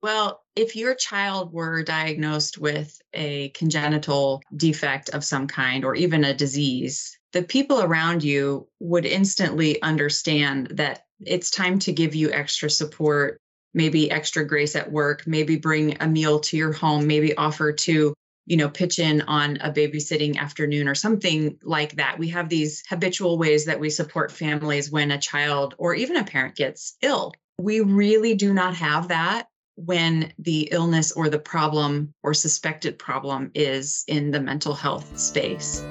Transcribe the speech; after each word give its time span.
Well, 0.00 0.44
if 0.54 0.76
your 0.76 0.94
child 0.94 1.52
were 1.52 1.82
diagnosed 1.82 2.58
with 2.58 3.00
a 3.12 3.48
congenital 3.50 4.42
defect 4.56 5.10
of 5.10 5.24
some 5.24 5.48
kind 5.48 5.84
or 5.84 5.94
even 5.96 6.24
a 6.24 6.34
disease, 6.34 7.18
the 7.32 7.42
people 7.42 7.82
around 7.82 8.22
you 8.22 8.68
would 8.78 9.04
instantly 9.04 9.82
understand 9.82 10.68
that 10.74 11.04
it's 11.20 11.50
time 11.50 11.80
to 11.80 11.92
give 11.92 12.14
you 12.14 12.30
extra 12.30 12.70
support, 12.70 13.40
maybe 13.74 14.10
extra 14.10 14.46
grace 14.46 14.76
at 14.76 14.90
work, 14.90 15.26
maybe 15.26 15.56
bring 15.56 16.00
a 16.00 16.06
meal 16.06 16.40
to 16.40 16.56
your 16.56 16.72
home, 16.72 17.06
maybe 17.06 17.36
offer 17.36 17.72
to 17.72 18.14
you 18.46 18.56
know 18.56 18.68
pitch 18.68 18.98
in 18.98 19.22
on 19.22 19.58
a 19.58 19.70
babysitting 19.70 20.38
afternoon 20.38 20.88
or 20.88 20.94
something 20.94 21.58
like 21.62 21.96
that. 21.96 22.18
We 22.18 22.28
have 22.28 22.48
these 22.48 22.84
habitual 22.88 23.36
ways 23.36 23.64
that 23.66 23.80
we 23.80 23.90
support 23.90 24.30
families 24.30 24.90
when 24.90 25.10
a 25.10 25.18
child 25.18 25.74
or 25.76 25.94
even 25.94 26.16
a 26.16 26.24
parent 26.24 26.54
gets 26.54 26.96
ill. 27.02 27.34
We 27.58 27.80
really 27.80 28.34
do 28.34 28.54
not 28.54 28.76
have 28.76 29.08
that 29.08 29.48
when 29.84 30.32
the 30.40 30.68
illness 30.72 31.12
or 31.12 31.28
the 31.28 31.38
problem 31.38 32.12
or 32.24 32.34
suspected 32.34 32.98
problem 32.98 33.48
is 33.54 34.02
in 34.08 34.32
the 34.32 34.40
mental 34.40 34.74
health 34.74 35.16
space. 35.16 35.84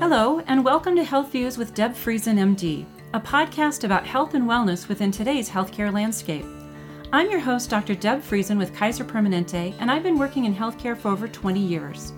Hello, 0.00 0.40
and 0.48 0.64
welcome 0.64 0.96
to 0.96 1.04
Health 1.04 1.30
Views 1.30 1.56
with 1.56 1.74
Deb 1.74 1.92
Friesen, 1.92 2.36
MD, 2.36 2.84
a 3.12 3.20
podcast 3.20 3.84
about 3.84 4.04
health 4.04 4.34
and 4.34 4.48
wellness 4.48 4.88
within 4.88 5.12
today's 5.12 5.48
healthcare 5.48 5.92
landscape. 5.92 6.44
I'm 7.12 7.30
your 7.30 7.38
host, 7.38 7.70
Dr. 7.70 7.94
Deb 7.94 8.20
Friesen 8.20 8.58
with 8.58 8.74
Kaiser 8.74 9.04
Permanente, 9.04 9.72
and 9.78 9.88
I've 9.88 10.02
been 10.02 10.18
working 10.18 10.44
in 10.44 10.54
healthcare 10.56 10.96
for 10.96 11.12
over 11.12 11.28
20 11.28 11.60
years. 11.60 12.12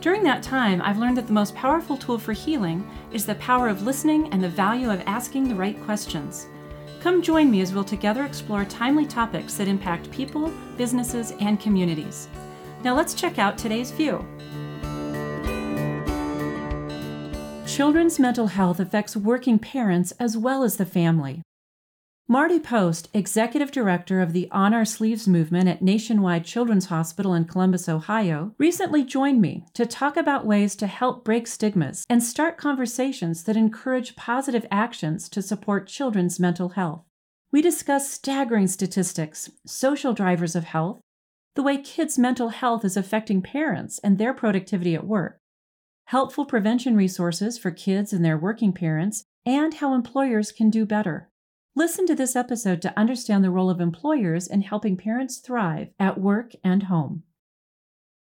During 0.00 0.22
that 0.22 0.44
time, 0.44 0.80
I've 0.80 0.98
learned 0.98 1.16
that 1.16 1.26
the 1.26 1.32
most 1.32 1.56
powerful 1.56 1.96
tool 1.96 2.18
for 2.18 2.32
healing 2.32 2.88
is 3.12 3.26
the 3.26 3.34
power 3.34 3.68
of 3.68 3.82
listening 3.82 4.32
and 4.32 4.42
the 4.42 4.48
value 4.48 4.90
of 4.90 5.02
asking 5.06 5.48
the 5.48 5.56
right 5.56 5.78
questions. 5.82 6.46
Come 7.00 7.22
join 7.22 7.50
me 7.50 7.62
as 7.62 7.72
we'll 7.72 7.82
together 7.82 8.24
explore 8.24 8.66
timely 8.66 9.06
topics 9.06 9.54
that 9.54 9.68
impact 9.68 10.10
people, 10.10 10.52
businesses, 10.76 11.32
and 11.40 11.58
communities. 11.58 12.28
Now 12.84 12.94
let's 12.94 13.14
check 13.14 13.38
out 13.38 13.56
today's 13.56 13.90
view. 13.90 14.26
Children's 17.66 18.18
mental 18.18 18.48
health 18.48 18.80
affects 18.80 19.16
working 19.16 19.58
parents 19.58 20.12
as 20.20 20.36
well 20.36 20.62
as 20.62 20.76
the 20.76 20.84
family. 20.84 21.42
Marty 22.30 22.60
Post, 22.60 23.08
Executive 23.12 23.72
Director 23.72 24.20
of 24.20 24.32
the 24.32 24.48
On 24.52 24.72
Our 24.72 24.84
Sleeves 24.84 25.26
movement 25.26 25.68
at 25.68 25.82
Nationwide 25.82 26.44
Children's 26.44 26.86
Hospital 26.86 27.34
in 27.34 27.44
Columbus, 27.44 27.88
Ohio, 27.88 28.54
recently 28.56 29.02
joined 29.02 29.40
me 29.40 29.64
to 29.74 29.84
talk 29.84 30.16
about 30.16 30.46
ways 30.46 30.76
to 30.76 30.86
help 30.86 31.24
break 31.24 31.48
stigmas 31.48 32.04
and 32.08 32.22
start 32.22 32.56
conversations 32.56 33.42
that 33.42 33.56
encourage 33.56 34.14
positive 34.14 34.64
actions 34.70 35.28
to 35.28 35.42
support 35.42 35.88
children's 35.88 36.38
mental 36.38 36.68
health. 36.68 37.02
We 37.50 37.62
discuss 37.62 38.08
staggering 38.08 38.68
statistics, 38.68 39.50
social 39.66 40.12
drivers 40.12 40.54
of 40.54 40.62
health, 40.62 41.00
the 41.56 41.64
way 41.64 41.78
kids' 41.78 42.16
mental 42.16 42.50
health 42.50 42.84
is 42.84 42.96
affecting 42.96 43.42
parents 43.42 43.98
and 44.04 44.18
their 44.18 44.32
productivity 44.32 44.94
at 44.94 45.04
work, 45.04 45.40
helpful 46.04 46.44
prevention 46.44 46.96
resources 46.96 47.58
for 47.58 47.72
kids 47.72 48.12
and 48.12 48.24
their 48.24 48.38
working 48.38 48.72
parents, 48.72 49.24
and 49.44 49.74
how 49.74 49.94
employers 49.94 50.52
can 50.52 50.70
do 50.70 50.86
better. 50.86 51.26
Listen 51.76 52.04
to 52.06 52.16
this 52.16 52.34
episode 52.34 52.82
to 52.82 52.98
understand 52.98 53.44
the 53.44 53.50
role 53.50 53.70
of 53.70 53.80
employers 53.80 54.48
in 54.48 54.62
helping 54.62 54.96
parents 54.96 55.38
thrive 55.38 55.88
at 55.98 56.20
work 56.20 56.52
and 56.64 56.84
home. 56.84 57.22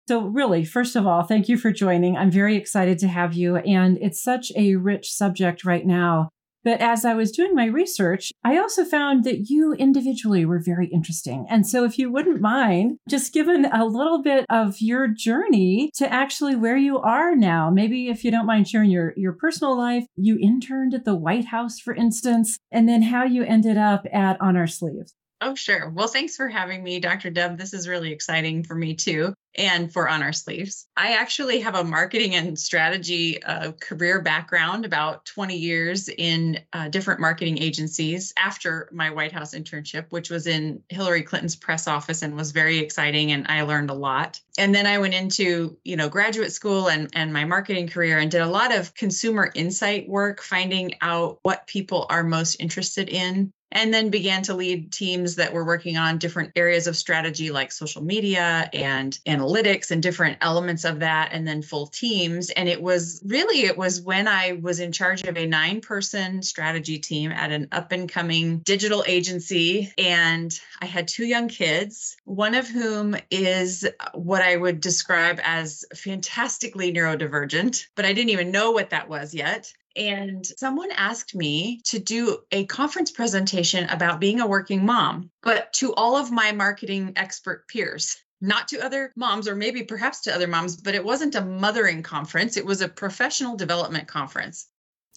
So, 0.08 0.26
really, 0.26 0.64
first 0.64 0.94
of 0.94 1.06
all, 1.06 1.22
thank 1.22 1.48
you 1.48 1.56
for 1.56 1.72
joining. 1.72 2.16
I'm 2.16 2.30
very 2.30 2.56
excited 2.56 2.98
to 3.00 3.08
have 3.08 3.34
you. 3.34 3.56
And 3.56 3.98
it's 4.00 4.22
such 4.22 4.52
a 4.56 4.76
rich 4.76 5.12
subject 5.12 5.64
right 5.64 5.86
now 5.86 6.28
but 6.64 6.80
as 6.80 7.04
I 7.04 7.14
was 7.14 7.32
doing 7.32 7.54
my 7.54 7.66
research, 7.66 8.32
I 8.44 8.58
also 8.58 8.84
found 8.84 9.24
that 9.24 9.50
you 9.50 9.72
individually 9.74 10.44
were 10.44 10.60
very 10.60 10.86
interesting. 10.88 11.46
And 11.48 11.66
so, 11.66 11.84
if 11.84 11.98
you 11.98 12.10
wouldn't 12.10 12.40
mind 12.40 12.98
just 13.08 13.32
giving 13.32 13.64
a 13.64 13.84
little 13.84 14.22
bit 14.22 14.46
of 14.48 14.80
your 14.80 15.08
journey 15.08 15.90
to 15.94 16.12
actually 16.12 16.56
where 16.56 16.76
you 16.76 16.98
are 16.98 17.34
now, 17.34 17.70
maybe 17.70 18.08
if 18.08 18.24
you 18.24 18.30
don't 18.30 18.46
mind 18.46 18.68
sharing 18.68 18.90
your, 18.90 19.12
your 19.16 19.32
personal 19.32 19.76
life, 19.76 20.04
you 20.16 20.38
interned 20.40 20.94
at 20.94 21.04
the 21.04 21.16
White 21.16 21.46
House, 21.46 21.78
for 21.80 21.94
instance, 21.94 22.58
and 22.70 22.88
then 22.88 23.02
how 23.02 23.24
you 23.24 23.44
ended 23.44 23.76
up 23.76 24.06
at 24.12 24.40
On 24.40 24.56
Our 24.56 24.66
Sleeves. 24.66 25.14
Oh, 25.44 25.56
sure. 25.56 25.90
Well, 25.90 26.06
thanks 26.06 26.36
for 26.36 26.46
having 26.46 26.84
me, 26.84 27.00
Dr. 27.00 27.28
Deb. 27.28 27.58
This 27.58 27.74
is 27.74 27.88
really 27.88 28.12
exciting 28.12 28.62
for 28.62 28.76
me 28.76 28.94
too, 28.94 29.34
and 29.56 29.92
for 29.92 30.08
On 30.08 30.22
Our 30.22 30.32
Sleeves. 30.32 30.86
I 30.96 31.14
actually 31.14 31.58
have 31.62 31.74
a 31.74 31.82
marketing 31.82 32.36
and 32.36 32.56
strategy 32.56 33.42
uh, 33.42 33.72
career 33.72 34.22
background, 34.22 34.84
about 34.84 35.24
20 35.24 35.56
years 35.56 36.08
in 36.08 36.60
uh, 36.72 36.90
different 36.90 37.18
marketing 37.18 37.58
agencies 37.58 38.32
after 38.38 38.88
my 38.92 39.10
White 39.10 39.32
House 39.32 39.52
internship, 39.52 40.06
which 40.10 40.30
was 40.30 40.46
in 40.46 40.80
Hillary 40.90 41.22
Clinton's 41.22 41.56
press 41.56 41.88
office 41.88 42.22
and 42.22 42.36
was 42.36 42.52
very 42.52 42.78
exciting, 42.78 43.32
and 43.32 43.44
I 43.48 43.62
learned 43.62 43.90
a 43.90 43.94
lot. 43.94 44.40
And 44.58 44.72
then 44.72 44.86
I 44.86 44.98
went 44.98 45.14
into, 45.14 45.76
you 45.82 45.96
know, 45.96 46.08
graduate 46.08 46.52
school 46.52 46.88
and, 46.88 47.10
and 47.14 47.32
my 47.32 47.46
marketing 47.46 47.88
career 47.88 48.18
and 48.18 48.30
did 48.30 48.42
a 48.42 48.46
lot 48.46 48.72
of 48.72 48.94
consumer 48.94 49.50
insight 49.56 50.08
work, 50.08 50.40
finding 50.40 50.94
out 51.00 51.40
what 51.42 51.66
people 51.66 52.06
are 52.10 52.22
most 52.22 52.60
interested 52.60 53.08
in 53.08 53.52
and 53.72 53.92
then 53.92 54.10
began 54.10 54.42
to 54.42 54.54
lead 54.54 54.92
teams 54.92 55.36
that 55.36 55.52
were 55.52 55.64
working 55.64 55.96
on 55.96 56.18
different 56.18 56.52
areas 56.56 56.86
of 56.86 56.96
strategy 56.96 57.50
like 57.50 57.72
social 57.72 58.02
media 58.02 58.68
and 58.72 59.18
analytics 59.26 59.90
and 59.90 60.02
different 60.02 60.38
elements 60.40 60.84
of 60.84 61.00
that 61.00 61.30
and 61.32 61.46
then 61.46 61.62
full 61.62 61.86
teams. 61.86 62.50
And 62.50 62.68
it 62.68 62.80
was 62.80 63.20
really 63.24 63.62
it 63.62 63.76
was 63.76 64.00
when 64.00 64.28
i 64.28 64.58
was 64.60 64.80
in 64.80 64.92
charge 64.92 65.22
of 65.22 65.36
a 65.36 65.46
nine 65.46 65.80
person 65.80 66.42
strategy 66.42 66.98
team 66.98 67.32
at 67.32 67.52
an 67.52 67.68
up 67.72 67.92
and 67.92 68.08
coming 68.08 68.58
digital 68.58 69.04
agency 69.06 69.92
and 69.98 70.58
i 70.80 70.86
had 70.86 71.08
two 71.08 71.24
young 71.24 71.48
kids 71.48 72.16
one 72.24 72.54
of 72.54 72.68
whom 72.68 73.16
is 73.30 73.86
what 74.14 74.42
i 74.42 74.56
would 74.56 74.80
describe 74.80 75.40
as 75.42 75.84
fantastically 75.94 76.92
neurodivergent 76.92 77.86
but 77.94 78.04
i 78.04 78.12
didn't 78.12 78.30
even 78.30 78.50
know 78.50 78.72
what 78.72 78.90
that 78.90 79.08
was 79.08 79.34
yet 79.34 79.72
and 79.96 80.44
someone 80.44 80.90
asked 80.92 81.34
me 81.34 81.80
to 81.86 81.98
do 81.98 82.38
a 82.50 82.66
conference 82.66 83.10
presentation 83.10 83.88
about 83.88 84.20
being 84.20 84.40
a 84.40 84.46
working 84.46 84.84
mom, 84.84 85.30
but 85.42 85.72
to 85.74 85.94
all 85.94 86.16
of 86.16 86.30
my 86.30 86.52
marketing 86.52 87.12
expert 87.16 87.66
peers, 87.68 88.16
not 88.40 88.68
to 88.68 88.84
other 88.84 89.12
moms 89.16 89.46
or 89.46 89.54
maybe 89.54 89.82
perhaps 89.82 90.22
to 90.22 90.34
other 90.34 90.48
moms, 90.48 90.76
but 90.76 90.94
it 90.94 91.04
wasn't 91.04 91.34
a 91.34 91.44
mothering 91.44 92.02
conference, 92.02 92.56
it 92.56 92.66
was 92.66 92.80
a 92.80 92.88
professional 92.88 93.56
development 93.56 94.08
conference. 94.08 94.68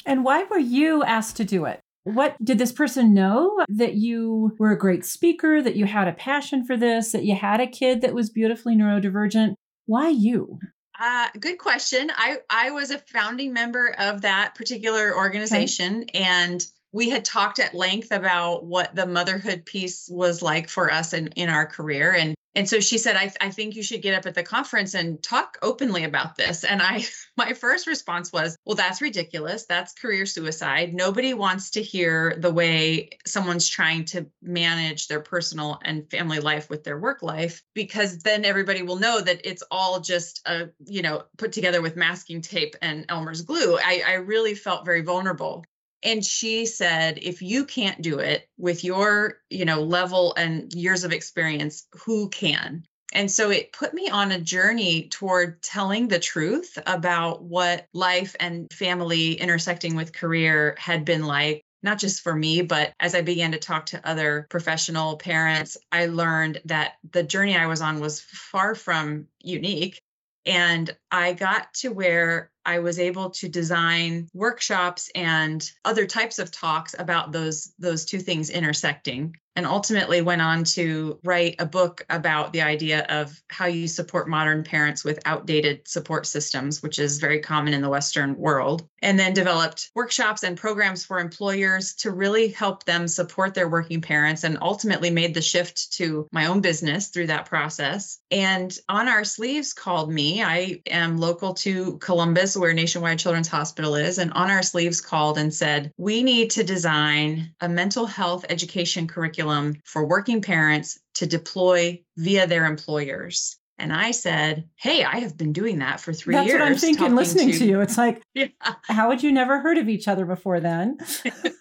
And 0.05 0.23
why 0.23 0.43
were 0.43 0.59
you 0.59 1.03
asked 1.03 1.37
to 1.37 1.45
do 1.45 1.65
it? 1.65 1.79
What 2.03 2.35
did 2.43 2.59
this 2.59 2.71
person 2.71 3.15
know 3.15 3.63
that 3.67 3.95
you 3.95 4.55
were 4.59 4.71
a 4.71 4.77
great 4.77 5.03
speaker, 5.03 5.59
that 5.63 5.75
you 5.75 5.85
had 5.85 6.07
a 6.07 6.13
passion 6.13 6.63
for 6.63 6.77
this, 6.77 7.11
that 7.13 7.25
you 7.25 7.35
had 7.35 7.59
a 7.59 7.65
kid 7.65 8.01
that 8.01 8.13
was 8.13 8.29
beautifully 8.29 8.75
neurodivergent? 8.75 9.55
Why 9.87 10.09
you? 10.09 10.59
Uh, 10.99 11.27
good 11.39 11.57
question. 11.57 12.11
I 12.15 12.37
I 12.49 12.71
was 12.71 12.91
a 12.91 12.97
founding 12.97 13.53
member 13.53 13.93
of 13.97 14.21
that 14.21 14.55
particular 14.55 15.15
organization, 15.15 16.03
okay. 16.03 16.19
and 16.19 16.65
we 16.93 17.09
had 17.09 17.25
talked 17.25 17.59
at 17.59 17.73
length 17.73 18.11
about 18.11 18.63
what 18.63 18.95
the 18.95 19.05
motherhood 19.05 19.65
piece 19.65 20.07
was 20.09 20.41
like 20.41 20.69
for 20.69 20.89
us 20.89 21.11
in, 21.11 21.27
in 21.35 21.49
our 21.49 21.65
career 21.65 22.13
and 22.13 22.35
and 22.55 22.67
so 22.69 22.79
she 22.79 22.97
said 22.97 23.15
I, 23.15 23.31
I 23.41 23.51
think 23.51 23.75
you 23.75 23.83
should 23.83 24.01
get 24.01 24.17
up 24.17 24.25
at 24.25 24.33
the 24.33 24.43
conference 24.43 24.93
and 24.93 25.21
talk 25.21 25.57
openly 25.61 26.05
about 26.05 26.35
this. 26.35 26.63
And 26.63 26.81
i 26.81 27.05
my 27.37 27.53
first 27.53 27.85
response 27.85 28.31
was 28.31 28.57
well 28.65 28.75
that's 28.75 29.01
ridiculous. 29.01 29.65
That's 29.65 29.93
career 29.93 30.25
suicide. 30.25 30.93
Nobody 30.93 31.33
wants 31.33 31.71
to 31.71 31.81
hear 31.81 32.35
the 32.37 32.51
way 32.51 33.09
someone's 33.25 33.67
trying 33.67 34.05
to 34.05 34.27
manage 34.41 35.07
their 35.07 35.19
personal 35.19 35.79
and 35.83 36.09
family 36.09 36.39
life 36.39 36.69
with 36.69 36.83
their 36.83 36.97
work 36.97 37.21
life 37.21 37.61
because 37.73 38.19
then 38.19 38.45
everybody 38.45 38.83
will 38.83 38.97
know 38.97 39.19
that 39.19 39.41
it's 39.43 39.63
all 39.69 39.99
just 39.99 40.41
a 40.45 40.69
you 40.85 41.01
know 41.01 41.23
put 41.37 41.51
together 41.51 41.81
with 41.81 41.95
masking 41.95 42.41
tape 42.41 42.75
and 42.81 43.05
elmer's 43.09 43.41
glue. 43.41 43.77
I, 43.77 44.03
I 44.07 44.13
really 44.13 44.55
felt 44.55 44.85
very 44.85 45.01
vulnerable 45.01 45.65
and 46.05 46.23
she 46.23 46.65
said 46.65 47.19
if 47.21 47.41
you 47.41 47.65
can't 47.65 48.01
do 48.01 48.19
it 48.19 48.47
with 48.57 48.83
your 48.83 49.39
you 49.49 49.65
know 49.65 49.81
level 49.81 50.33
and 50.37 50.73
years 50.73 51.03
of 51.03 51.11
experience 51.11 51.87
who 52.05 52.29
can 52.29 52.85
and 53.13 53.31
so 53.31 53.49
it 53.49 53.73
put 53.73 53.93
me 53.93 54.09
on 54.09 54.31
a 54.31 54.39
journey 54.39 55.07
toward 55.09 55.61
telling 55.61 56.07
the 56.07 56.19
truth 56.19 56.77
about 56.85 57.43
what 57.43 57.87
life 57.93 58.35
and 58.39 58.71
family 58.71 59.33
intersecting 59.33 59.95
with 59.95 60.13
career 60.13 60.75
had 60.77 61.05
been 61.05 61.25
like 61.25 61.65
not 61.85 61.99
just 61.99 62.21
for 62.21 62.35
me, 62.35 62.63
but 62.63 62.93
as 62.99 63.13
I 63.13 63.21
began 63.21 63.51
to 63.51 63.59
talk 63.59 63.85
to 63.87 64.09
other 64.09 64.47
professional 64.49 65.17
parents, 65.17 65.77
I 65.91 66.07
learned 66.07 66.59
that 66.65 66.93
the 67.11 67.21
journey 67.21 67.55
I 67.55 67.67
was 67.67 67.79
on 67.79 67.99
was 67.99 68.21
far 68.21 68.73
from 68.73 69.27
unique. 69.39 70.01
And 70.47 70.89
I 71.11 71.33
got 71.33 71.73
to 71.75 71.89
where 71.89 72.49
I 72.65 72.79
was 72.79 72.99
able 72.99 73.29
to 73.31 73.47
design 73.47 74.27
workshops 74.33 75.09
and 75.13 75.69
other 75.83 76.05
types 76.05 76.39
of 76.39 76.51
talks 76.51 76.95
about 76.97 77.31
those 77.31 77.73
those 77.77 78.05
two 78.05 78.19
things 78.19 78.49
intersecting. 78.49 79.35
And 79.55 79.65
ultimately 79.65 80.21
went 80.21 80.41
on 80.41 80.63
to 80.63 81.17
write 81.23 81.55
a 81.59 81.65
book 81.65 82.05
about 82.09 82.51
the 82.51 82.61
idea 82.61 83.05
of 83.09 83.41
how 83.49 83.65
you 83.65 83.87
support 83.87 84.27
modern 84.27 84.63
parents 84.63 85.03
with 85.03 85.19
outdated 85.25 85.87
support 85.87 86.25
systems, 86.25 86.83
which 86.83 86.99
is 86.99 87.19
very 87.19 87.39
common 87.39 87.73
in 87.73 87.81
the 87.81 87.89
Western 87.89 88.35
world. 88.35 88.87
And 89.01 89.19
then 89.19 89.33
developed 89.33 89.91
workshops 89.95 90.43
and 90.43 90.57
programs 90.57 91.05
for 91.05 91.19
employers 91.19 91.93
to 91.95 92.11
really 92.11 92.47
help 92.49 92.85
them 92.85 93.07
support 93.07 93.53
their 93.53 93.69
working 93.69 94.01
parents 94.01 94.43
and 94.43 94.57
ultimately 94.61 95.11
made 95.11 95.33
the 95.33 95.41
shift 95.41 95.93
to 95.93 96.27
my 96.31 96.47
own 96.47 96.59
business 96.59 97.09
through 97.09 97.27
that 97.27 97.45
process. 97.45 98.19
And 98.31 98.75
On 98.89 99.07
Our 99.07 99.23
Sleeves 99.23 99.73
called 99.73 100.11
me. 100.11 100.43
I 100.43 100.81
am 100.87 101.17
local 101.17 101.53
to 101.55 101.97
Columbus, 101.99 102.57
where 102.57 102.73
Nationwide 102.73 103.19
Children's 103.19 103.47
Hospital 103.47 103.95
is. 103.95 104.17
And 104.17 104.33
On 104.33 104.49
Our 104.49 104.63
Sleeves 104.63 105.01
called 105.01 105.37
and 105.37 105.53
said, 105.53 105.91
We 105.97 106.23
need 106.23 106.49
to 106.51 106.63
design 106.63 107.53
a 107.61 107.69
mental 107.69 108.07
health 108.07 108.45
education 108.49 109.07
curriculum 109.07 109.44
curriculum 109.45 109.81
for 109.83 110.05
working 110.05 110.41
parents 110.41 110.99
to 111.15 111.25
deploy 111.25 112.01
via 112.17 112.47
their 112.47 112.65
employers. 112.65 113.57
And 113.77 113.91
I 113.91 114.11
said, 114.11 114.69
Hey, 114.75 115.03
I 115.03 115.19
have 115.19 115.37
been 115.37 115.51
doing 115.51 115.79
that 115.79 115.99
for 115.99 116.13
three 116.13 116.33
That's 116.33 116.47
years. 116.47 116.59
That's 116.59 116.69
what 116.69 116.73
I'm 116.73 116.79
thinking 116.79 117.15
listening 117.15 117.51
to, 117.51 117.59
to 117.59 117.65
you. 117.65 117.81
It's 117.81 117.97
like, 117.97 118.21
yeah. 118.33 118.47
how 118.83 119.09
would 119.09 119.21
you 119.21 119.31
never 119.31 119.59
heard 119.59 119.77
of 119.77 119.89
each 119.89 120.07
other 120.07 120.25
before 120.25 120.59
then? 120.59 120.97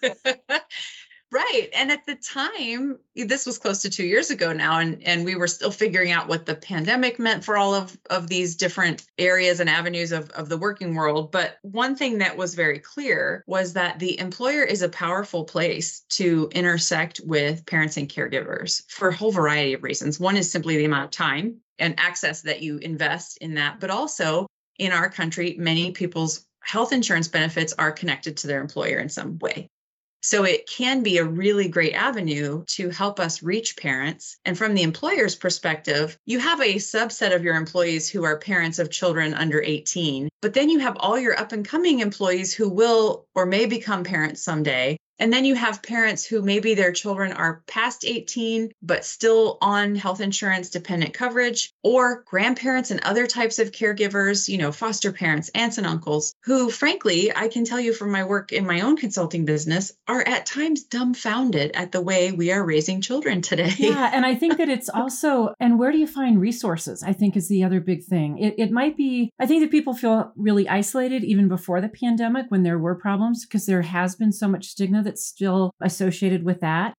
Right. 1.31 1.69
And 1.73 1.91
at 1.91 2.05
the 2.05 2.15
time, 2.15 2.99
this 3.15 3.45
was 3.45 3.57
close 3.57 3.81
to 3.81 3.89
two 3.89 4.05
years 4.05 4.29
ago 4.29 4.53
now, 4.53 4.79
and, 4.79 5.01
and 5.03 5.25
we 5.25 5.35
were 5.35 5.47
still 5.47 5.71
figuring 5.71 6.11
out 6.11 6.27
what 6.27 6.45
the 6.45 6.55
pandemic 6.55 7.19
meant 7.19 7.43
for 7.43 7.57
all 7.57 7.73
of, 7.73 7.97
of 8.09 8.27
these 8.27 8.55
different 8.55 9.03
areas 9.17 9.59
and 9.59 9.69
avenues 9.69 10.11
of, 10.11 10.29
of 10.31 10.49
the 10.49 10.57
working 10.57 10.93
world. 10.93 11.31
But 11.31 11.57
one 11.63 11.95
thing 11.95 12.19
that 12.19 12.37
was 12.37 12.53
very 12.53 12.79
clear 12.79 13.43
was 13.47 13.73
that 13.73 13.99
the 13.99 14.17
employer 14.19 14.63
is 14.63 14.81
a 14.81 14.89
powerful 14.89 15.43
place 15.43 16.01
to 16.11 16.47
intersect 16.53 17.19
with 17.25 17.65
parents 17.65 17.97
and 17.97 18.07
caregivers 18.07 18.83
for 18.89 19.09
a 19.09 19.15
whole 19.15 19.31
variety 19.31 19.73
of 19.73 19.83
reasons. 19.83 20.19
One 20.19 20.37
is 20.37 20.49
simply 20.49 20.77
the 20.77 20.85
amount 20.85 21.05
of 21.05 21.11
time 21.11 21.57
and 21.79 21.99
access 21.99 22.43
that 22.43 22.61
you 22.61 22.77
invest 22.77 23.39
in 23.39 23.55
that, 23.55 23.79
but 23.79 23.89
also 23.89 24.47
in 24.77 24.91
our 24.91 25.09
country, 25.09 25.55
many 25.57 25.91
people's 25.91 26.45
health 26.61 26.93
insurance 26.93 27.27
benefits 27.27 27.73
are 27.77 27.91
connected 27.91 28.37
to 28.37 28.47
their 28.47 28.61
employer 28.61 28.99
in 28.99 29.09
some 29.09 29.37
way. 29.39 29.69
So 30.25 30.43
it 30.43 30.65
can 30.65 31.03
be 31.03 31.19
a 31.19 31.23
really 31.23 31.67
great 31.67 31.93
avenue 31.93 32.63
to 32.69 32.89
help 32.89 33.19
us 33.19 33.43
reach 33.43 33.77
parents. 33.77 34.37
And 34.43 34.57
from 34.57 34.73
the 34.73 34.81
employer's 34.81 35.35
perspective, 35.35 36.17
you 36.25 36.39
have 36.39 36.59
a 36.61 36.77
subset 36.77 37.35
of 37.35 37.43
your 37.43 37.55
employees 37.55 38.09
who 38.09 38.23
are 38.23 38.39
parents 38.39 38.79
of 38.79 38.89
children 38.89 39.35
under 39.35 39.61
18, 39.61 40.27
but 40.41 40.55
then 40.55 40.71
you 40.71 40.79
have 40.79 40.97
all 40.99 41.19
your 41.19 41.39
up 41.39 41.51
and 41.51 41.63
coming 41.63 41.99
employees 41.99 42.55
who 42.55 42.67
will 42.69 43.27
or 43.35 43.45
may 43.45 43.67
become 43.67 44.03
parents 44.03 44.41
someday. 44.41 44.97
And 45.19 45.31
then 45.31 45.45
you 45.45 45.55
have 45.55 45.83
parents 45.83 46.25
who 46.25 46.41
maybe 46.41 46.73
their 46.73 46.91
children 46.91 47.31
are 47.31 47.63
past 47.67 48.05
18, 48.05 48.71
but 48.81 49.05
still 49.05 49.57
on 49.61 49.95
health 49.95 50.21
insurance 50.21 50.69
dependent 50.69 51.13
coverage, 51.13 51.73
or 51.83 52.23
grandparents 52.23 52.91
and 52.91 52.99
other 53.01 53.27
types 53.27 53.59
of 53.59 53.71
caregivers, 53.71 54.47
you 54.47 54.57
know, 54.57 54.71
foster 54.71 55.11
parents, 55.11 55.49
aunts 55.55 55.77
and 55.77 55.87
uncles, 55.87 56.33
who, 56.43 56.69
frankly, 56.69 57.35
I 57.35 57.47
can 57.47 57.65
tell 57.65 57.79
you 57.79 57.93
from 57.93 58.11
my 58.11 58.25
work 58.25 58.51
in 58.51 58.65
my 58.65 58.81
own 58.81 58.97
consulting 58.97 59.45
business, 59.45 59.93
are 60.07 60.21
at 60.21 60.45
times 60.45 60.83
dumbfounded 60.83 61.71
at 61.75 61.91
the 61.91 62.01
way 62.01 62.31
we 62.31 62.51
are 62.51 62.63
raising 62.63 63.01
children 63.01 63.41
today. 63.41 63.73
Yeah. 63.77 64.03
And 64.15 64.25
I 64.25 64.35
think 64.35 64.57
that 64.57 64.69
it's 64.69 64.87
also, 64.87 65.53
and 65.59 65.77
where 65.77 65.91
do 65.91 65.97
you 65.97 66.07
find 66.07 66.39
resources? 66.39 67.03
I 67.03 67.11
think 67.11 67.35
is 67.35 67.49
the 67.49 67.65
other 67.65 67.81
big 67.81 68.03
thing. 68.03 68.37
It, 68.37 68.55
it 68.57 68.71
might 68.71 68.95
be, 68.95 69.29
I 69.39 69.45
think 69.45 69.61
that 69.61 69.71
people 69.71 69.93
feel 69.93 70.31
really 70.37 70.69
isolated 70.69 71.23
even 71.25 71.49
before 71.49 71.81
the 71.81 71.89
pandemic 71.89 72.45
when 72.49 72.63
there 72.63 72.79
were 72.79 72.95
problems 72.95 73.45
because 73.45 73.65
there 73.65 73.81
has 73.81 74.15
been 74.15 74.31
so 74.31 74.47
much 74.47 74.67
stigma 74.67 75.03
that's 75.05 75.25
still 75.25 75.71
associated 75.81 76.43
with 76.43 76.59
that. 76.59 76.93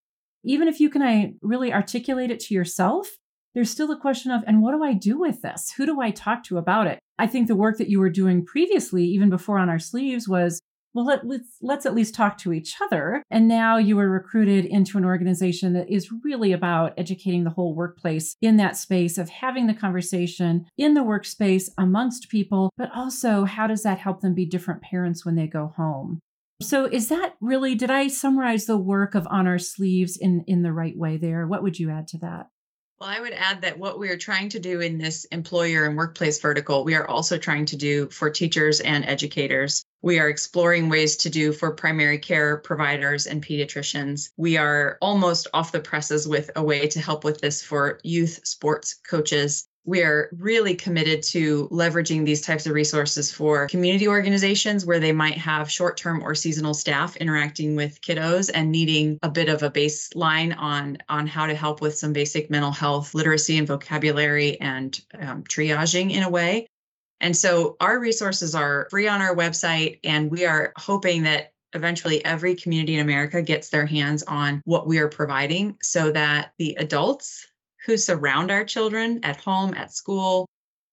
Even 0.45 0.69
if 0.69 0.81
you 0.81 0.89
can 0.89 1.03
I 1.03 1.35
really 1.43 1.73
articulate 1.73 2.31
it 2.31 2.41
to 2.41 2.55
yourself, 2.55 3.09
there's 3.55 3.71
still 3.71 3.91
a 3.91 4.01
question 4.01 4.31
of, 4.31 4.43
and 4.47 4.63
what 4.63 4.73
do 4.73 4.83
I 4.83 4.93
do 4.93 5.19
with 5.19 5.43
this? 5.43 5.73
Who 5.77 5.87
do 5.87 6.01
I 6.01 6.11
talk 6.11 6.45
to 6.45 6.59
about 6.59 6.87
it? 6.87 6.99
I 7.19 7.27
think 7.27 7.49
the 7.49 7.57
work 7.57 7.79
that 7.79 7.89
you 7.89 7.99
were 7.99 8.11
doing 8.11 8.45
previously, 8.45 9.05
even 9.05 9.31
before 9.31 9.59
on 9.59 9.71
our 9.71 9.79
sleeves, 9.79 10.29
was 10.29 10.61
well, 10.97 11.05
let, 11.05 11.19
us 11.19 11.25
let's, 11.27 11.49
let's 11.61 11.87
at 11.87 11.95
least 11.95 12.15
talk 12.15 12.39
to 12.39 12.55
each 12.55 12.75
other. 12.83 13.23
And 13.31 13.47
now 13.47 13.77
you 13.77 13.97
were 13.97 14.09
recruited 14.09 14.65
into 14.65 14.97
an 14.97 15.05
organization 15.05 15.75
that 15.75 15.91
is 15.91 16.11
really 16.25 16.53
about 16.53 16.95
educating 16.97 17.45
the 17.45 17.51
whole 17.51 17.75
workplace 17.75 18.35
in 18.41 18.57
that 18.57 18.79
space 18.79 19.19
of 19.19 19.29
having 19.29 19.67
the 19.67 19.75
conversation 19.75 20.65
in 20.79 20.95
the 20.95 21.03
workspace 21.03 21.69
amongst 21.77 22.31
people, 22.31 22.71
but 22.79 22.91
also 22.97 23.45
how 23.45 23.67
does 23.67 23.83
that 23.83 23.99
help 23.99 24.23
them 24.23 24.33
be 24.33 24.47
different 24.47 24.81
parents 24.81 25.25
when 25.25 25.35
they 25.35 25.47
go 25.47 25.75
home? 25.77 26.21
So 26.63 26.87
is 26.87 27.09
that 27.09 27.35
really 27.41 27.75
did 27.75 27.91
I 27.91 28.09
summarize 28.09 28.65
the 28.67 28.79
work 28.79 29.15
of 29.15 29.27
on 29.31 29.47
our 29.47 29.59
sleeves 29.59 30.17
in 30.17 30.45
in 30.47 30.63
the 30.63 30.73
right 30.73 30.97
way 30.97 31.17
there? 31.17 31.47
What 31.47 31.63
would 31.63 31.79
you 31.79 31.91
add 31.91 32.09
to 32.09 32.19
that? 32.19 32.49
Well, 32.99 33.11
I 33.11 33.21
would 33.21 33.35
add 33.35 33.61
that 33.61 33.79
what 33.79 33.99
we 33.99 34.09
are 34.09 34.17
trying 34.17 34.49
to 34.51 34.59
do 34.59 34.81
in 34.81 34.97
this 34.97 35.27
employer 35.27 35.85
and 35.85 35.99
workplace 35.99 36.41
vertical, 36.41 36.83
we 36.83 36.95
are 36.95 37.07
also 37.07 37.37
trying 37.37 37.67
to 37.67 37.77
do 37.77 38.09
for 38.09 38.31
teachers 38.31 38.81
and 38.81 39.05
educators. 39.05 39.85
We 40.01 40.19
are 40.19 40.31
exploring 40.31 40.89
ways 40.89 41.19
to 41.19 41.29
do 41.29 41.53
for 41.53 41.73
primary 41.73 42.19
care 42.19 42.57
providers 42.57 43.27
and 43.27 43.45
pediatricians. 43.45 44.31
We 44.39 44.57
are 44.57 44.97
almost 45.03 45.47
off 45.53 45.73
the 45.73 45.81
presses 45.81 46.27
with 46.27 46.51
a 46.57 46.65
way 46.65 46.89
to 46.89 47.01
help 47.01 47.23
with 47.23 47.43
this 47.43 47.63
for 47.63 48.01
youth 48.03 48.41
sports 48.45 48.95
coaches 48.95 49.69
we 49.87 50.03
are 50.03 50.29
really 50.37 50.75
committed 50.75 51.23
to 51.23 51.69
leveraging 51.69 52.27
these 52.27 52.41
types 52.41 52.67
of 52.67 52.73
resources 52.73 53.31
for 53.31 53.69
community 53.69 54.09
organizations 54.09 54.85
where 54.85 54.99
they 54.99 55.13
might 55.13 55.39
have 55.39 55.71
short 55.71 55.97
term 55.97 56.23
or 56.23 56.35
seasonal 56.35 56.75
staff 56.75 57.17
interacting 57.17 57.77
with 57.77 58.01
kiddos 58.01 58.51
and 58.53 58.73
needing 58.73 59.19
a 59.23 59.31
bit 59.31 59.49
of 59.49 59.63
a 59.63 59.71
baseline 59.71 60.55
on, 60.59 60.99
on 61.09 61.27
how 61.27 61.47
to 61.47 61.55
help 61.55 61.81
with 61.81 61.97
some 61.97 62.13
basic 62.13 62.51
mental 62.51 62.73
health 62.73 63.15
literacy 63.15 63.57
and 63.57 63.69
vocabulary 63.69 64.61
and 64.61 65.01
um, 65.21 65.45
triaging 65.45 66.11
in 66.11 66.25
a 66.25 66.29
way. 66.29 66.67
And 67.21 67.35
so 67.35 67.77
our 67.81 67.99
resources 67.99 68.55
are 68.55 68.89
free 68.91 69.09
on 69.09 69.23
our 69.23 69.35
website, 69.35 70.01
and 70.05 70.31
we 70.31 70.45
are 70.45 70.73
hoping 70.77 71.23
that 71.23 71.53
eventually 71.73 72.25
every 72.25 72.55
community 72.55 72.95
in 72.95 73.01
America 73.01 73.41
gets 73.41 73.69
their 73.69 73.87
hands 73.87 74.23
on 74.25 74.61
what 74.65 74.87
we 74.87 74.99
are 74.99 75.09
providing 75.09 75.77
so 75.81 76.11
that 76.11 76.53
the 76.59 76.77
adults 76.79 77.47
who 77.87 77.97
surround 77.97 78.51
our 78.51 78.65
children 78.65 79.21
at 79.23 79.37
home, 79.37 79.73
at 79.75 79.93
school, 79.93 80.47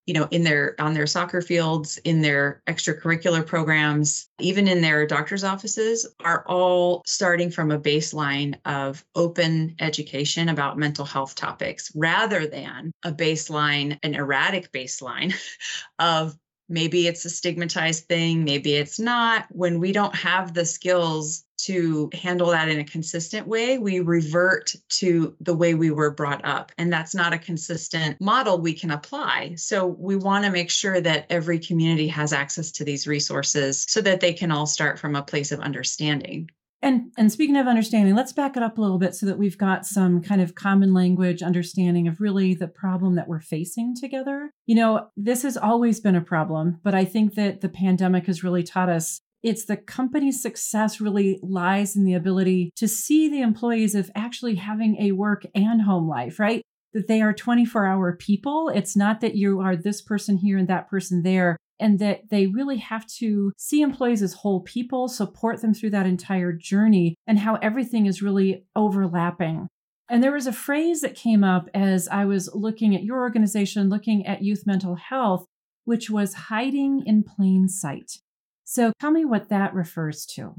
you 0.06 0.13
know, 0.13 0.28
in 0.31 0.44
their 0.44 0.75
on 0.80 0.94
their 0.94 1.07
soccer 1.07 1.42
fields, 1.42 1.98
in 1.98 2.22
their 2.22 2.62
extracurricular 2.68 3.45
programs, 3.45 4.28
even 4.40 4.68
in 4.68 4.81
their 4.81 5.07
doctor's 5.07 5.44
offices, 5.44 6.06
are 6.24 6.45
all 6.48 7.01
starting 7.06 7.50
from 7.50 7.72
a 7.72 7.80
baseline 7.80 8.56
of 8.66 9.04
open 9.16 9.75
education 9.80 10.50
about 10.50 10.78
mental 10.78 11.06
health 11.06 11.36
topics 11.36 11.92
rather 11.95 12.45
than 12.45 12.92
a 13.04 13.12
baseline, 13.12 13.98
an 14.04 14.13
erratic 14.13 14.72
baseline 14.72 15.34
of 16.00 16.38
maybe 16.74 17.08
it's 17.08 17.24
a 17.24 17.30
stigmatized 17.30 18.06
thing, 18.06 18.44
maybe 18.44 18.74
it's 18.74 19.00
not. 19.00 19.46
When 19.52 19.80
we 19.80 19.92
don't 19.92 20.16
have 20.16 20.54
the 20.54 20.66
skills 20.66 21.46
to 21.60 22.10
handle 22.14 22.50
that 22.50 22.68
in 22.68 22.80
a 22.80 22.84
consistent 22.84 23.48
way, 23.48 23.78
we 23.78 24.00
revert 24.00 24.75
to 24.90 25.36
the 25.40 25.56
way 25.56 25.75
we 25.75 25.92
were 25.92 26.12
brought 26.12 26.44
up. 26.44 26.72
And 26.78 26.92
that's 26.92 27.16
not 27.16 27.31
a 27.31 27.38
consistent 27.38 28.20
model 28.20 28.59
we 28.59 28.74
can 28.74 28.92
apply. 28.92 29.56
So 29.56 29.86
we 29.86 30.16
want 30.16 30.44
to 30.45 30.52
make 30.52 30.69
sure 30.69 31.00
that 31.00 31.28
every 31.30 31.59
community 31.59 32.07
has 32.07 32.33
access 32.33 32.71
to 32.71 32.83
these 32.83 33.07
resources 33.07 33.86
so 33.88 34.02
that 34.02 34.19
they 34.19 34.33
can 34.33 34.52
all 34.52 34.66
start 34.66 35.00
from 35.00 35.16
a 35.16 35.24
place 35.24 35.52
of 35.52 35.59
understanding. 35.59 36.50
And 36.83 37.13
and 37.18 37.31
speaking 37.31 37.56
of 37.56 37.66
understanding, 37.66 38.13
let's 38.13 38.33
back 38.33 38.57
it 38.57 38.61
up 38.61 38.78
a 38.78 38.81
little 38.81 38.99
bit 38.99 39.16
so 39.16 39.25
that 39.25 39.40
we've 39.40 39.57
got 39.57 39.85
some 39.85 40.21
kind 40.21 40.42
of 40.42 40.54
common 40.54 40.94
language 40.94 41.42
understanding 41.42 42.09
of 42.09 42.19
really 42.19 42.54
the 42.54 42.68
problem 42.68 43.16
that 43.16 43.30
we're 43.30 43.40
facing 43.40 43.95
together. 43.95 44.52
You 44.66 44.75
know, 44.75 45.07
this 45.16 45.44
has 45.44 45.56
always 45.56 46.02
been 46.02 46.16
a 46.16 46.21
problem, 46.21 46.81
but 46.83 46.94
I 46.94 47.06
think 47.06 47.35
that 47.35 47.61
the 47.61 47.69
pandemic 47.69 48.25
has 48.25 48.44
really 48.44 48.63
taught 48.63 48.90
us 48.90 49.21
it's 49.42 49.66
the 49.66 49.78
company's 49.78 50.42
success 50.42 51.02
really 51.02 51.40
lies 51.42 51.95
in 51.95 52.06
the 52.06 52.13
ability 52.13 52.71
to 52.78 52.87
see 52.87 53.30
the 53.30 53.42
employees 53.42 53.95
of 53.95 54.11
actually 54.16 54.56
having 54.56 54.97
a 55.02 55.11
work 55.11 55.45
and 55.54 55.81
home 55.81 56.07
life, 56.07 56.40
right? 56.40 56.61
That 56.94 57.07
they 57.07 57.21
are 57.21 57.33
24 57.33 57.85
hour 57.85 58.16
people. 58.16 58.69
It's 58.69 58.95
not 58.95 59.19
that 59.21 59.35
you 59.35 59.59
are 59.59 59.75
this 59.75 60.02
person 60.02 60.37
here 60.37 60.57
and 60.57 60.68
that 60.69 60.90
person 60.90 61.23
there, 61.23 61.57
and 61.80 61.99
that 61.99 62.30
they 62.30 62.47
really 62.47 62.77
have 62.77 63.06
to 63.06 63.51
see 63.57 63.81
employees 63.81 64.21
as 64.21 64.33
whole 64.33 64.61
people, 64.61 65.07
support 65.07 65.61
them 65.61 65.73
through 65.73 65.92
that 65.92 66.06
entire 66.06 66.53
journey, 66.53 67.15
and 67.27 67.39
how 67.39 67.56
everything 67.56 68.06
is 68.06 68.21
really 68.21 68.65
overlapping. 68.75 69.68
And 70.09 70.21
there 70.21 70.33
was 70.33 70.47
a 70.47 70.53
phrase 70.53 71.01
that 71.01 71.15
came 71.15 71.44
up 71.44 71.69
as 71.73 72.07
I 72.07 72.25
was 72.25 72.49
looking 72.53 72.95
at 72.95 73.03
your 73.03 73.19
organization, 73.19 73.89
looking 73.89 74.25
at 74.27 74.44
youth 74.44 74.63
mental 74.65 74.95
health, 74.95 75.45
which 75.85 76.09
was 76.09 76.33
hiding 76.33 77.03
in 77.06 77.23
plain 77.23 77.68
sight. 77.68 78.19
So 78.63 78.94
tell 78.99 79.11
me 79.11 79.25
what 79.25 79.49
that 79.49 79.73
refers 79.73 80.25
to. 80.35 80.56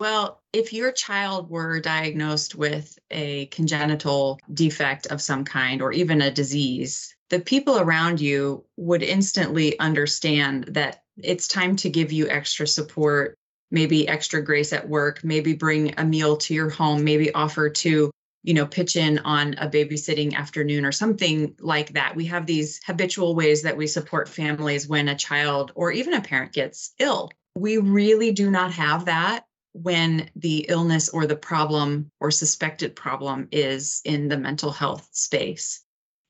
Well, 0.00 0.42
if 0.52 0.72
your 0.72 0.90
child 0.90 1.48
were 1.48 1.80
diagnosed 1.80 2.56
with 2.56 2.98
a 3.10 3.46
congenital 3.46 4.40
defect 4.52 5.06
of 5.06 5.22
some 5.22 5.44
kind 5.44 5.80
or 5.80 5.92
even 5.92 6.20
a 6.20 6.30
disease, 6.30 7.14
the 7.32 7.40
people 7.40 7.80
around 7.80 8.20
you 8.20 8.62
would 8.76 9.02
instantly 9.02 9.78
understand 9.78 10.64
that 10.64 11.02
it's 11.16 11.48
time 11.48 11.76
to 11.76 11.88
give 11.88 12.12
you 12.12 12.28
extra 12.28 12.66
support, 12.66 13.38
maybe 13.70 14.06
extra 14.06 14.44
grace 14.44 14.70
at 14.74 14.86
work, 14.86 15.24
maybe 15.24 15.54
bring 15.54 15.94
a 15.98 16.04
meal 16.04 16.36
to 16.36 16.52
your 16.52 16.68
home, 16.68 17.02
maybe 17.02 17.32
offer 17.32 17.70
to 17.70 18.10
you 18.42 18.54
know, 18.54 18.66
pitch 18.66 18.96
in 18.96 19.18
on 19.20 19.54
a 19.54 19.68
babysitting 19.68 20.34
afternoon 20.34 20.84
or 20.84 20.92
something 20.92 21.54
like 21.60 21.94
that. 21.94 22.16
We 22.16 22.26
have 22.26 22.44
these 22.44 22.80
habitual 22.84 23.34
ways 23.34 23.62
that 23.62 23.76
we 23.76 23.86
support 23.86 24.28
families 24.28 24.86
when 24.86 25.08
a 25.08 25.14
child 25.14 25.72
or 25.74 25.90
even 25.92 26.12
a 26.12 26.20
parent 26.20 26.52
gets 26.52 26.92
ill. 26.98 27.30
We 27.56 27.78
really 27.78 28.32
do 28.32 28.50
not 28.50 28.72
have 28.72 29.06
that 29.06 29.44
when 29.72 30.28
the 30.36 30.66
illness 30.68 31.08
or 31.08 31.26
the 31.26 31.36
problem 31.36 32.10
or 32.20 32.30
suspected 32.30 32.94
problem 32.94 33.48
is 33.52 34.02
in 34.04 34.28
the 34.28 34.36
mental 34.36 34.72
health 34.72 35.08
space. 35.12 35.81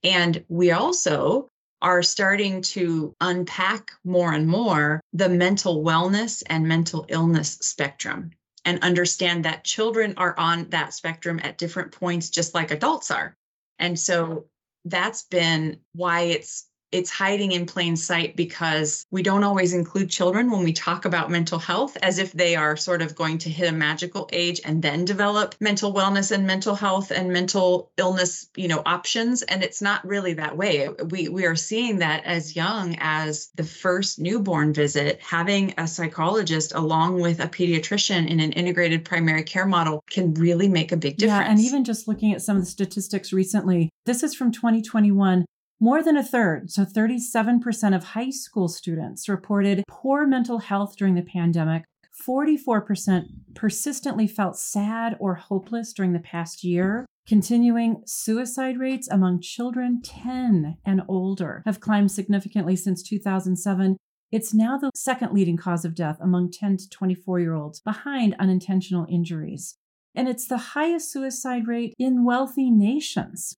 And 0.05 0.45
we 0.49 0.73
also 0.73 1.49
are 1.81 2.03
starting 2.03 2.63
to 2.63 3.15
unpack 3.21 3.91
more 4.05 4.33
and 4.33 4.47
more 4.47 5.01
the 5.13 5.29
mental 5.29 5.83
wellness 5.85 6.43
and 6.47 6.67
mental 6.67 7.05
illness 7.09 7.59
spectrum 7.61 8.31
and 8.65 8.83
understand 8.83 9.45
that 9.45 9.65
children 9.65 10.15
are 10.17 10.39
on 10.39 10.71
that 10.71 10.95
spectrum 10.95 11.41
at 11.43 11.59
different 11.59 11.91
points, 11.91 12.31
just 12.31 12.55
like 12.55 12.71
adults 12.71 13.11
are. 13.11 13.37
And 13.79 13.99
so 13.99 14.47
that's 14.85 15.23
been 15.25 15.81
why 15.93 16.23
it's 16.23 16.69
it's 16.93 17.11
hiding 17.11 17.53
in 17.53 17.67
plain 17.67 17.97
sight 17.97 18.37
because 18.37 19.07
we 19.11 19.23
don't 19.23 19.45
always 19.45 19.73
include 19.73 20.11
children 20.11 20.51
when 20.51 20.63
we 20.63 20.73
talk 20.73 21.05
about 21.05 21.31
mental 21.31 21.59
health 21.59 21.97
as 22.03 22.19
if 22.19 22.33
they 22.33 22.55
are 22.55 22.77
sort 22.77 23.03
of 23.03 23.15
going 23.15 23.39
to 23.39 23.51
hit 23.51 23.69
a 23.69 23.73
magical 23.73 24.29
age 24.33 24.61
and 24.65 24.83
then 24.83 25.05
develop 25.05 25.55
mental 25.61 25.93
wellness 25.93 26.31
and 26.31 26.47
mental 26.47 26.75
health 26.75 27.11
and 27.11 27.33
mental 27.33 27.91
illness 27.97 28.49
you 28.57 28.69
know 28.69 28.83
options. 28.85 29.43
And 29.43 29.63
it's 29.63 29.83
not 29.83 30.07
really 30.07 30.35
that 30.35 30.57
way. 30.57 30.89
We 31.11 31.29
we 31.29 31.47
are 31.47 31.57
seeing 31.57 31.99
that 31.99 32.25
as 32.25 32.55
young 32.55 32.97
as 33.01 33.51
the 33.55 33.65
first 33.65 34.19
newborn 34.19 34.73
visit 34.73 35.21
having 35.21 35.75
a 35.79 35.87
psychologist 35.87 36.73
along 36.75 37.21
with 37.21 37.41
a 37.41 37.49
pediatrician 37.49 38.29
in 38.29 38.41
an 38.41 38.53
integrated 38.53 39.05
primary 39.05 39.43
care 39.43 39.67
model 39.67 40.05
can 40.11 40.35
really 40.35 40.69
make 40.69 40.93
a 40.93 40.97
big 40.97 41.17
difference 41.17 41.47
yeah 41.47 41.51
and 41.51 41.61
even 41.61 41.85
just 41.85 42.07
looking 42.07 42.33
at 42.33 42.43
some 42.43 42.57
of 42.57 42.63
the 42.63 42.71
statistics 42.71 43.33
recently 43.33 43.89
this 44.05 44.23
is 44.23 44.35
from 44.35 44.53
2021 44.53 45.45
more 45.83 46.01
than 46.01 46.17
a 46.17 46.23
third, 46.23 46.71
so 46.71 46.85
37% 46.85 47.97
of 47.97 48.05
high 48.05 48.31
school 48.31 48.69
students 48.69 49.29
reported 49.29 49.83
poor 49.89 50.25
mental 50.29 50.61
health 50.61 50.95
during 50.97 51.17
the 51.17 51.23
pandemic. 51.23 51.83
44% 52.25 53.25
persistently 53.57 54.29
felt 54.29 54.57
sad 54.57 55.17
or 55.19 55.35
hopeless 55.35 55.93
during 55.93 56.13
the 56.13 56.21
past 56.21 56.63
year. 56.63 57.05
Continuing 57.27 58.01
suicide 58.07 58.79
rates 58.79 59.09
among 59.09 59.41
children 59.41 60.01
10 60.05 60.77
and 60.87 61.03
older 61.09 61.65
have 61.67 61.81
climbed 61.81 62.13
significantly 62.13 62.77
since 62.77 63.03
2007. 63.03 63.97
It's 64.31 64.55
now 64.55 64.79
the 64.79 64.93
second 64.95 65.33
leading 65.33 65.57
cause 65.57 65.85
of 65.85 65.97
death 65.97 66.19
among 66.21 66.53
10 66.53 66.77
to 66.77 66.89
24 66.91 67.41
year 67.41 67.55
olds, 67.55 67.81
behind 67.81 68.37
unintentional 68.39 69.05
injuries. 69.11 69.75
And 70.15 70.29
it's 70.29 70.47
the 70.47 70.59
highest 70.59 71.11
suicide 71.11 71.67
rate 71.67 71.93
in 71.99 72.25
wealthy 72.25 72.71
nations. 72.71 73.57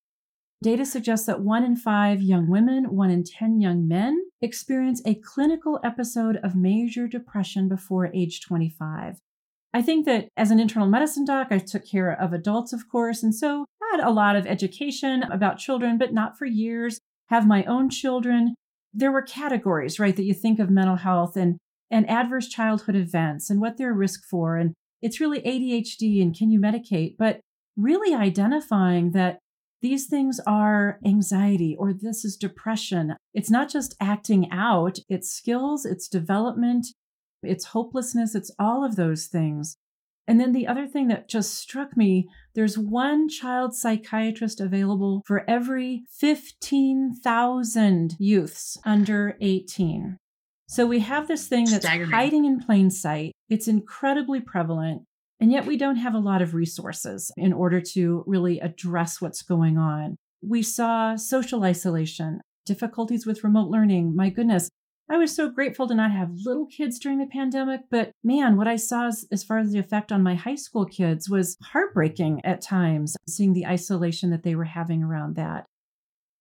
Data 0.64 0.86
suggests 0.86 1.26
that 1.26 1.42
one 1.42 1.62
in 1.62 1.76
five 1.76 2.22
young 2.22 2.48
women, 2.48 2.96
one 2.96 3.10
in 3.10 3.22
10 3.22 3.60
young 3.60 3.86
men 3.86 4.18
experience 4.40 5.02
a 5.04 5.14
clinical 5.16 5.78
episode 5.84 6.38
of 6.42 6.56
major 6.56 7.06
depression 7.06 7.68
before 7.68 8.10
age 8.14 8.40
25. 8.40 9.18
I 9.74 9.82
think 9.82 10.06
that 10.06 10.28
as 10.38 10.50
an 10.50 10.58
internal 10.58 10.88
medicine 10.88 11.26
doc, 11.26 11.48
I 11.50 11.58
took 11.58 11.86
care 11.86 12.10
of 12.10 12.32
adults, 12.32 12.72
of 12.72 12.88
course, 12.88 13.22
and 13.22 13.34
so 13.34 13.66
had 13.92 14.00
a 14.00 14.10
lot 14.10 14.36
of 14.36 14.46
education 14.46 15.24
about 15.24 15.58
children, 15.58 15.98
but 15.98 16.14
not 16.14 16.38
for 16.38 16.46
years. 16.46 16.98
Have 17.28 17.46
my 17.46 17.64
own 17.64 17.90
children. 17.90 18.54
There 18.94 19.12
were 19.12 19.20
categories, 19.20 20.00
right, 20.00 20.16
that 20.16 20.24
you 20.24 20.32
think 20.32 20.58
of 20.58 20.70
mental 20.70 20.96
health 20.96 21.36
and 21.36 21.58
and 21.90 22.08
adverse 22.08 22.48
childhood 22.48 22.96
events 22.96 23.50
and 23.50 23.60
what 23.60 23.76
they're 23.76 23.92
risk 23.92 24.22
for. 24.30 24.56
And 24.56 24.72
it's 25.02 25.20
really 25.20 25.42
ADHD 25.42 26.22
and 26.22 26.34
can 26.34 26.50
you 26.50 26.58
medicate? 26.58 27.16
But 27.18 27.40
really 27.76 28.14
identifying 28.14 29.10
that 29.10 29.40
these 29.84 30.06
things 30.06 30.40
are 30.46 30.98
anxiety 31.04 31.76
or 31.78 31.92
this 31.92 32.24
is 32.24 32.38
depression. 32.38 33.16
It's 33.34 33.50
not 33.50 33.68
just 33.68 33.94
acting 34.00 34.50
out, 34.50 34.98
it's 35.10 35.30
skills, 35.30 35.84
it's 35.84 36.08
development, 36.08 36.86
it's 37.42 37.66
hopelessness, 37.66 38.34
it's 38.34 38.50
all 38.58 38.82
of 38.82 38.96
those 38.96 39.26
things. 39.26 39.76
And 40.26 40.40
then 40.40 40.52
the 40.52 40.66
other 40.66 40.86
thing 40.86 41.08
that 41.08 41.28
just 41.28 41.54
struck 41.54 41.98
me 41.98 42.26
there's 42.54 42.78
one 42.78 43.28
child 43.28 43.74
psychiatrist 43.74 44.58
available 44.58 45.22
for 45.26 45.44
every 45.46 46.04
15,000 46.18 48.16
youths 48.18 48.78
under 48.86 49.36
18. 49.42 50.16
So 50.66 50.86
we 50.86 51.00
have 51.00 51.28
this 51.28 51.46
thing 51.46 51.66
that's 51.66 51.84
Staggering. 51.84 52.10
hiding 52.10 52.46
in 52.46 52.58
plain 52.58 52.90
sight. 52.90 53.32
It's 53.50 53.68
incredibly 53.68 54.40
prevalent. 54.40 55.02
And 55.44 55.52
yet 55.52 55.66
we 55.66 55.76
don't 55.76 55.96
have 55.96 56.14
a 56.14 56.20
lot 56.20 56.40
of 56.40 56.54
resources 56.54 57.30
in 57.36 57.52
order 57.52 57.78
to 57.92 58.24
really 58.26 58.60
address 58.60 59.20
what's 59.20 59.42
going 59.42 59.76
on. 59.76 60.16
We 60.42 60.62
saw 60.62 61.16
social 61.16 61.64
isolation, 61.64 62.40
difficulties 62.64 63.26
with 63.26 63.44
remote 63.44 63.68
learning. 63.68 64.16
My 64.16 64.30
goodness, 64.30 64.70
I 65.06 65.18
was 65.18 65.36
so 65.36 65.50
grateful 65.50 65.86
to 65.86 65.94
not 65.94 66.12
have 66.12 66.30
little 66.46 66.64
kids 66.64 66.98
during 66.98 67.18
the 67.18 67.26
pandemic, 67.26 67.82
but 67.90 68.10
man, 68.24 68.56
what 68.56 68.66
I 68.66 68.76
saw 68.76 69.08
as, 69.08 69.26
as, 69.30 69.44
far 69.44 69.58
as 69.58 69.70
the 69.70 69.78
effect 69.78 70.10
on 70.10 70.22
my 70.22 70.34
high 70.34 70.54
school 70.54 70.86
kids 70.86 71.28
was 71.28 71.58
heartbreaking 71.62 72.40
at 72.42 72.62
times, 72.62 73.14
seeing 73.28 73.52
the 73.52 73.66
isolation 73.66 74.30
that 74.30 74.44
they 74.44 74.54
were 74.54 74.64
having 74.64 75.02
around 75.02 75.36
that. 75.36 75.66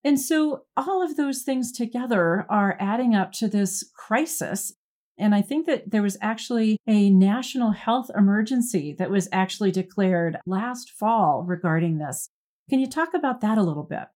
And 0.05 0.17
so 0.17 0.63
all 0.77 1.03
of 1.03 1.17
those 1.17 1.41
things 1.41 1.73
together 1.73 2.45
are 2.49 2.77
adding 2.79 3.15
up 3.15 3.33
to 3.33 3.49
this 3.49 3.83
crisis 3.97 4.71
and 5.17 5.35
I 5.35 5.41
think 5.41 5.67
that 5.67 5.91
there 5.91 6.01
was 6.01 6.17
actually 6.21 6.77
a 6.87 7.09
national 7.09 7.71
health 7.71 8.09
emergency 8.15 8.93
that 8.97 9.11
was 9.11 9.29
actually 9.31 9.71
declared 9.71 10.37
last 10.45 10.91
fall 10.91 11.43
regarding 11.43 11.97
this. 11.97 12.29
Can 12.69 12.79
you 12.79 12.87
talk 12.87 13.13
about 13.13 13.41
that 13.41 13.57
a 13.57 13.63
little 13.63 13.83
bit? 13.83 14.07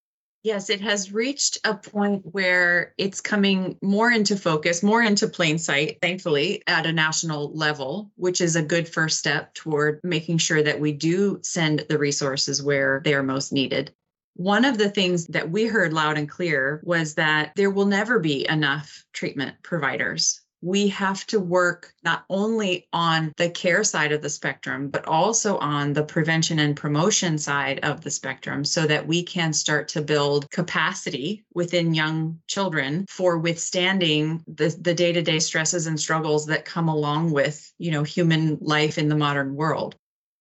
Yes, 0.44 0.70
it 0.70 0.82
has 0.82 1.12
reached 1.12 1.58
a 1.66 1.76
point 1.76 2.24
where 2.24 2.94
it's 2.98 3.20
coming 3.20 3.78
more 3.82 4.10
into 4.10 4.38
focus, 4.38 4.82
more 4.82 5.02
into 5.02 5.28
plain 5.28 5.58
sight, 5.58 5.98
thankfully, 6.02 6.64
at 6.68 6.86
a 6.86 6.94
national 6.94 7.54
level, 7.54 8.12
which 8.16 8.40
is 8.40 8.56
a 8.56 8.62
good 8.62 8.88
first 8.88 9.20
step 9.20 9.54
toward 9.54 10.00
making 10.04 10.38
sure 10.38 10.64
that 10.64 10.80
we 10.80 10.94
do 10.94 11.40
send 11.44 11.86
the 11.90 11.98
resources 11.98 12.64
where 12.64 13.02
they 13.04 13.14
are 13.14 13.24
most 13.24 13.52
needed. 13.52 13.94
One 14.36 14.66
of 14.66 14.78
the 14.78 14.90
things 14.90 15.26
that 15.28 15.50
we 15.50 15.66
heard 15.66 15.92
loud 15.94 16.18
and 16.18 16.30
clear 16.30 16.80
was 16.84 17.16
that 17.16 17.52
there 17.56 17.72
will 17.72 17.88
never 17.88 18.20
be 18.20 18.48
enough 18.48 19.04
treatment 19.12 19.56
providers 19.64 20.40
we 20.62 20.88
have 20.88 21.26
to 21.28 21.40
work 21.40 21.94
not 22.04 22.26
only 22.30 22.88
on 22.92 23.32
the 23.38 23.50
care 23.50 23.84
side 23.84 24.12
of 24.12 24.22
the 24.22 24.30
spectrum, 24.30 24.90
but 24.90 25.06
also 25.08 25.58
on 25.58 25.94
the 25.94 26.04
prevention 26.04 26.60
and 26.60 26.76
promotion 26.76 27.38
side 27.38 27.80
of 27.84 28.02
the 28.02 28.10
spectrum 28.10 28.66
so 28.66 28.88
that 28.88 29.06
we 29.06 29.24
can 29.24 29.54
start 29.54 29.88
to 29.90 30.02
build 30.02 30.50
capacity 30.50 31.46
within 31.54 31.94
young 31.94 32.40
children 32.48 33.06
for 33.08 33.38
withstanding 33.38 34.44
the, 34.48 34.76
the 34.82 34.94
day-to-day 34.94 35.40
stresses 35.40 35.88
and 35.88 36.00
struggles 36.00 36.46
that 36.48 36.66
come 36.66 36.88
along 36.88 37.32
with, 37.32 37.72
you 37.78 37.92
know, 37.92 38.04
human 38.04 38.58
life 38.62 38.98
in 38.98 39.10
the 39.10 39.16
modern 39.16 39.56
world. 39.56 39.96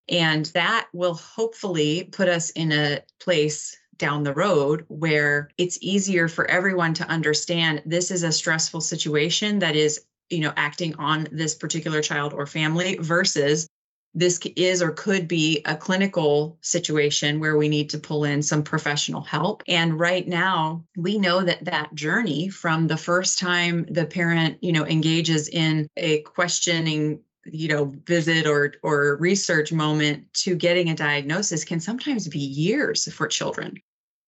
And 0.09 0.47
that 0.47 0.87
will 0.93 1.15
hopefully 1.15 2.09
put 2.13 2.29
us 2.29 2.51
in 2.51 2.73
a 2.73 3.01
place 3.19 3.77
down 3.99 4.23
the 4.23 4.35
road 4.35 4.85
where 4.89 5.51
it's 5.59 5.79
easier 5.81 6.29
for 6.29 6.49
everyone 6.51 6.95
to 6.95 7.09
understand 7.09 7.83
this 7.87 8.11
is 8.11 8.23
a 8.23 8.33
stressful 8.33 8.81
situation 8.81 9.59
that 9.61 9.77
is 9.77 10.05
you 10.31 10.41
know 10.41 10.53
acting 10.57 10.95
on 10.97 11.29
this 11.33 11.55
particular 11.55 12.03
child 12.03 12.33
or 12.33 12.47
family 12.47 12.97
versus 12.97 13.69
this 14.17 14.41
is 14.57 14.81
or 14.81 14.93
could 14.93 15.29
be 15.29 15.61
a 15.67 15.77
clinical 15.77 16.57
situation 16.63 17.39
where 17.39 17.59
we 17.59 17.69
need 17.69 17.91
to 17.91 17.99
pull 17.99 18.25
in 18.25 18.43
some 18.43 18.63
professional 18.63 19.21
help. 19.21 19.63
And 19.69 20.01
right 20.01 20.27
now 20.27 20.85
we 20.97 21.19
know 21.19 21.43
that 21.43 21.67
that 21.67 21.95
journey 21.95 22.49
from 22.49 22.87
the 22.87 22.97
first 22.97 23.39
time 23.39 23.87
the 23.91 24.07
parent 24.07 24.57
you 24.63 24.73
know 24.73 24.87
engages 24.87 25.49
in 25.49 25.87
a 25.99 26.23
questioning 26.23 27.21
you 27.51 27.69
know 27.69 27.93
visit 28.07 28.47
or 28.47 28.75
or 28.83 29.17
research 29.17 29.73
moment 29.73 30.33
to 30.35 30.55
getting 30.55 30.91
a 30.91 30.95
diagnosis 30.95 31.65
can 31.65 31.81
sometimes 31.81 32.29
be 32.29 32.39
years 32.39 33.13
for 33.13 33.27
children. 33.27 33.77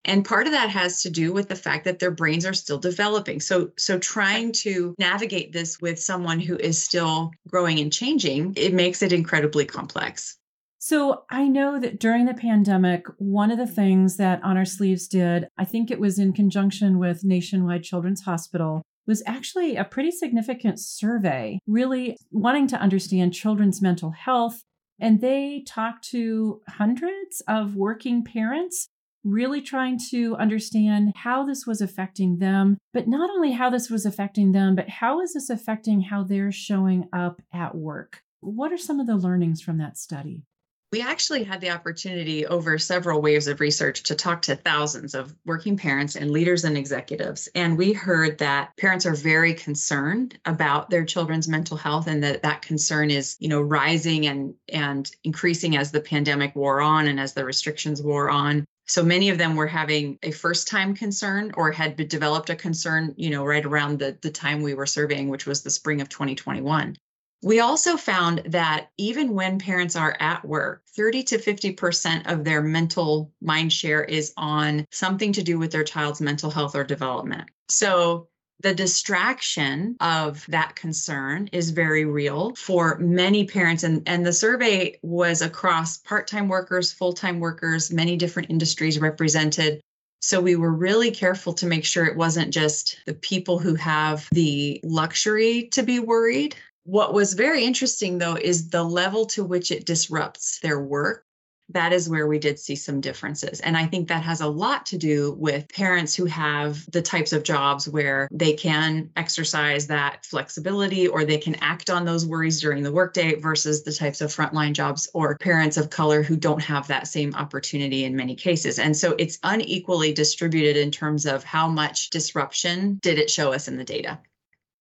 And 0.05 0.25
part 0.25 0.47
of 0.47 0.53
that 0.53 0.71
has 0.71 1.03
to 1.03 1.11
do 1.11 1.33
with 1.33 1.49
the 1.49 1.57
fact 1.57 1.85
that 1.85 1.99
their 1.99 2.11
brains 2.11 2.47
are 2.47 2.55
still 2.55 2.79
developing. 2.79 3.41
So 3.41 3.73
so 3.77 3.99
trying 3.99 4.53
to 4.53 4.95
navigate 4.99 5.53
this 5.53 5.81
with 5.81 6.01
someone 6.01 6.41
who 6.41 6.57
is 6.57 6.83
still 6.83 7.31
growing 7.49 7.79
and 7.79 7.93
changing 7.93 8.55
it 8.57 8.73
makes 8.73 9.03
it 9.03 9.13
incredibly 9.13 9.65
complex. 9.65 10.39
So 10.79 11.25
I 11.29 11.49
know 11.49 11.81
that 11.81 11.99
during 11.99 12.27
the 12.27 12.35
pandemic, 12.35 13.07
one 13.19 13.51
of 13.51 13.59
the 13.59 13.67
things 13.67 14.17
that 14.17 14.43
On 14.45 14.57
Our 14.57 14.65
Sleeves 14.65 15.09
did, 15.09 15.49
I 15.59 15.65
think 15.65 15.91
it 15.91 15.99
was 15.99 16.19
in 16.19 16.33
conjunction 16.33 16.99
with 16.99 17.25
Nationwide 17.25 17.83
Children's 17.83 18.23
Hospital, 18.23 18.83
was 19.09 19.23
actually 19.27 19.75
a 19.75 19.85
pretty 19.85 20.13
significant 20.13 20.79
survey, 20.79 21.59
really 21.67 22.17
wanting 22.31 22.69
to 22.69 22.77
understand 22.77 23.35
children's 23.35 23.83
mental 23.83 24.11
health. 24.11 24.63
And 25.01 25.21
they 25.21 25.65
talked 25.67 26.05
to 26.11 26.61
hundreds 26.69 27.41
of 27.49 27.75
working 27.75 28.23
parents 28.23 28.89
really 29.25 29.61
trying 29.61 29.99
to 30.11 30.37
understand 30.37 31.13
how 31.17 31.45
this 31.45 31.67
was 31.67 31.81
affecting 31.81 32.39
them, 32.39 32.79
but 32.93 33.09
not 33.09 33.31
only 33.31 33.53
how 33.53 33.71
this 33.71 33.91
was 33.91 34.07
affecting 34.07 34.53
them, 34.53 34.77
but 34.77 34.89
how 34.89 35.21
is 35.21 35.35
this 35.35 35.51
affecting 35.51 36.03
how 36.03 36.23
they're 36.23 36.53
showing 36.53 37.09
up 37.13 37.43
at 37.53 37.75
work? 37.75 38.23
What 38.41 38.73
are 38.73 38.79
some 38.79 39.01
of 39.01 39.07
the 39.07 39.17
learnings 39.17 39.61
from 39.61 39.79
that 39.79 39.99
study? 39.99 40.45
We 40.91 41.03
actually 41.03 41.45
had 41.45 41.61
the 41.61 41.71
opportunity 41.71 42.47
over 42.47 42.79
several 42.79 43.21
waves 43.21 43.47
of 43.47 43.61
research 43.61 44.05
to 44.05 44.15
talk 44.15 44.41
to 44.43 44.57
thousands 44.57 45.15
of 45.15 45.35
working 45.45 45.77
parents 45.77 46.17
and 46.17 46.31
leaders 46.31 46.65
and 46.65 46.79
executives. 46.79 47.47
And 47.55 47.77
we 47.77 47.93
heard 47.93 48.39
that 48.39 48.75
parents 48.79 49.05
are 49.05 49.15
very 49.15 49.53
concerned 49.53 50.39
about 50.47 50.89
their 50.89 51.05
children's 51.05 51.47
mental 51.47 51.77
health 51.77 52.07
and 52.07 52.25
that 52.25 52.43
that 52.43 52.63
concern 52.63 53.11
is, 53.11 53.37
you 53.39 53.49
know, 53.49 53.61
rising 53.61 54.27
and 54.27 54.55
and 54.73 55.11
increasing 55.25 55.77
as 55.77 55.93
the 55.93 56.01
pandemic 56.01 56.57
wore 56.57 56.81
on 56.81 57.07
and 57.07 57.21
as 57.21 57.35
the 57.35 57.45
restrictions 57.45 58.03
wore 58.03 58.31
on. 58.31 58.65
So 58.87 59.05
many 59.05 59.29
of 59.29 59.37
them 59.37 59.57
were 59.57 59.67
having 59.67 60.19
a 60.23 60.31
first 60.31 60.69
time 60.69 60.95
concern 60.95 61.53
or 61.55 61.71
had 61.71 62.09
developed 62.09 62.49
a 62.49 62.57
concern, 62.57 63.13
you 63.19 63.29
know, 63.29 63.45
right 63.45 63.67
around 63.67 63.99
the, 63.99 64.17
the 64.23 64.31
time 64.31 64.63
we 64.63 64.73
were 64.73 64.87
surveying, 64.87 65.29
which 65.29 65.45
was 65.45 65.63
the 65.63 65.69
spring 65.69 66.01
of 66.01 66.09
2021. 66.09 66.97
We 67.43 67.61
also 67.61 67.97
found 67.97 68.43
that 68.47 68.89
even 68.97 69.35
when 69.35 69.59
parents 69.59 69.95
are 69.95 70.17
at 70.19 70.45
work, 70.45 70.83
30 70.97 71.23
to 71.25 71.39
50% 71.39 72.31
of 72.31 72.45
their 72.45 72.63
mental 72.63 73.33
mind 73.41 73.73
share 73.73 74.03
is 74.03 74.33
on 74.37 74.85
something 74.91 75.33
to 75.35 75.43
do 75.43 75.59
with 75.59 75.71
their 75.71 75.85
child's 75.85 76.21
mental 76.21 76.51
health 76.51 76.75
or 76.75 76.83
development. 76.83 77.49
So 77.69 78.29
the 78.61 78.75
distraction 78.75 79.97
of 80.01 80.45
that 80.49 80.75
concern 80.75 81.49
is 81.53 81.71
very 81.71 82.05
real 82.05 82.55
for 82.57 82.99
many 82.99 83.47
parents 83.47 83.85
and, 83.85 84.03
and 84.07 84.27
the 84.27 84.33
survey 84.33 84.99
was 85.03 85.43
across 85.43 85.99
part-time 85.99 86.49
workers 86.49 86.93
full-time 86.93 87.39
workers 87.39 87.93
many 87.93 88.17
different 88.17 88.51
industries 88.51 88.99
represented 88.99 89.81
so 90.21 90.41
we 90.41 90.57
were 90.57 90.73
really 90.73 91.13
careful 91.13 91.53
to 91.53 91.67
make 91.67 91.85
sure 91.85 92.05
it 92.05 92.17
wasn't 92.17 92.53
just 92.53 92.99
the 93.07 93.15
people 93.15 93.61
who 93.61 93.77
have 93.77 94.29
the 94.33 94.81
luxury 94.83 95.69
to 95.69 95.85
be 95.85 96.01
worried 96.01 96.57
what 96.89 97.13
was 97.13 97.35
very 97.35 97.65
interesting, 97.65 98.17
though, 98.17 98.37
is 98.37 98.71
the 98.71 98.83
level 98.83 99.27
to 99.27 99.45
which 99.45 99.71
it 99.71 99.85
disrupts 99.85 100.59
their 100.61 100.81
work. 100.81 101.23
That 101.69 101.93
is 101.93 102.09
where 102.09 102.27
we 102.27 102.39
did 102.39 102.59
see 102.59 102.77
some 102.77 103.03
differences. 103.03 103.61
And 103.61 103.77
I 103.77 103.85
think 103.85 104.09
that 104.09 104.23
has 104.23 104.41
a 104.41 104.47
lot 104.47 104.87
to 104.87 104.97
do 104.97 105.37
with 105.39 105.69
parents 105.69 106.15
who 106.15 106.25
have 106.25 106.91
the 106.91 107.03
types 107.03 107.35
of 107.35 107.43
jobs 107.43 107.87
where 107.87 108.27
they 108.33 108.55
can 108.55 109.11
exercise 109.17 109.87
that 109.89 110.25
flexibility 110.25 111.07
or 111.07 111.27
they 111.27 111.37
can 111.37 111.57
act 111.57 111.91
on 111.91 112.07
those 112.07 112.25
worries 112.25 112.59
during 112.59 112.83
the 112.83 112.91
workday 112.91 113.35
versus 113.35 113.83
the 113.83 113.93
types 113.93 114.23
of 114.23 114.35
frontline 114.35 114.73
jobs 114.73 115.11
or 115.13 115.37
parents 115.37 115.77
of 115.77 115.91
color 115.91 116.23
who 116.23 116.39
don't 116.39 116.63
have 116.63 116.87
that 116.87 117.07
same 117.07 117.35
opportunity 117.35 118.05
in 118.05 118.17
many 118.17 118.35
cases. 118.35 118.79
And 118.79 118.97
so 118.97 119.15
it's 119.19 119.39
unequally 119.43 120.15
distributed 120.15 120.79
in 120.79 120.91
terms 120.91 121.27
of 121.27 121.45
how 121.45 121.69
much 121.69 122.09
disruption 122.09 122.99
did 123.03 123.19
it 123.19 123.29
show 123.29 123.53
us 123.53 123.69
in 123.69 123.77
the 123.77 123.85
data. 123.85 124.19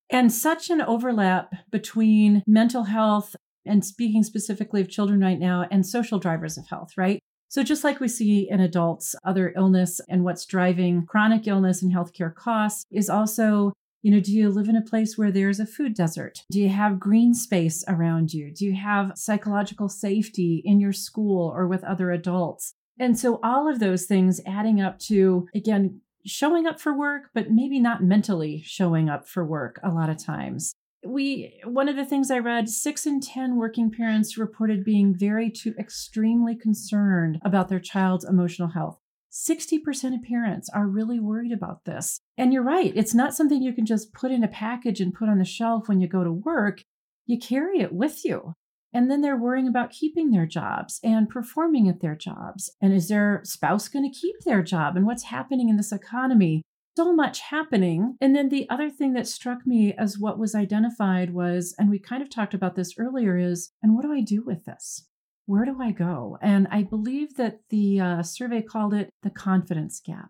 And 0.09 0.31
such 0.31 0.69
an 0.69 0.81
overlap 0.81 1.53
between 1.69 2.43
mental 2.47 2.83
health 2.83 3.35
and 3.65 3.83
speaking 3.83 4.23
specifically 4.23 4.81
of 4.81 4.89
children 4.89 5.19
right 5.19 5.39
now 5.39 5.67
and 5.69 5.85
social 5.85 6.19
drivers 6.19 6.57
of 6.57 6.67
health, 6.67 6.91
right? 6.97 7.19
So, 7.49 7.63
just 7.63 7.83
like 7.83 7.99
we 7.99 8.07
see 8.07 8.49
in 8.49 8.59
adults, 8.59 9.15
other 9.25 9.53
illness 9.55 10.01
and 10.09 10.23
what's 10.23 10.45
driving 10.45 11.05
chronic 11.05 11.47
illness 11.47 11.81
and 11.81 11.93
healthcare 11.93 12.33
costs 12.33 12.85
is 12.91 13.09
also, 13.09 13.71
you 14.01 14.11
know, 14.11 14.19
do 14.19 14.33
you 14.33 14.49
live 14.49 14.67
in 14.67 14.75
a 14.75 14.81
place 14.81 15.17
where 15.17 15.31
there's 15.31 15.59
a 15.59 15.65
food 15.65 15.93
desert? 15.93 16.39
Do 16.51 16.59
you 16.59 16.69
have 16.69 16.99
green 16.99 17.33
space 17.33 17.85
around 17.87 18.33
you? 18.33 18.53
Do 18.53 18.65
you 18.65 18.75
have 18.75 19.13
psychological 19.15 19.87
safety 19.87 20.61
in 20.65 20.81
your 20.81 20.91
school 20.91 21.49
or 21.55 21.67
with 21.67 21.85
other 21.85 22.11
adults? 22.11 22.73
And 22.99 23.17
so, 23.17 23.39
all 23.43 23.69
of 23.69 23.79
those 23.79 24.05
things 24.05 24.41
adding 24.45 24.81
up 24.81 24.99
to, 25.07 25.47
again, 25.55 26.01
showing 26.27 26.67
up 26.67 26.79
for 26.79 26.95
work, 26.95 27.29
but 27.33 27.49
maybe 27.49 27.79
not 27.79 28.03
mentally 28.03 28.61
showing 28.65 29.09
up 29.09 29.27
for 29.27 29.45
work 29.45 29.79
a 29.83 29.89
lot 29.89 30.09
of 30.09 30.23
times. 30.23 30.73
We, 31.05 31.59
one 31.63 31.87
of 31.87 31.95
the 31.95 32.05
things 32.05 32.29
I 32.29 32.39
read, 32.39 32.69
six 32.69 33.05
in 33.05 33.21
10 33.21 33.55
working 33.55 33.91
parents 33.91 34.37
reported 34.37 34.83
being 34.83 35.15
very 35.15 35.49
to 35.51 35.73
extremely 35.79 36.55
concerned 36.55 37.39
about 37.43 37.69
their 37.69 37.79
child's 37.79 38.25
emotional 38.25 38.69
health. 38.69 38.99
60% 39.31 40.15
of 40.15 40.23
parents 40.23 40.69
are 40.73 40.87
really 40.87 41.19
worried 41.19 41.51
about 41.51 41.85
this. 41.85 42.19
And 42.37 42.51
you're 42.51 42.63
right, 42.63 42.91
it's 42.95 43.13
not 43.13 43.35
something 43.35 43.61
you 43.61 43.73
can 43.73 43.85
just 43.85 44.13
put 44.13 44.31
in 44.31 44.43
a 44.43 44.47
package 44.47 44.99
and 44.99 45.13
put 45.13 45.29
on 45.29 45.37
the 45.37 45.45
shelf 45.45 45.87
when 45.87 45.99
you 46.01 46.07
go 46.07 46.23
to 46.23 46.31
work. 46.31 46.81
You 47.25 47.37
carry 47.37 47.79
it 47.79 47.93
with 47.93 48.25
you. 48.25 48.53
And 48.93 49.11
then 49.11 49.21
they're 49.21 49.37
worrying 49.37 49.67
about 49.67 49.91
keeping 49.91 50.31
their 50.31 50.45
jobs 50.45 50.99
and 51.03 51.29
performing 51.29 51.89
at 51.89 52.01
their 52.01 52.15
jobs. 52.15 52.71
And 52.81 52.93
is 52.93 53.09
their 53.09 53.41
spouse 53.43 53.87
going 53.87 54.09
to 54.09 54.19
keep 54.19 54.35
their 54.45 54.63
job? 54.63 54.95
And 54.95 55.05
what's 55.05 55.23
happening 55.23 55.69
in 55.69 55.77
this 55.77 55.91
economy? 55.91 56.63
So 56.97 57.13
much 57.13 57.41
happening. 57.41 58.15
And 58.19 58.35
then 58.35 58.49
the 58.49 58.67
other 58.69 58.89
thing 58.89 59.13
that 59.13 59.27
struck 59.27 59.67
me 59.67 59.93
as 59.93 60.17
what 60.17 60.39
was 60.39 60.55
identified 60.55 61.33
was, 61.33 61.75
and 61.77 61.89
we 61.89 61.99
kind 61.99 62.23
of 62.23 62.29
talked 62.29 62.55
about 62.55 62.75
this 62.75 62.95
earlier, 62.97 63.37
is, 63.37 63.71
and 63.83 63.93
what 63.93 64.03
do 64.03 64.11
I 64.11 64.21
do 64.21 64.41
with 64.43 64.65
this? 64.65 65.05
Where 65.45 65.63
do 65.63 65.79
I 65.79 65.91
go? 65.91 66.39
And 66.41 66.67
I 66.71 66.83
believe 66.83 67.35
that 67.35 67.59
the 67.69 67.99
uh, 67.99 68.23
survey 68.23 68.61
called 68.61 68.93
it 68.93 69.09
the 69.21 69.29
confidence 69.29 70.01
gap. 70.03 70.29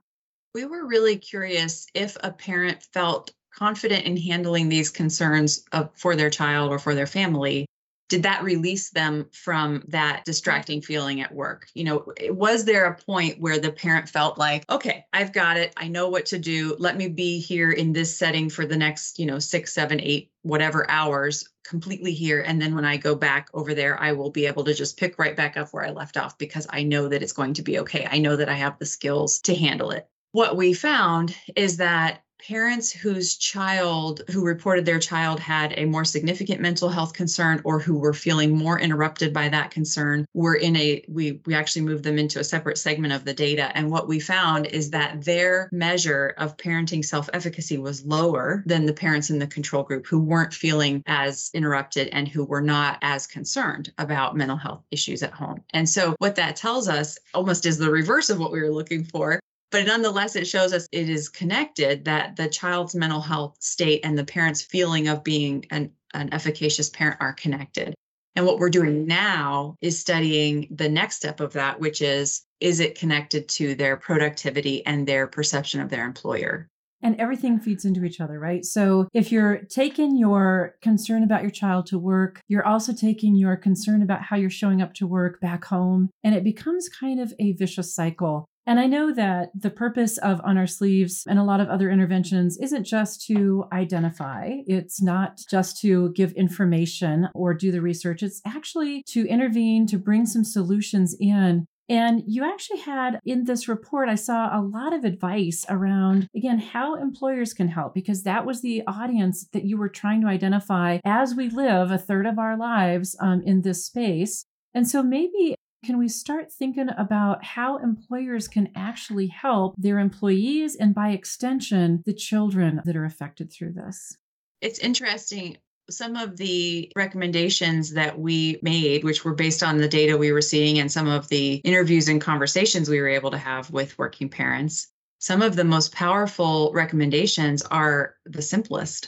We 0.54 0.66
were 0.66 0.86
really 0.86 1.18
curious 1.18 1.88
if 1.94 2.18
a 2.22 2.32
parent 2.32 2.84
felt 2.92 3.32
confident 3.56 4.06
in 4.06 4.18
handling 4.18 4.70
these 4.70 4.90
concerns 4.90 5.64
of, 5.72 5.90
for 5.96 6.16
their 6.16 6.30
child 6.30 6.72
or 6.72 6.80
for 6.80 6.94
their 6.94 7.08
family 7.08 7.66
did 8.10 8.24
that 8.24 8.44
release 8.44 8.90
them 8.90 9.28
from 9.32 9.84
that 9.88 10.24
distracting 10.26 10.82
feeling 10.82 11.22
at 11.22 11.34
work? 11.34 11.68
You 11.74 11.84
know 11.84 12.14
was 12.30 12.66
there 12.66 12.86
a 12.86 12.96
point 12.96 13.40
where 13.40 13.60
the 13.60 13.72
parent 13.72 14.10
felt 14.10 14.38
like 14.38 14.70
okay 14.70 15.06
i've 15.14 15.34
got 15.34 15.58
it. 15.58 15.74
I 15.78 15.88
know 15.88 16.10
what 16.10 16.26
to 16.28 16.40
do. 16.40 16.76
Let 16.80 16.98
me 16.98 17.08
be 17.08 17.40
here 17.40 17.72
in 17.72 17.94
this 17.94 18.18
setting 18.18 18.50
for 18.50 18.66
the 18.66 18.78
next 18.78 19.20
you 19.20 19.26
know 19.26 19.40
six 19.40 19.74
seven 19.74 20.00
eight 20.02 20.32
whatever 20.44 20.90
hours 20.90 21.50
completely 21.66 22.14
here. 22.14 22.42
And 22.42 22.62
then 22.62 22.76
when 22.76 22.86
i 22.86 22.98
go 22.98 23.16
back 23.16 23.50
over 23.54 23.74
there 23.74 24.00
i 24.00 24.12
will 24.14 24.32
be 24.32 24.46
able 24.46 24.64
to 24.64 24.74
just 24.74 24.98
pick 24.98 25.20
right 25.20 25.36
back 25.36 25.58
up 25.58 25.70
where 25.72 25.86
i 25.86 25.92
left 25.92 26.18
off 26.18 26.38
because 26.38 26.68
i 26.70 26.84
know 26.84 27.08
that 27.10 27.22
it's 27.22 27.34
going 27.34 27.54
to 27.56 27.62
be 27.62 27.80
okay. 27.80 28.08
I 28.10 28.20
know 28.20 28.36
that 28.36 28.50
i 28.50 28.54
have 28.54 28.80
the 28.80 28.86
skills 28.86 29.40
to 29.42 29.56
handle 29.56 29.92
it. 29.92 30.08
What 30.32 30.56
we 30.56 30.74
found 30.74 31.36
is 31.56 31.78
that 31.78 32.24
parents 32.40 32.92
whose 32.92 33.38
child 33.38 34.22
who 34.32 34.46
reported 34.46 34.86
their 34.86 35.00
child 35.00 35.40
had 35.40 35.74
a 35.78 35.86
more 35.86 36.06
significant 36.06 36.62
mental 36.62 36.90
health 36.90 37.14
concern 37.14 37.62
or 37.64 37.80
who 37.80 37.98
were 37.98 38.14
feeling 38.14 38.56
more 38.56 38.80
interrupted 38.80 39.34
by 39.34 39.50
that 39.50 39.72
concern 39.72 40.26
were 40.34 40.56
in 40.56 40.76
a 40.76 41.04
we 41.08 41.42
we 41.46 41.54
actually 41.54 41.82
moved 41.82 42.04
them 42.04 42.18
into 42.18 42.40
a 42.40 42.44
separate 42.44 42.78
segment 42.78 43.14
of 43.14 43.26
the 43.26 43.34
data. 43.34 43.76
And 43.76 43.90
what 43.90 44.08
we 44.08 44.20
found 44.20 44.68
is 44.68 44.92
that 44.92 45.24
their 45.24 45.70
measure 45.72 46.34
of 46.38 46.58
parenting 46.58 47.04
self-efficacy 47.04 47.78
was 47.78 48.06
lower 48.06 48.64
than 48.66 48.86
the 48.86 48.94
parents 48.94 49.30
in 49.30 49.40
the 49.40 49.48
control 49.48 49.84
group 49.84 50.06
who 50.06 50.20
weren't 50.20 50.54
feeling 50.54 51.04
as 51.06 51.50
interrupted 51.54 52.10
and 52.12 52.28
who 52.28 52.44
were 52.44 52.62
not 52.62 52.98
as 53.02 53.28
concerned 53.28 53.92
about 53.98 54.36
mental 54.36 54.58
health 54.58 54.84
issues 54.92 55.24
at 55.24 55.34
home. 55.34 55.64
And 55.72 55.88
so 55.88 56.16
what 56.20 56.36
that 56.36 56.56
tells 56.56 56.88
us 56.88 57.18
almost 57.34 57.66
is 57.66 57.78
the 57.78 57.92
reverse 57.92 58.30
of 58.30 58.40
what 58.40 58.52
we 58.52 58.62
were 58.62 58.72
looking 58.72 59.04
for 59.04 59.40
but 59.72 59.86
nonetheless 59.86 60.36
it 60.36 60.48
shows 60.48 60.74
us 60.74 60.88
it 60.92 61.10
is 61.10 61.30
connected 61.30 62.06
that 62.06 62.36
the 62.36 62.48
child's 62.48 62.96
mental 62.96 63.22
health 63.22 63.58
state 63.60 64.02
and 64.04 64.18
the 64.18 64.24
parent's 64.24 64.62
feeling 64.62 65.08
of 65.08 65.24
being 65.24 65.66
an, 65.72 65.92
an 66.14 66.34
efficacious 66.34 66.90
parent 66.90 67.18
are 67.20 67.34
connected 67.34 67.94
and 68.36 68.46
what 68.46 68.60
we're 68.60 68.70
doing 68.70 69.08
now 69.08 69.76
is 69.82 70.00
studying 70.00 70.68
the 70.70 70.90
next 70.90 71.16
step 71.16 71.40
of 71.40 71.54
that 71.54 71.80
which 71.80 72.02
is 72.02 72.44
is 72.60 72.80
it 72.80 72.98
connected 72.98 73.48
to 73.48 73.76
their 73.76 73.98
productivity 73.98 74.86
and 74.86 75.08
their 75.08 75.28
perception 75.28 75.82
of 75.82 75.90
their 75.90 76.06
employer 76.06 76.68
and 77.02 77.20
everything 77.20 77.60
feeds 77.60 77.86
into 77.86 78.04
each 78.04 78.20
other, 78.20 78.40
right? 78.40 78.66
So 78.66 79.08
if 79.14 79.32
you're 79.32 79.62
taking 79.70 80.18
your 80.18 80.76
concern 80.82 81.24
about 81.24 81.44
your 81.44 81.52
child 81.52 81.86
to 81.88 82.00
work, 82.00 82.42
you're 82.48 82.66
also 82.66 82.94
taking 82.94 83.36
your 83.36 83.56
concern 83.56 84.02
about 84.02 84.24
how 84.24 84.36
you're 84.36 84.50
showing 84.50 84.82
up 84.82 84.94
to 84.96 85.08
work 85.08 85.40
back 85.40 85.66
home, 85.66 86.10
and 86.24 86.34
it 86.34 86.44
becomes 86.44 86.90
kind 86.90 87.20
of 87.20 87.34
a 87.40 87.54
vicious 87.54 87.94
cycle. 87.94 88.46
And 88.68 88.82
I 88.82 88.86
know 88.86 89.14
that 89.14 89.50
the 89.56 89.70
purpose 89.70 90.18
of 90.18 90.42
On 90.44 90.58
Our 90.58 90.68
Sleeves 90.68 91.24
and 91.28 91.40
a 91.40 91.44
lot 91.44 91.62
of 91.62 91.70
other 91.70 91.90
interventions 91.90 92.58
isn't 92.58 92.84
just 92.84 93.26
to 93.28 93.64
identify, 93.72 94.58
it's 94.68 95.02
not 95.02 95.40
just 95.50 95.80
to 95.82 96.12
give 96.12 96.34
information 96.34 97.30
or 97.34 97.54
do 97.54 97.72
the 97.72 97.82
research, 97.82 98.22
it's 98.22 98.42
actually 98.46 99.04
to 99.08 99.26
intervene, 99.26 99.88
to 99.88 99.98
bring 99.98 100.26
some 100.26 100.44
solutions 100.44 101.16
in 101.20 101.66
and 101.90 102.24
you 102.28 102.44
actually 102.44 102.80
had 102.80 103.22
in 103.26 103.46
this 103.46 103.68
report, 103.68 104.10
I 104.10 104.16
saw 104.16 104.50
a 104.52 104.62
lot 104.62 104.94
of 104.94 105.06
advice 105.06 105.66
around, 105.70 106.28
again, 106.36 106.60
how 106.60 106.96
employers 106.96 107.54
can 107.54 107.70
help, 107.70 107.94
because 107.94 108.24
that 108.24 108.46
was 108.46 108.62
the 108.62 108.84
audience 108.88 109.48
that 109.54 109.64
you 109.64 109.78
were 109.78 109.88
trying 109.88 110.22
to 110.22 110.28
identify 110.28 111.00
as 111.06 111.34
we 111.34 111.50
live 111.50 111.90
a 111.90 111.98
third 111.98 112.26
of 112.26 112.40
our 112.40 112.58
lives 112.58 113.16
um, 113.22 113.42
in 113.46 113.62
this 113.62 113.86
space. 113.86 114.46
And 114.74 114.88
so 114.88 115.02
maybe 115.02 115.56
can 115.88 115.98
we 115.98 116.10
start 116.10 116.52
thinking 116.52 116.90
about 116.98 117.46
how 117.46 117.78
employers 117.78 118.50
can 118.50 118.70
actually 118.76 119.28
help 119.28 119.74
their 119.78 120.00
employees 120.00 120.76
and 120.76 120.94
by 120.94 121.12
extension, 121.12 122.04
the 122.06 122.14
children 122.14 122.82
that 122.84 122.98
are 122.98 123.06
affected 123.06 123.50
through 123.50 123.72
this? 123.72 124.18
It's 124.60 124.80
interesting. 124.80 125.56
Some 125.90 126.18
of 126.18 126.36
the 126.36 126.92
recommendations 126.98 127.94
that 127.94 128.20
we 128.20 128.60
made, 128.62 129.06
which 129.06 129.24
were 129.24 129.34
based 129.34 129.64
on 129.64 129.78
the 129.78 129.88
data 129.88 130.18
we 130.18 130.34
were 130.34 130.42
seeing 130.42 130.78
and 130.78 130.92
some 130.92 131.08
of 131.08 131.30
the 131.30 131.62
interviews 131.64 132.10
and 132.10 132.20
conversations 132.20 132.90
we 132.90 133.00
were 133.00 133.08
able 133.08 133.32
to 133.32 133.38
have 133.38 133.72
with 133.72 133.98
working 133.98 134.28
parents, 134.28 134.90
some 135.20 135.42
of 135.42 135.56
the 135.56 135.64
most 135.64 135.94
powerful 135.94 136.74
recommendations 136.74 137.62
are 137.62 138.16
the 138.26 138.42
simplest 138.42 139.08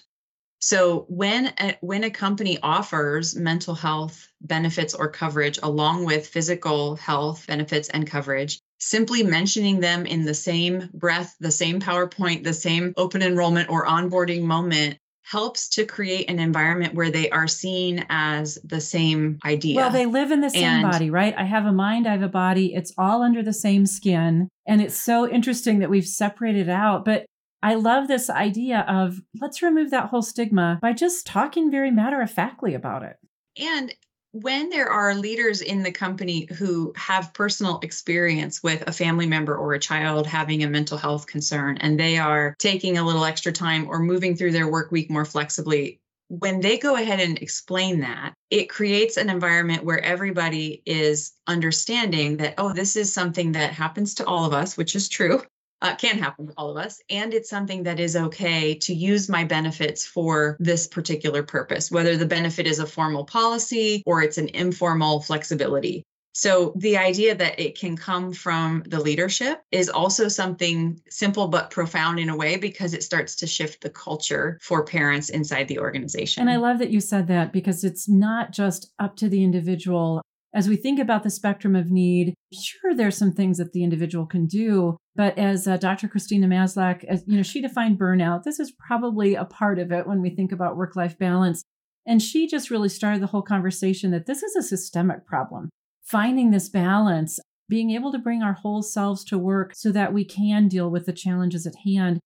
So 0.60 1.06
when 1.08 1.54
a, 1.60 1.78
when 1.82 2.04
a 2.04 2.10
company 2.10 2.58
offers 2.62 3.36
mental 3.36 3.76
health 3.76 4.28
benefits 4.42 4.94
or 4.94 5.10
coverage 5.10 5.60
along 5.64 6.06
with 6.06 6.28
physical 6.28 6.96
health 6.98 7.48
benefits 7.48 7.90
and 7.90 8.06
coverage, 8.06 8.60
simply 8.80 9.24
mentioning 9.24 9.80
them 9.80 10.06
in 10.06 10.26
the 10.26 10.34
same 10.34 10.90
breath, 10.94 11.36
the 11.40 11.52
same 11.52 11.80
PowerPoint, 11.80 12.44
the 12.44 12.54
same 12.54 12.94
open 12.98 13.22
enrollment 13.22 13.70
or 13.70 13.86
onboarding 13.86 14.44
moment 14.44 14.98
helps 15.30 15.70
to 15.70 15.86
create 15.86 16.28
an 16.28 16.40
environment 16.40 16.96
where 16.96 17.12
they 17.12 17.30
are 17.30 17.48
seen 17.48 18.04
as 18.10 18.58
the 18.64 18.82
same 18.82 19.38
idea. 19.46 19.76
Well, 19.76 19.92
they 19.92 20.08
live 20.08 20.32
in 20.32 20.42
the 20.42 20.50
same 20.50 20.64
and, 20.64 20.92
body, 20.92 21.12
right? 21.12 21.36
I 21.38 21.44
have 21.44 21.68
a 21.68 21.72
mind, 21.72 22.08
I 22.08 22.14
have 22.14 22.24
a 22.24 22.28
body. 22.28 22.74
It's 22.74 22.92
all 22.98 23.22
under 23.22 23.44
the 23.44 23.54
same 23.54 23.86
skin. 23.86 24.50
And 24.68 24.82
it's 24.82 24.98
so 24.98 25.30
interesting 25.30 25.80
that 25.80 25.90
we've 25.90 26.08
separated 26.08 26.68
out. 26.68 27.06
But 27.06 27.28
I 27.62 27.76
love 27.76 28.08
this 28.08 28.30
idea 28.30 28.86
of 28.88 29.22
let's 29.40 29.62
remove 29.62 29.92
that 29.92 30.10
whole 30.10 30.22
stigma 30.22 30.80
by 30.82 30.94
just 30.94 31.26
talking 31.26 31.70
very 31.70 31.92
matter 31.92 32.22
of 32.22 32.32
factly 32.32 32.74
about 32.74 33.04
it. 33.04 33.18
And 33.58 33.94
when 34.32 34.70
there 34.70 34.90
are 34.90 35.16
leaders 35.16 35.62
in 35.62 35.84
the 35.84 35.92
company 35.92 36.48
who 36.58 36.94
have 36.96 37.34
personal 37.34 37.80
experience 37.82 38.62
with 38.62 38.88
a 38.88 38.94
family 38.94 39.26
member 39.26 39.56
or 39.56 39.74
a 39.74 39.80
child 39.80 40.28
having 40.28 40.64
a 40.64 40.70
mental 40.70 40.98
health 40.98 41.26
concern 41.26 41.78
and 41.78 42.00
they 42.00 42.18
are 42.18 42.56
taking 42.60 42.98
a 42.98 43.06
little 43.06 43.26
extra 43.26 43.52
time 43.52 43.88
or 43.90 44.00
moving 44.00 44.36
through 44.36 44.52
their 44.52 44.70
work 44.70 44.92
week 44.92 45.10
more 45.10 45.26
flexibly, 45.26 46.00
when 46.28 46.62
they 46.62 46.78
go 46.78 46.96
ahead 46.96 47.20
and 47.20 47.40
explain 47.40 48.02
that, 48.02 48.34
it 48.52 48.70
creates 48.70 49.18
an 49.18 49.32
environment 49.32 49.84
where 49.84 50.00
everybody 50.00 50.84
is 50.86 51.34
understanding 51.48 52.38
that, 52.38 52.54
oh, 52.60 52.72
this 52.72 52.96
is 52.96 53.12
something 53.12 53.54
that 53.54 53.74
happens 53.74 54.14
to 54.14 54.26
all 54.26 54.46
of 54.46 54.54
us, 54.54 54.78
which 54.78 54.96
is 54.96 55.10
true 55.10 55.42
uh, 55.82 55.96
can 55.96 56.18
happen 56.18 56.48
to 56.48 56.54
all 56.58 56.70
of 56.70 56.78
us. 56.78 57.02
And 57.10 57.34
it's 57.34 57.50
something 57.50 57.84
that 57.84 58.00
is 58.00 58.16
okay 58.16 58.76
to 58.76 58.94
use 58.94 59.30
my 59.30 59.44
benefits 59.44 60.06
for 60.06 60.58
this 60.60 60.88
particular 60.88 61.44
purpose, 61.44 61.92
whether 61.92 62.18
the 62.18 62.26
benefit 62.26 62.68
is 62.68 62.80
a 62.80 62.86
formal 62.86 63.26
policy 63.26 64.04
or 64.06 64.22
it's 64.22 64.38
an 64.38 64.50
informal 64.50 65.22
flexibility. 65.22 66.04
So 66.34 66.74
the 66.78 66.98
idea 66.98 67.36
that 67.36 67.60
it 67.60 67.78
can 67.78 67.98
come 67.98 68.32
from 68.32 68.84
the 68.88 69.00
leadership 69.00 69.62
is 69.72 69.90
also 69.90 70.28
something 70.28 71.02
simple 71.10 71.48
but 71.48 71.70
profound 71.70 72.20
in 72.20 72.30
a 72.30 72.38
way 72.38 72.56
because 72.56 72.94
it 72.94 73.04
starts 73.04 73.36
to 73.38 73.48
shift 73.48 73.82
the 73.82 73.90
culture 73.90 74.58
for 74.62 74.86
parents 74.86 75.30
inside 75.30 75.68
the 75.68 75.80
organization. 75.80 76.42
And 76.42 76.50
I 76.50 76.58
love 76.58 76.80
that 76.80 76.92
you 76.92 77.02
said 77.02 77.28
that 77.28 77.52
because 77.52 77.84
it's 77.84 78.08
not 78.08 78.52
just 78.52 78.94
up 79.00 79.16
to 79.18 79.28
the 79.28 79.44
individual 79.44 80.22
as 80.54 80.68
we 80.68 80.76
think 80.76 81.00
about 81.00 81.24
the 81.24 81.30
spectrum 81.30 81.76
of 81.76 81.92
need, 81.92 82.34
sure, 82.52 82.96
there's 82.96 83.18
some 83.18 83.34
things 83.34 83.58
that 83.58 83.72
the 83.72 83.84
individual 83.84 84.26
can 84.26 84.48
do. 84.48 84.98
But 85.16 85.38
as 85.38 85.68
uh, 85.68 85.78
Dr. 85.78 86.08
Christina 86.08 86.48
Maslach, 86.48 87.04
as 87.04 87.24
you 87.28 87.38
know, 87.38 87.44
she 87.44 87.62
defined 87.62 88.00
burnout. 88.00 88.44
This 88.44 88.60
is 88.60 88.74
probably 88.88 89.36
a 89.36 89.46
part 89.46 89.78
of 89.78 89.92
it 89.92 90.08
when 90.08 90.22
we 90.22 90.30
think 90.32 90.52
about 90.52 90.78
work-life 90.78 91.18
balance. 91.20 91.64
And 92.06 92.22
she 92.22 92.48
just 92.48 92.72
really 92.72 92.90
started 92.90 93.22
the 93.22 93.28
whole 93.28 93.44
conversation 93.44 94.10
that 94.12 94.26
this 94.26 94.42
is 94.42 94.56
a 94.56 94.64
systemic 94.64 95.28
problem. 95.28 95.70
Finding 96.04 96.50
this 96.50 96.70
balance, 96.70 97.40
being 97.68 97.92
able 97.92 98.12
to 98.12 98.18
bring 98.18 98.42
our 98.42 98.54
whole 98.54 98.82
selves 98.82 99.24
to 99.26 99.38
work 99.38 99.76
so 99.76 99.92
that 99.92 100.14
we 100.14 100.26
can 100.26 100.68
deal 100.68 100.90
with 100.90 101.06
the 101.06 101.14
challenges 101.14 101.68
at 101.68 101.76
hand 101.86 102.20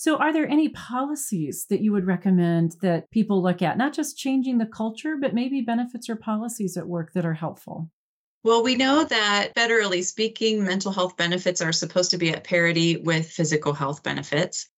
so, 0.00 0.16
are 0.16 0.32
there 0.32 0.48
any 0.48 0.70
policies 0.70 1.66
that 1.68 1.82
you 1.82 1.92
would 1.92 2.06
recommend 2.06 2.76
that 2.80 3.10
people 3.10 3.42
look 3.42 3.60
at, 3.60 3.76
not 3.76 3.92
just 3.92 4.16
changing 4.16 4.56
the 4.56 4.64
culture, 4.64 5.18
but 5.20 5.34
maybe 5.34 5.60
benefits 5.60 6.08
or 6.08 6.16
policies 6.16 6.78
at 6.78 6.86
work 6.88 7.12
that 7.12 7.26
are 7.26 7.34
helpful? 7.34 7.90
Well, 8.42 8.62
we 8.64 8.76
know 8.76 9.04
that 9.04 9.50
federally 9.54 10.02
speaking, 10.02 10.64
mental 10.64 10.90
health 10.90 11.18
benefits 11.18 11.60
are 11.60 11.70
supposed 11.70 12.12
to 12.12 12.16
be 12.16 12.30
at 12.30 12.44
parity 12.44 12.96
with 12.96 13.30
physical 13.30 13.74
health 13.74 14.02
benefits. 14.02 14.70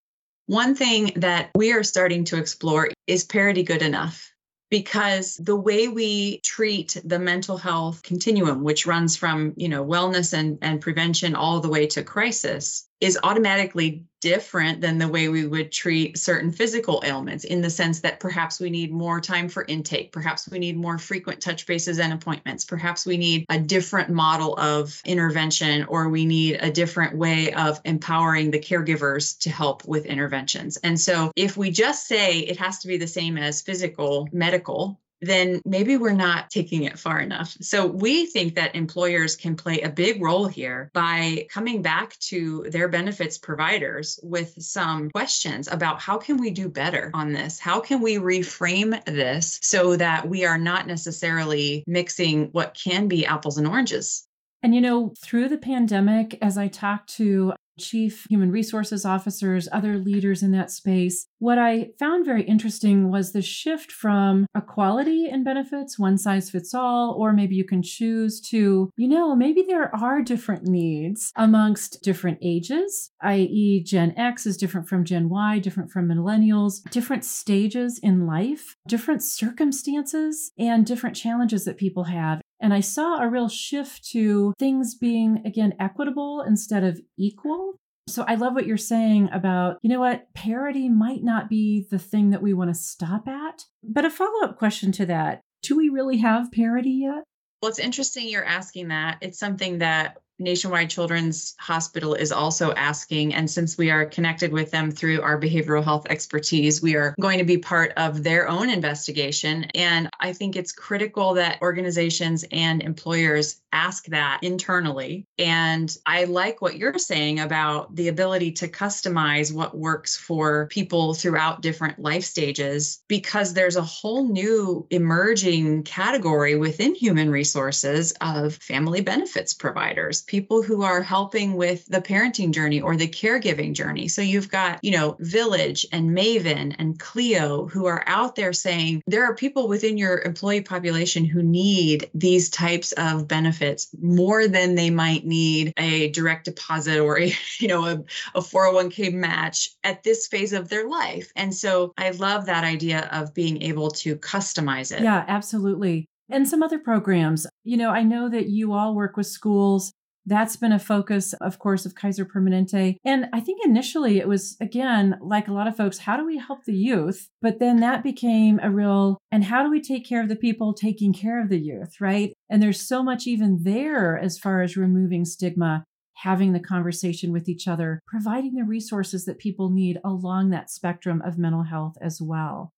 One 0.46 0.74
thing 0.74 1.12
that 1.14 1.52
we 1.54 1.72
are 1.72 1.84
starting 1.84 2.24
to 2.24 2.36
explore 2.36 2.88
is 3.06 3.22
parity 3.22 3.62
good 3.62 3.82
enough? 3.82 4.28
because 4.72 5.34
the 5.34 5.54
way 5.54 5.86
we 5.86 6.40
treat 6.40 6.96
the 7.04 7.18
mental 7.18 7.58
health 7.58 8.02
continuum 8.02 8.64
which 8.64 8.86
runs 8.86 9.14
from 9.14 9.52
you 9.58 9.68
know 9.68 9.84
wellness 9.84 10.32
and, 10.32 10.56
and 10.62 10.80
prevention 10.80 11.34
all 11.34 11.60
the 11.60 11.68
way 11.68 11.86
to 11.86 12.02
crisis 12.02 12.88
is 13.02 13.18
automatically 13.22 14.04
different 14.20 14.80
than 14.80 14.98
the 14.98 15.08
way 15.08 15.28
we 15.28 15.44
would 15.44 15.72
treat 15.72 16.16
certain 16.16 16.52
physical 16.52 17.02
ailments 17.04 17.42
in 17.42 17.60
the 17.60 17.68
sense 17.68 18.00
that 18.00 18.20
perhaps 18.20 18.60
we 18.60 18.70
need 18.70 18.92
more 18.92 19.20
time 19.20 19.48
for 19.48 19.64
intake 19.64 20.12
perhaps 20.12 20.48
we 20.48 20.60
need 20.60 20.76
more 20.76 20.96
frequent 20.96 21.40
touch 21.40 21.66
bases 21.66 21.98
and 21.98 22.12
appointments 22.12 22.64
perhaps 22.64 23.04
we 23.04 23.16
need 23.16 23.44
a 23.48 23.58
different 23.58 24.08
model 24.08 24.56
of 24.58 25.02
intervention 25.04 25.84
or 25.88 26.08
we 26.08 26.24
need 26.24 26.56
a 26.60 26.70
different 26.70 27.16
way 27.16 27.52
of 27.54 27.80
empowering 27.84 28.50
the 28.50 28.58
caregivers 28.58 29.38
to 29.38 29.50
help 29.50 29.84
with 29.86 30.06
interventions. 30.06 30.76
And 30.78 31.00
so 31.00 31.32
if 31.36 31.56
we 31.56 31.70
just 31.70 32.06
say 32.06 32.38
it 32.38 32.58
has 32.58 32.78
to 32.80 32.88
be 32.88 32.96
the 32.96 33.06
same 33.06 33.38
as 33.38 33.62
physical 33.62 34.28
medical 34.32 35.00
then 35.22 35.62
maybe 35.64 35.96
we're 35.96 36.12
not 36.12 36.50
taking 36.50 36.82
it 36.82 36.98
far 36.98 37.20
enough. 37.20 37.56
So 37.60 37.86
we 37.86 38.26
think 38.26 38.56
that 38.56 38.74
employers 38.74 39.36
can 39.36 39.56
play 39.56 39.80
a 39.80 39.88
big 39.88 40.20
role 40.20 40.46
here 40.46 40.90
by 40.92 41.46
coming 41.50 41.80
back 41.80 42.18
to 42.18 42.66
their 42.68 42.88
benefits 42.88 43.38
providers 43.38 44.18
with 44.22 44.54
some 44.58 45.10
questions 45.10 45.68
about 45.68 46.00
how 46.00 46.18
can 46.18 46.38
we 46.38 46.50
do 46.50 46.68
better 46.68 47.10
on 47.14 47.32
this? 47.32 47.58
How 47.58 47.80
can 47.80 48.02
we 48.02 48.16
reframe 48.16 49.02
this 49.04 49.60
so 49.62 49.96
that 49.96 50.28
we 50.28 50.44
are 50.44 50.58
not 50.58 50.86
necessarily 50.86 51.84
mixing 51.86 52.48
what 52.52 52.74
can 52.74 53.06
be 53.08 53.24
apples 53.24 53.58
and 53.58 53.66
oranges? 53.66 54.26
And 54.62 54.74
you 54.74 54.80
know, 54.80 55.12
through 55.18 55.48
the 55.48 55.58
pandemic, 55.58 56.38
as 56.40 56.56
I 56.56 56.68
talked 56.68 57.14
to 57.16 57.52
chief 57.78 58.26
human 58.28 58.50
resources 58.50 59.04
officers, 59.04 59.68
other 59.72 59.98
leaders 59.98 60.42
in 60.42 60.52
that 60.52 60.70
space. 60.70 61.26
What 61.38 61.58
I 61.58 61.90
found 61.98 62.24
very 62.24 62.42
interesting 62.42 63.10
was 63.10 63.32
the 63.32 63.42
shift 63.42 63.90
from 63.90 64.46
equality 64.56 65.28
in 65.28 65.44
benefits, 65.44 65.98
one 65.98 66.18
size 66.18 66.50
fits 66.50 66.74
all, 66.74 67.14
or 67.18 67.32
maybe 67.32 67.54
you 67.54 67.64
can 67.64 67.82
choose 67.82 68.40
to, 68.48 68.90
you 68.96 69.08
know, 69.08 69.34
maybe 69.34 69.64
there 69.66 69.94
are 69.94 70.22
different 70.22 70.64
needs 70.64 71.32
amongst 71.36 72.02
different 72.02 72.38
ages, 72.42 73.10
i.e., 73.22 73.82
Gen 73.84 74.14
X 74.16 74.46
is 74.46 74.56
different 74.56 74.88
from 74.88 75.04
Gen 75.04 75.28
Y, 75.28 75.58
different 75.58 75.90
from 75.90 76.08
millennials, 76.08 76.82
different 76.90 77.24
stages 77.24 77.98
in 78.02 78.26
life, 78.26 78.76
different 78.86 79.22
circumstances, 79.22 80.52
and 80.58 80.86
different 80.86 81.16
challenges 81.16 81.64
that 81.64 81.76
people 81.76 82.04
have. 82.04 82.40
And 82.62 82.72
I 82.72 82.80
saw 82.80 83.18
a 83.18 83.28
real 83.28 83.48
shift 83.48 84.08
to 84.12 84.54
things 84.58 84.94
being, 84.94 85.42
again, 85.44 85.74
equitable 85.80 86.42
instead 86.42 86.84
of 86.84 87.00
equal. 87.18 87.74
So 88.08 88.24
I 88.26 88.36
love 88.36 88.54
what 88.54 88.66
you're 88.66 88.76
saying 88.76 89.30
about, 89.32 89.78
you 89.82 89.90
know 89.90 90.00
what, 90.00 90.32
parity 90.34 90.88
might 90.88 91.22
not 91.22 91.48
be 91.48 91.86
the 91.90 91.98
thing 91.98 92.30
that 92.30 92.42
we 92.42 92.54
want 92.54 92.70
to 92.70 92.74
stop 92.74 93.28
at. 93.28 93.64
But 93.82 94.04
a 94.04 94.10
follow 94.10 94.44
up 94.44 94.58
question 94.58 94.92
to 94.92 95.06
that 95.06 95.42
do 95.62 95.76
we 95.76 95.88
really 95.88 96.18
have 96.18 96.50
parity 96.50 97.02
yet? 97.02 97.24
Well, 97.60 97.68
it's 97.70 97.78
interesting 97.78 98.28
you're 98.28 98.44
asking 98.44 98.88
that. 98.88 99.18
It's 99.20 99.38
something 99.38 99.78
that 99.78 100.18
Nationwide 100.38 100.90
Children's 100.90 101.54
Hospital 101.58 102.14
is 102.14 102.32
also 102.32 102.72
asking. 102.72 103.34
And 103.34 103.50
since 103.50 103.78
we 103.78 103.90
are 103.90 104.06
connected 104.06 104.52
with 104.52 104.70
them 104.70 104.90
through 104.90 105.22
our 105.22 105.40
behavioral 105.40 105.84
health 105.84 106.06
expertise, 106.10 106.82
we 106.82 106.96
are 106.96 107.14
going 107.20 107.38
to 107.38 107.44
be 107.44 107.58
part 107.58 107.92
of 107.96 108.22
their 108.22 108.48
own 108.48 108.68
investigation. 108.70 109.64
And 109.74 110.08
I 110.20 110.32
think 110.32 110.56
it's 110.56 110.72
critical 110.72 111.34
that 111.34 111.60
organizations 111.62 112.44
and 112.50 112.82
employers 112.82 113.60
ask 113.72 114.06
that 114.06 114.40
internally. 114.42 115.26
And 115.38 115.94
I 116.04 116.24
like 116.24 116.60
what 116.60 116.76
you're 116.76 116.98
saying 116.98 117.40
about 117.40 117.94
the 117.94 118.08
ability 118.08 118.52
to 118.52 118.68
customize 118.68 119.52
what 119.52 119.76
works 119.76 120.16
for 120.16 120.66
people 120.66 121.14
throughout 121.14 121.62
different 121.62 121.98
life 121.98 122.24
stages, 122.24 123.02
because 123.08 123.54
there's 123.54 123.76
a 123.76 123.82
whole 123.82 124.28
new 124.28 124.86
emerging 124.90 125.84
category 125.84 126.56
within 126.56 126.94
human 126.94 127.30
resources 127.30 128.12
of 128.20 128.54
family 128.56 129.00
benefits 129.00 129.54
providers, 129.54 130.21
people 130.22 130.62
who 130.62 130.82
are 130.82 131.02
helping 131.02 131.56
with 131.56 131.86
the 131.86 132.00
parenting 132.00 132.52
journey 132.52 132.80
or 132.80 132.96
the 132.96 133.08
caregiving 133.08 133.72
journey. 133.72 134.08
So 134.08 134.22
you've 134.22 134.48
got, 134.48 134.82
you 134.82 134.92
know, 134.92 135.16
Village 135.20 135.86
and 135.92 136.10
Maven 136.16 136.74
and 136.78 136.98
Cleo 136.98 137.66
who 137.66 137.86
are 137.86 138.04
out 138.06 138.36
there 138.36 138.52
saying 138.52 139.02
there 139.06 139.24
are 139.24 139.34
people 139.34 139.68
within 139.68 139.98
your 139.98 140.20
employee 140.20 140.62
population 140.62 141.24
who 141.24 141.42
need 141.42 142.10
these 142.14 142.50
types 142.50 142.92
of 142.92 143.28
benefits 143.28 143.88
more 144.00 144.48
than 144.48 144.74
they 144.74 144.90
might 144.90 145.24
need 145.26 145.72
a 145.76 146.10
direct 146.10 146.44
deposit 146.44 146.98
or 146.98 147.18
a 147.18 147.32
you 147.58 147.68
know 147.68 147.84
a, 147.84 148.04
a 148.34 148.40
401k 148.40 149.12
match 149.12 149.70
at 149.84 150.02
this 150.02 150.26
phase 150.26 150.52
of 150.52 150.68
their 150.68 150.88
life. 150.88 151.32
And 151.36 151.54
so 151.54 151.92
i 151.96 152.10
love 152.10 152.46
that 152.46 152.64
idea 152.64 153.08
of 153.12 153.34
being 153.34 153.62
able 153.62 153.90
to 153.90 154.16
customize 154.16 154.94
it. 154.94 155.02
Yeah 155.02 155.24
absolutely. 155.28 156.06
And 156.28 156.48
some 156.48 156.62
other 156.62 156.78
programs. 156.78 157.46
You 157.64 157.76
know 157.76 157.90
i 157.90 158.02
know 158.02 158.28
that 158.28 158.48
you 158.48 158.72
all 158.72 158.94
work 158.94 159.16
with 159.16 159.26
schools 159.26 159.92
that's 160.26 160.56
been 160.56 160.72
a 160.72 160.78
focus, 160.78 161.32
of 161.34 161.58
course, 161.58 161.84
of 161.84 161.94
Kaiser 161.94 162.24
Permanente. 162.24 162.96
And 163.04 163.26
I 163.32 163.40
think 163.40 163.60
initially 163.64 164.18
it 164.18 164.28
was, 164.28 164.56
again, 164.60 165.18
like 165.20 165.48
a 165.48 165.52
lot 165.52 165.66
of 165.66 165.76
folks, 165.76 165.98
how 165.98 166.16
do 166.16 166.24
we 166.24 166.38
help 166.38 166.64
the 166.64 166.76
youth? 166.76 167.28
But 167.40 167.58
then 167.58 167.80
that 167.80 168.02
became 168.02 168.60
a 168.62 168.70
real, 168.70 169.18
and 169.30 169.44
how 169.44 169.62
do 169.62 169.70
we 169.70 169.80
take 169.80 170.06
care 170.06 170.22
of 170.22 170.28
the 170.28 170.36
people 170.36 170.74
taking 170.74 171.12
care 171.12 171.42
of 171.42 171.48
the 171.48 171.60
youth, 171.60 172.00
right? 172.00 172.32
And 172.48 172.62
there's 172.62 172.80
so 172.80 173.02
much 173.02 173.26
even 173.26 173.62
there 173.62 174.18
as 174.18 174.38
far 174.38 174.62
as 174.62 174.76
removing 174.76 175.24
stigma, 175.24 175.84
having 176.16 176.52
the 176.52 176.60
conversation 176.60 177.32
with 177.32 177.48
each 177.48 177.66
other, 177.66 178.00
providing 178.06 178.54
the 178.54 178.64
resources 178.64 179.24
that 179.24 179.38
people 179.38 179.70
need 179.70 179.98
along 180.04 180.50
that 180.50 180.70
spectrum 180.70 181.20
of 181.24 181.38
mental 181.38 181.64
health 181.64 181.96
as 182.00 182.20
well. 182.20 182.72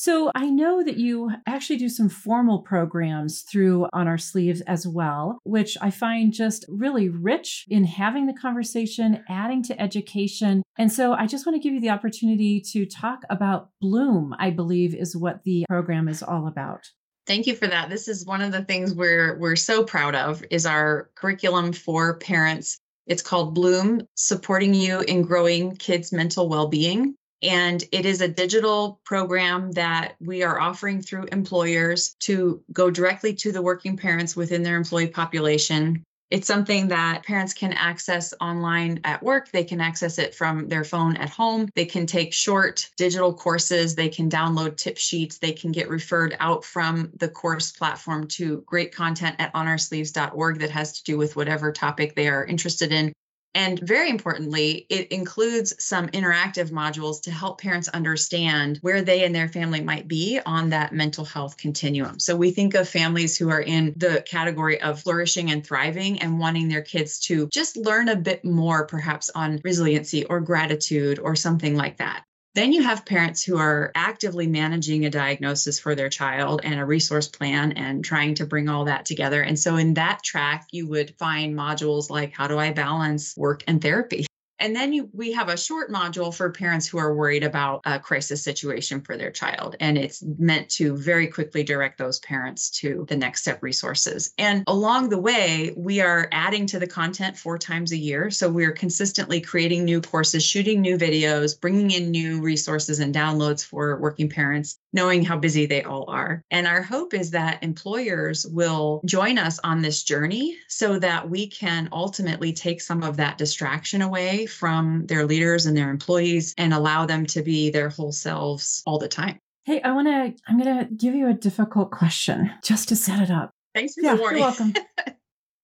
So 0.00 0.30
I 0.36 0.48
know 0.48 0.84
that 0.84 0.98
you 0.98 1.32
actually 1.44 1.76
do 1.76 1.88
some 1.88 2.08
formal 2.08 2.60
programs 2.60 3.42
through 3.42 3.88
On 3.92 4.06
Our 4.06 4.16
Sleeves 4.16 4.60
as 4.60 4.86
well, 4.86 5.40
which 5.42 5.76
I 5.80 5.90
find 5.90 6.32
just 6.32 6.64
really 6.68 7.08
rich 7.08 7.64
in 7.68 7.82
having 7.82 8.26
the 8.26 8.32
conversation, 8.32 9.24
adding 9.28 9.60
to 9.64 9.82
education. 9.82 10.62
And 10.78 10.92
so 10.92 11.14
I 11.14 11.26
just 11.26 11.46
want 11.46 11.56
to 11.56 11.60
give 11.60 11.74
you 11.74 11.80
the 11.80 11.90
opportunity 11.90 12.60
to 12.74 12.86
talk 12.86 13.22
about 13.28 13.70
Bloom, 13.80 14.36
I 14.38 14.50
believe 14.50 14.94
is 14.94 15.16
what 15.16 15.42
the 15.42 15.64
program 15.68 16.06
is 16.06 16.22
all 16.22 16.46
about. 16.46 16.86
Thank 17.26 17.48
you 17.48 17.56
for 17.56 17.66
that. 17.66 17.90
This 17.90 18.06
is 18.06 18.24
one 18.24 18.40
of 18.40 18.52
the 18.52 18.64
things 18.64 18.94
we're 18.94 19.36
we're 19.40 19.56
so 19.56 19.82
proud 19.82 20.14
of 20.14 20.44
is 20.48 20.64
our 20.64 21.10
curriculum 21.16 21.72
for 21.72 22.18
parents. 22.18 22.78
It's 23.08 23.22
called 23.22 23.52
Bloom, 23.52 24.02
supporting 24.14 24.74
you 24.74 25.00
in 25.00 25.22
growing 25.22 25.74
kids' 25.74 26.12
mental 26.12 26.48
well-being. 26.48 27.16
And 27.42 27.84
it 27.92 28.04
is 28.04 28.20
a 28.20 28.28
digital 28.28 29.00
program 29.04 29.72
that 29.72 30.16
we 30.20 30.42
are 30.42 30.60
offering 30.60 31.02
through 31.02 31.28
employers 31.30 32.16
to 32.20 32.62
go 32.72 32.90
directly 32.90 33.34
to 33.34 33.52
the 33.52 33.62
working 33.62 33.96
parents 33.96 34.34
within 34.34 34.62
their 34.62 34.76
employee 34.76 35.08
population. 35.08 36.02
It's 36.30 36.46
something 36.46 36.88
that 36.88 37.24
parents 37.24 37.54
can 37.54 37.72
access 37.72 38.34
online 38.38 39.00
at 39.04 39.22
work. 39.22 39.50
They 39.50 39.64
can 39.64 39.80
access 39.80 40.18
it 40.18 40.34
from 40.34 40.68
their 40.68 40.84
phone 40.84 41.16
at 41.16 41.30
home. 41.30 41.70
They 41.74 41.86
can 41.86 42.06
take 42.06 42.34
short 42.34 42.90
digital 42.98 43.32
courses. 43.32 43.94
They 43.94 44.10
can 44.10 44.28
download 44.28 44.76
tip 44.76 44.98
sheets. 44.98 45.38
They 45.38 45.52
can 45.52 45.72
get 45.72 45.88
referred 45.88 46.36
out 46.38 46.64
from 46.64 47.12
the 47.16 47.28
course 47.28 47.72
platform 47.72 48.26
to 48.28 48.62
great 48.66 48.94
content 48.94 49.36
at 49.38 49.54
onoursleeves.org 49.54 50.58
that 50.58 50.70
has 50.70 50.98
to 50.98 51.04
do 51.04 51.16
with 51.16 51.34
whatever 51.34 51.72
topic 51.72 52.14
they 52.14 52.28
are 52.28 52.44
interested 52.44 52.92
in. 52.92 53.12
And 53.58 53.80
very 53.80 54.08
importantly, 54.08 54.86
it 54.88 55.08
includes 55.08 55.74
some 55.84 56.06
interactive 56.10 56.70
modules 56.70 57.20
to 57.22 57.32
help 57.32 57.60
parents 57.60 57.88
understand 57.88 58.78
where 58.82 59.02
they 59.02 59.24
and 59.24 59.34
their 59.34 59.48
family 59.48 59.80
might 59.80 60.06
be 60.06 60.38
on 60.46 60.70
that 60.70 60.92
mental 60.92 61.24
health 61.24 61.56
continuum. 61.56 62.20
So 62.20 62.36
we 62.36 62.52
think 62.52 62.74
of 62.74 62.88
families 62.88 63.36
who 63.36 63.50
are 63.50 63.60
in 63.60 63.94
the 63.96 64.22
category 64.24 64.80
of 64.80 65.02
flourishing 65.02 65.50
and 65.50 65.66
thriving 65.66 66.22
and 66.22 66.38
wanting 66.38 66.68
their 66.68 66.82
kids 66.82 67.18
to 67.22 67.48
just 67.48 67.76
learn 67.76 68.08
a 68.08 68.14
bit 68.14 68.44
more, 68.44 68.86
perhaps 68.86 69.28
on 69.28 69.60
resiliency 69.64 70.24
or 70.24 70.38
gratitude 70.38 71.18
or 71.18 71.34
something 71.34 71.74
like 71.74 71.96
that. 71.96 72.27
Then 72.58 72.72
you 72.72 72.82
have 72.82 73.06
parents 73.06 73.44
who 73.44 73.56
are 73.56 73.92
actively 73.94 74.48
managing 74.48 75.06
a 75.06 75.10
diagnosis 75.10 75.78
for 75.78 75.94
their 75.94 76.08
child 76.08 76.60
and 76.64 76.80
a 76.80 76.84
resource 76.84 77.28
plan 77.28 77.70
and 77.70 78.04
trying 78.04 78.34
to 78.34 78.46
bring 78.46 78.68
all 78.68 78.86
that 78.86 79.06
together. 79.06 79.40
And 79.42 79.56
so, 79.56 79.76
in 79.76 79.94
that 79.94 80.24
track, 80.24 80.66
you 80.72 80.88
would 80.88 81.14
find 81.18 81.54
modules 81.54 82.10
like 82.10 82.32
How 82.32 82.48
do 82.48 82.58
I 82.58 82.72
balance 82.72 83.36
work 83.36 83.62
and 83.68 83.80
therapy? 83.80 84.26
And 84.60 84.74
then 84.74 84.92
you, 84.92 85.08
we 85.12 85.32
have 85.32 85.48
a 85.48 85.56
short 85.56 85.90
module 85.90 86.34
for 86.34 86.50
parents 86.50 86.86
who 86.86 86.98
are 86.98 87.14
worried 87.14 87.44
about 87.44 87.82
a 87.84 87.98
crisis 87.98 88.42
situation 88.42 89.00
for 89.00 89.16
their 89.16 89.30
child. 89.30 89.76
And 89.80 89.96
it's 89.96 90.22
meant 90.38 90.68
to 90.70 90.96
very 90.96 91.26
quickly 91.26 91.62
direct 91.62 91.98
those 91.98 92.18
parents 92.20 92.70
to 92.80 93.06
the 93.08 93.16
next 93.16 93.42
step 93.42 93.62
resources. 93.62 94.32
And 94.38 94.64
along 94.66 95.08
the 95.10 95.18
way, 95.18 95.74
we 95.76 96.00
are 96.00 96.28
adding 96.32 96.66
to 96.66 96.78
the 96.78 96.86
content 96.86 97.36
four 97.36 97.58
times 97.58 97.92
a 97.92 97.96
year. 97.96 98.30
So 98.30 98.48
we're 98.48 98.72
consistently 98.72 99.40
creating 99.40 99.84
new 99.84 100.00
courses, 100.00 100.44
shooting 100.44 100.80
new 100.80 100.98
videos, 100.98 101.58
bringing 101.58 101.90
in 101.90 102.10
new 102.10 102.40
resources 102.40 103.00
and 103.00 103.14
downloads 103.14 103.64
for 103.64 103.98
working 104.00 104.28
parents, 104.28 104.78
knowing 104.92 105.24
how 105.24 105.36
busy 105.36 105.66
they 105.66 105.82
all 105.82 106.08
are. 106.08 106.42
And 106.50 106.66
our 106.66 106.82
hope 106.82 107.14
is 107.14 107.30
that 107.32 107.62
employers 107.62 108.46
will 108.46 109.00
join 109.04 109.38
us 109.38 109.58
on 109.64 109.82
this 109.82 110.02
journey 110.02 110.56
so 110.68 110.98
that 110.98 111.28
we 111.28 111.46
can 111.46 111.88
ultimately 111.92 112.52
take 112.52 112.80
some 112.80 113.02
of 113.02 113.16
that 113.16 113.38
distraction 113.38 114.02
away 114.02 114.46
from 114.46 115.06
their 115.06 115.26
leaders 115.26 115.66
and 115.66 115.76
their 115.76 115.90
employees 115.90 116.54
and 116.58 116.72
allow 116.72 117.06
them 117.06 117.26
to 117.26 117.42
be 117.42 117.70
their 117.70 117.88
whole 117.88 118.12
selves 118.12 118.82
all 118.86 118.98
the 118.98 119.08
time. 119.08 119.38
Hey, 119.64 119.82
I 119.82 119.92
want 119.92 120.08
to, 120.08 120.42
I'm 120.48 120.58
going 120.58 120.78
to 120.78 120.94
give 120.94 121.14
you 121.14 121.28
a 121.28 121.34
difficult 121.34 121.90
question 121.90 122.50
just 122.64 122.88
to 122.88 122.96
set 122.96 123.20
it 123.20 123.30
up. 123.30 123.50
Thanks 123.74 123.94
for 123.94 124.00
yeah, 124.02 124.14
the 124.14 124.20
warning. 124.20 124.40
You're 124.40 124.48
welcome. 124.48 124.74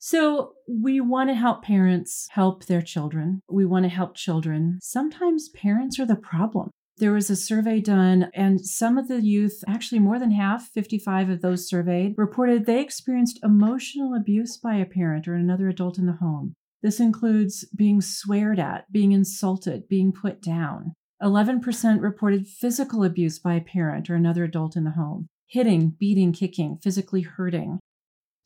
So, 0.06 0.52
we 0.68 1.00
want 1.00 1.30
to 1.30 1.34
help 1.34 1.62
parents 1.62 2.28
help 2.32 2.66
their 2.66 2.82
children. 2.82 3.40
We 3.48 3.64
want 3.64 3.86
to 3.86 3.88
help 3.88 4.14
children. 4.14 4.78
Sometimes 4.82 5.48
parents 5.48 5.98
are 5.98 6.04
the 6.04 6.14
problem. 6.14 6.68
There 6.98 7.12
was 7.12 7.28
a 7.28 7.36
survey 7.36 7.80
done, 7.80 8.30
and 8.34 8.64
some 8.64 8.98
of 8.98 9.08
the 9.08 9.20
youth, 9.20 9.64
actually 9.66 9.98
more 9.98 10.20
than 10.20 10.30
half, 10.30 10.68
55 10.68 11.28
of 11.28 11.42
those 11.42 11.68
surveyed, 11.68 12.14
reported 12.16 12.66
they 12.66 12.80
experienced 12.80 13.40
emotional 13.42 14.14
abuse 14.14 14.56
by 14.56 14.76
a 14.76 14.86
parent 14.86 15.26
or 15.26 15.34
another 15.34 15.68
adult 15.68 15.98
in 15.98 16.06
the 16.06 16.12
home. 16.12 16.54
This 16.82 17.00
includes 17.00 17.64
being 17.74 18.00
sweared 18.00 18.60
at, 18.60 18.92
being 18.92 19.10
insulted, 19.10 19.88
being 19.88 20.12
put 20.12 20.40
down. 20.40 20.92
11% 21.22 22.00
reported 22.00 22.46
physical 22.46 23.02
abuse 23.02 23.38
by 23.38 23.54
a 23.54 23.60
parent 23.60 24.08
or 24.08 24.14
another 24.14 24.44
adult 24.44 24.76
in 24.76 24.84
the 24.84 24.90
home, 24.90 25.26
hitting, 25.48 25.96
beating, 25.98 26.32
kicking, 26.32 26.78
physically 26.82 27.22
hurting. 27.22 27.80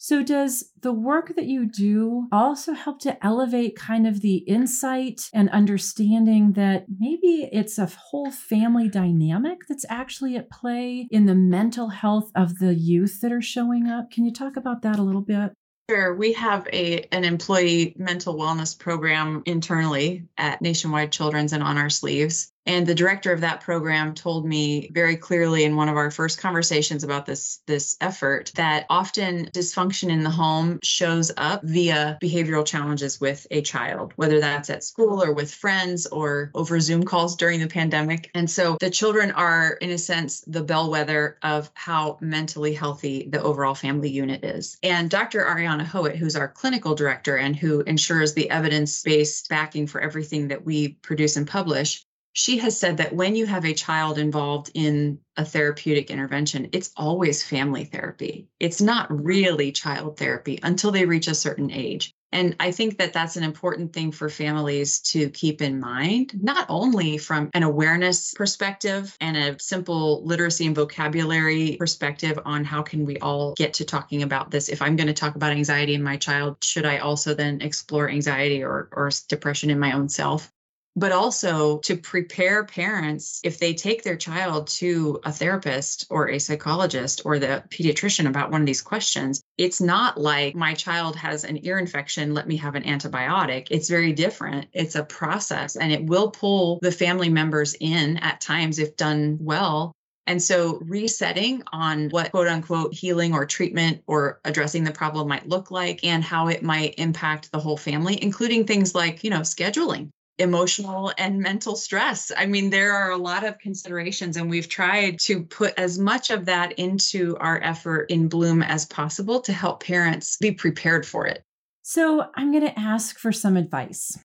So, 0.01 0.23
does 0.23 0.71
the 0.81 0.93
work 0.93 1.35
that 1.35 1.47
you 1.47 1.67
do 1.67 2.29
also 2.31 2.73
help 2.73 3.01
to 3.01 3.25
elevate 3.25 3.75
kind 3.75 4.07
of 4.07 4.21
the 4.21 4.37
insight 4.37 5.29
and 5.35 5.51
understanding 5.51 6.53
that 6.53 6.87
maybe 7.01 7.49
it's 7.53 7.79
a 7.79 7.87
whole 7.87 8.31
family 8.31 8.89
dynamic 8.89 9.63
that's 9.69 9.85
actually 9.89 10.37
at 10.37 10.51
play 10.51 11.09
in 11.11 11.27
the 11.27 11.35
mental 11.35 11.89
health 11.89 12.31
of 12.37 12.61
the 12.61 12.77
youth 12.77 13.21
that 13.23 13.33
are 13.33 13.43
showing 13.43 13.89
up? 13.89 14.13
Can 14.13 14.25
you 14.25 14.33
talk 14.33 14.57
about 14.57 14.83
that 14.83 15.01
a 15.01 15.03
little 15.03 15.21
bit? 15.21 15.53
Sure. 15.91 16.15
We 16.15 16.35
have 16.35 16.69
a 16.73 17.01
an 17.13 17.25
employee 17.25 17.95
mental 17.97 18.37
wellness 18.37 18.79
program 18.79 19.43
internally 19.47 20.29
at 20.37 20.61
Nationwide 20.61 21.11
Children's 21.11 21.55
and 21.55 21.63
on 21.63 21.79
our 21.79 21.89
sleeves. 21.89 22.53
And 22.69 22.87
the 22.87 22.95
director 22.95 23.33
of 23.33 23.41
that 23.41 23.63
program 23.63 24.13
told 24.13 24.45
me 24.45 24.91
very 24.93 25.17
clearly 25.17 25.65
in 25.65 25.75
one 25.75 25.89
of 25.89 25.97
our 25.97 26.11
first 26.11 26.39
conversations 26.39 27.03
about 27.03 27.25
this, 27.25 27.61
this 27.67 27.97
effort 28.03 28.53
that 28.57 28.85
often 28.91 29.47
dysfunction 29.47 30.11
in 30.11 30.23
the 30.23 30.29
home 30.29 30.79
shows 30.83 31.33
up 31.39 31.63
via 31.65 32.19
behavioral 32.23 32.67
challenges 32.67 33.19
with 33.23 33.47
a 33.51 33.63
child, 33.63 34.13
whether 34.17 34.39
that's 34.39 34.69
at 34.69 34.85
school 34.85 35.23
or 35.23 35.33
with 35.33 35.53
friends 35.53 36.07
or 36.09 36.51
over 36.55 36.79
Zoom 36.79 37.05
calls 37.05 37.37
during 37.37 37.59
the 37.59 37.69
pandemic. 37.69 38.31
And 38.35 38.51
so 38.51 38.77
the 38.81 38.91
children 38.91 39.31
are, 39.31 39.79
in 39.81 39.89
a 39.89 39.99
sense, 39.99 40.43
the 40.47 40.63
bellwether 40.63 41.39
of 41.43 41.71
how 41.73 42.19
mentally 42.21 42.75
healthy 42.75 43.31
the 43.31 43.43
overall 43.43 43.75
family 43.75 44.11
unit 44.11 44.45
is. 44.45 44.77
And 44.83 45.09
Dr. 45.09 45.43
Ariana 45.43 45.87
Hoet, 45.87 46.17
who's 46.17 46.37
our 46.37 46.49
clinical 46.49 46.95
director 46.95 47.37
and 47.37 47.57
who 47.57 47.81
ensures 47.81 48.35
the 48.35 48.51
evidence 48.51 49.03
based 49.03 49.49
backing 49.49 49.87
for 49.87 50.03
everything 50.03 50.49
that 50.49 50.67
we 50.67 50.89
produce 50.89 51.39
and 51.39 51.47
publish, 51.47 52.05
she 52.33 52.59
has 52.59 52.79
said 52.79 52.99
that 52.99 53.15
when 53.15 53.35
you 53.35 53.47
have 53.47 53.65
a 53.65 53.75
child 53.75 54.19
involved 54.19 54.71
in 54.75 55.19
a 55.37 55.45
therapeutic 55.45 56.11
intervention, 56.11 56.69
it's 56.73 56.91
always 56.97 57.43
family 57.43 57.85
therapy. 57.85 58.49
It's 58.61 58.81
not 58.81 59.25
really 59.25 59.73
child 59.73 60.17
therapy 60.17 60.59
until 60.63 60.91
they 60.91 61.05
reach 61.05 61.29
a 61.29 61.35
certain 61.35 61.71
age. 61.71 62.15
And 62.31 62.55
I 62.61 62.73
think 62.73 62.99
that 62.99 63.13
that's 63.13 63.37
an 63.37 63.43
important 63.43 63.93
thing 63.93 64.13
for 64.13 64.29
families 64.29 65.01
to 65.13 65.31
keep 65.31 65.63
in 65.63 65.81
mind, 65.81 66.33
not 66.43 66.67
only 66.69 67.17
from 67.17 67.49
an 67.55 67.63
awareness 67.63 68.35
perspective 68.35 69.17
and 69.21 69.37
a 69.37 69.59
simple 69.59 70.23
literacy 70.25 70.67
and 70.67 70.77
vocabulary 70.77 71.77
perspective 71.79 72.39
on 72.45 72.65
how 72.65 72.83
can 72.83 73.07
we 73.07 73.17
all 73.19 73.55
get 73.55 73.73
to 73.75 73.85
talking 73.85 74.23
about 74.23 74.51
this. 74.51 74.69
If 74.69 74.83
I'm 74.83 74.97
going 74.97 75.07
to 75.07 75.15
talk 75.15 75.37
about 75.37 75.53
anxiety 75.53 75.95
in 75.95 76.03
my 76.03 76.19
child, 76.19 76.63
should 76.63 76.85
I 76.85 76.99
also 76.99 77.33
then 77.33 77.63
explore 77.63 78.11
anxiety 78.11 78.63
or, 78.63 78.91
or 78.93 79.11
depression 79.29 79.71
in 79.71 79.79
my 79.79 79.93
own 79.93 80.11
self? 80.11 80.53
But 80.99 81.13
also 81.13 81.79
to 81.79 81.97
prepare 81.97 82.65
parents 82.65 83.41
if 83.45 83.59
they 83.59 83.73
take 83.73 84.03
their 84.03 84.17
child 84.17 84.67
to 84.67 85.21
a 85.25 85.33
therapist 85.33 86.07
or 86.11 86.29
a 86.29 86.39
psychologist 86.39 87.23
or 87.25 87.39
the 87.39 87.63
pediatrician 87.69 88.29
about 88.29 88.51
one 88.51 88.61
of 88.61 88.67
these 88.67 88.83
questions. 88.83 89.41
It's 89.57 89.81
not 89.81 90.19
like 90.19 90.57
my 90.57 90.75
child 90.75 91.15
has 91.17 91.45
an 91.45 91.65
ear 91.65 91.79
infection, 91.79 92.35
let 92.35 92.49
me 92.49 92.57
have 92.57 92.75
an 92.75 92.83
antibiotic. 92.83 93.69
It's 93.71 93.89
very 93.89 94.13
different. 94.13 94.67
It's 94.73 94.97
a 94.97 95.05
process 95.05 95.77
and 95.77 95.93
it 95.93 96.05
will 96.05 96.31
pull 96.31 96.81
the 96.83 96.93
family 96.93 97.29
members 97.29 97.77
in 97.79 98.17
at 98.19 98.41
times 98.41 98.79
if 98.79 98.97
done 98.97 99.39
well 99.41 99.93
and 100.27 100.43
so 100.43 100.79
resetting 100.83 101.63
on 101.73 102.11
what 102.11 102.33
quote 102.33 102.49
unquote 102.49 102.93
healing 102.93 103.33
or 103.33 103.47
treatment 103.47 104.03
or 104.07 104.41
addressing 104.45 104.85
the 104.85 104.93
problem 104.93 105.27
might 105.27 105.49
look 105.49 105.71
like 105.71 106.05
and 106.05 106.23
how 106.23 106.49
it 106.49 106.63
might 106.63 106.95
impact 106.99 107.51
the 107.51 107.59
whole 107.59 107.79
family, 107.79 108.23
including 108.23 108.67
things 108.67 108.95
like, 108.95 109.25
you 109.25 109.31
know, 109.31 109.41
scheduling 109.41 110.11
emotional 110.39 111.13
and 111.19 111.39
mental 111.41 111.77
stress. 111.77 112.31
I 112.37 112.47
mean, 112.47 112.71
there 112.71 112.93
are 112.93 113.11
a 113.11 113.17
lot 113.17 113.45
of 113.45 113.59
considerations, 113.59 114.37
and 114.37 114.49
we've 114.49 114.69
tried 114.69 115.19
to 115.21 115.43
put 115.45 115.75
as 115.77 115.99
much 115.99 116.31
of 116.31 116.47
that 116.47 116.73
into 116.79 117.37
our 117.39 117.61
effort 117.63 118.11
in 118.11 118.29
Bloom 118.29 118.63
as 118.63 118.87
possible 118.87 119.41
to 119.43 119.53
help 119.53 119.83
parents 119.83 120.37
be 120.39 120.53
prepared 120.53 121.07
for 121.07 121.27
it. 121.27 121.43
So, 121.83 122.27
I'm 122.37 122.53
going 122.53 122.67
to 122.67 122.79
ask 122.79 123.19
for 123.19 123.33
some 123.33 123.57
advice. 123.57 124.19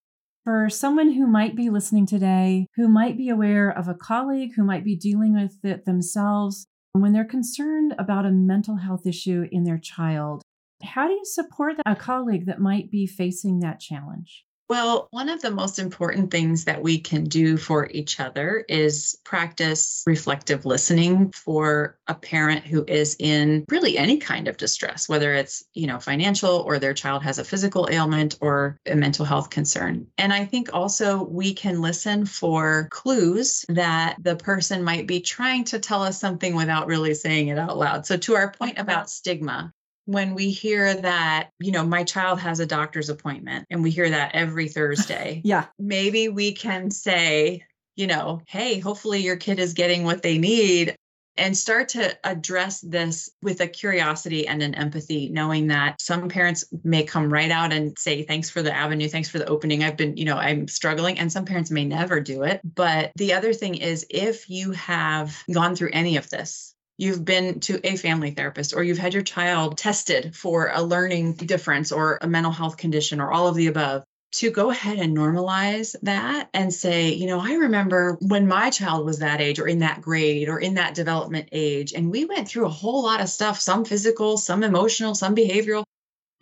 For 0.43 0.69
someone 0.69 1.13
who 1.13 1.25
might 1.25 1.55
be 1.55 1.69
listening 1.69 2.05
today, 2.05 2.67
who 2.75 2.89
might 2.89 3.15
be 3.15 3.29
aware 3.29 3.69
of 3.69 3.87
a 3.87 3.93
colleague 3.93 4.51
who 4.55 4.63
might 4.63 4.83
be 4.83 4.95
dealing 4.95 5.33
with 5.33 5.63
it 5.63 5.85
themselves, 5.85 6.65
when 6.91 7.13
they're 7.13 7.23
concerned 7.23 7.95
about 7.97 8.25
a 8.25 8.31
mental 8.31 8.75
health 8.75 9.07
issue 9.07 9.47
in 9.51 9.63
their 9.63 9.77
child, 9.77 10.43
how 10.83 11.07
do 11.07 11.13
you 11.13 11.23
support 11.23 11.77
a 11.85 11.95
colleague 11.95 12.45
that 12.45 12.59
might 12.59 12.91
be 12.91 13.07
facing 13.07 13.61
that 13.61 13.79
challenge? 13.79 14.45
Well, 14.69 15.07
one 15.11 15.29
of 15.29 15.41
the 15.41 15.51
most 15.51 15.77
important 15.77 16.31
things 16.31 16.65
that 16.65 16.81
we 16.81 16.99
can 16.99 17.25
do 17.25 17.57
for 17.57 17.87
each 17.91 18.19
other 18.19 18.63
is 18.69 19.17
practice 19.23 20.03
reflective 20.07 20.65
listening 20.65 21.31
for 21.31 21.97
a 22.07 22.15
parent 22.15 22.65
who 22.65 22.85
is 22.87 23.15
in 23.19 23.65
really 23.67 23.97
any 23.97 24.17
kind 24.17 24.47
of 24.47 24.57
distress, 24.57 25.09
whether 25.09 25.33
it's, 25.33 25.63
you 25.73 25.85
know, 25.87 25.99
financial 25.99 26.63
or 26.65 26.79
their 26.79 26.93
child 26.93 27.23
has 27.23 27.39
a 27.39 27.43
physical 27.43 27.89
ailment 27.91 28.37
or 28.41 28.79
a 28.85 28.95
mental 28.95 29.25
health 29.25 29.49
concern. 29.49 30.07
And 30.17 30.31
I 30.31 30.45
think 30.45 30.69
also 30.73 31.23
we 31.23 31.53
can 31.53 31.81
listen 31.81 32.25
for 32.25 32.87
clues 32.89 33.65
that 33.69 34.15
the 34.21 34.37
person 34.37 34.83
might 34.83 35.07
be 35.07 35.19
trying 35.19 35.65
to 35.65 35.79
tell 35.79 36.03
us 36.03 36.19
something 36.19 36.55
without 36.55 36.87
really 36.87 37.13
saying 37.13 37.49
it 37.49 37.59
out 37.59 37.77
loud. 37.77 38.05
So 38.05 38.17
to 38.17 38.35
our 38.35 38.51
point 38.51 38.79
about 38.79 39.09
stigma, 39.09 39.73
when 40.05 40.35
we 40.35 40.49
hear 40.49 40.93
that, 40.93 41.49
you 41.59 41.71
know, 41.71 41.85
my 41.85 42.03
child 42.03 42.39
has 42.39 42.59
a 42.59 42.65
doctor's 42.65 43.09
appointment 43.09 43.67
and 43.69 43.83
we 43.83 43.91
hear 43.91 44.09
that 44.09 44.35
every 44.35 44.67
Thursday. 44.67 45.41
yeah. 45.45 45.65
Maybe 45.79 46.29
we 46.29 46.53
can 46.53 46.91
say, 46.91 47.63
you 47.95 48.07
know, 48.07 48.41
hey, 48.47 48.79
hopefully 48.79 49.19
your 49.19 49.37
kid 49.37 49.59
is 49.59 49.73
getting 49.73 50.03
what 50.03 50.21
they 50.21 50.37
need 50.37 50.95
and 51.37 51.57
start 51.57 51.89
to 51.89 52.15
address 52.23 52.81
this 52.81 53.29
with 53.41 53.59
a 53.61 53.67
curiosity 53.67 54.47
and 54.47 54.61
an 54.61 54.75
empathy 54.75 55.29
knowing 55.29 55.67
that 55.67 55.99
some 55.99 56.29
parents 56.29 56.65
may 56.83 57.03
come 57.03 57.31
right 57.31 57.51
out 57.51 57.73
and 57.73 57.97
say 57.97 58.23
thanks 58.23 58.49
for 58.49 58.61
the 58.61 58.73
avenue 58.73 59.07
thanks 59.07 59.29
for 59.29 59.39
the 59.39 59.47
opening 59.47 59.83
i've 59.83 59.97
been 59.97 60.15
you 60.15 60.25
know 60.25 60.37
i'm 60.37 60.67
struggling 60.67 61.17
and 61.17 61.31
some 61.31 61.45
parents 61.45 61.71
may 61.71 61.85
never 61.85 62.19
do 62.19 62.43
it 62.43 62.61
but 62.75 63.11
the 63.15 63.33
other 63.33 63.53
thing 63.53 63.75
is 63.75 64.05
if 64.09 64.49
you 64.49 64.71
have 64.71 65.43
gone 65.51 65.75
through 65.75 65.89
any 65.91 66.17
of 66.17 66.29
this 66.29 66.72
you've 66.97 67.23
been 67.23 67.59
to 67.61 67.79
a 67.83 67.95
family 67.95 68.31
therapist 68.31 68.73
or 68.75 68.83
you've 68.83 68.97
had 68.97 69.13
your 69.13 69.23
child 69.23 69.77
tested 69.77 70.35
for 70.35 70.69
a 70.73 70.81
learning 70.81 71.33
difference 71.33 71.91
or 71.91 72.19
a 72.21 72.27
mental 72.27 72.51
health 72.51 72.77
condition 72.77 73.19
or 73.19 73.31
all 73.31 73.47
of 73.47 73.55
the 73.55 73.67
above 73.67 74.03
to 74.33 74.49
go 74.49 74.71
ahead 74.71 74.97
and 74.97 75.15
normalize 75.15 75.95
that 76.01 76.49
and 76.55 76.73
say, 76.73 77.13
you 77.13 77.27
know, 77.27 77.39
I 77.39 77.53
remember 77.53 78.17
when 78.19 78.47
my 78.47 78.71
child 78.71 79.05
was 79.05 79.19
that 79.19 79.41
age 79.41 79.59
or 79.59 79.67
in 79.67 79.79
that 79.79 80.01
grade 80.01 80.49
or 80.49 80.59
in 80.59 80.75
that 80.75 80.95
development 80.95 81.49
age, 81.51 81.93
and 81.93 82.09
we 82.09 82.25
went 82.25 82.47
through 82.47 82.65
a 82.65 82.69
whole 82.69 83.03
lot 83.03 83.21
of 83.21 83.29
stuff, 83.29 83.59
some 83.59 83.85
physical, 83.85 84.37
some 84.37 84.63
emotional, 84.63 85.13
some 85.13 85.35
behavioral 85.35 85.83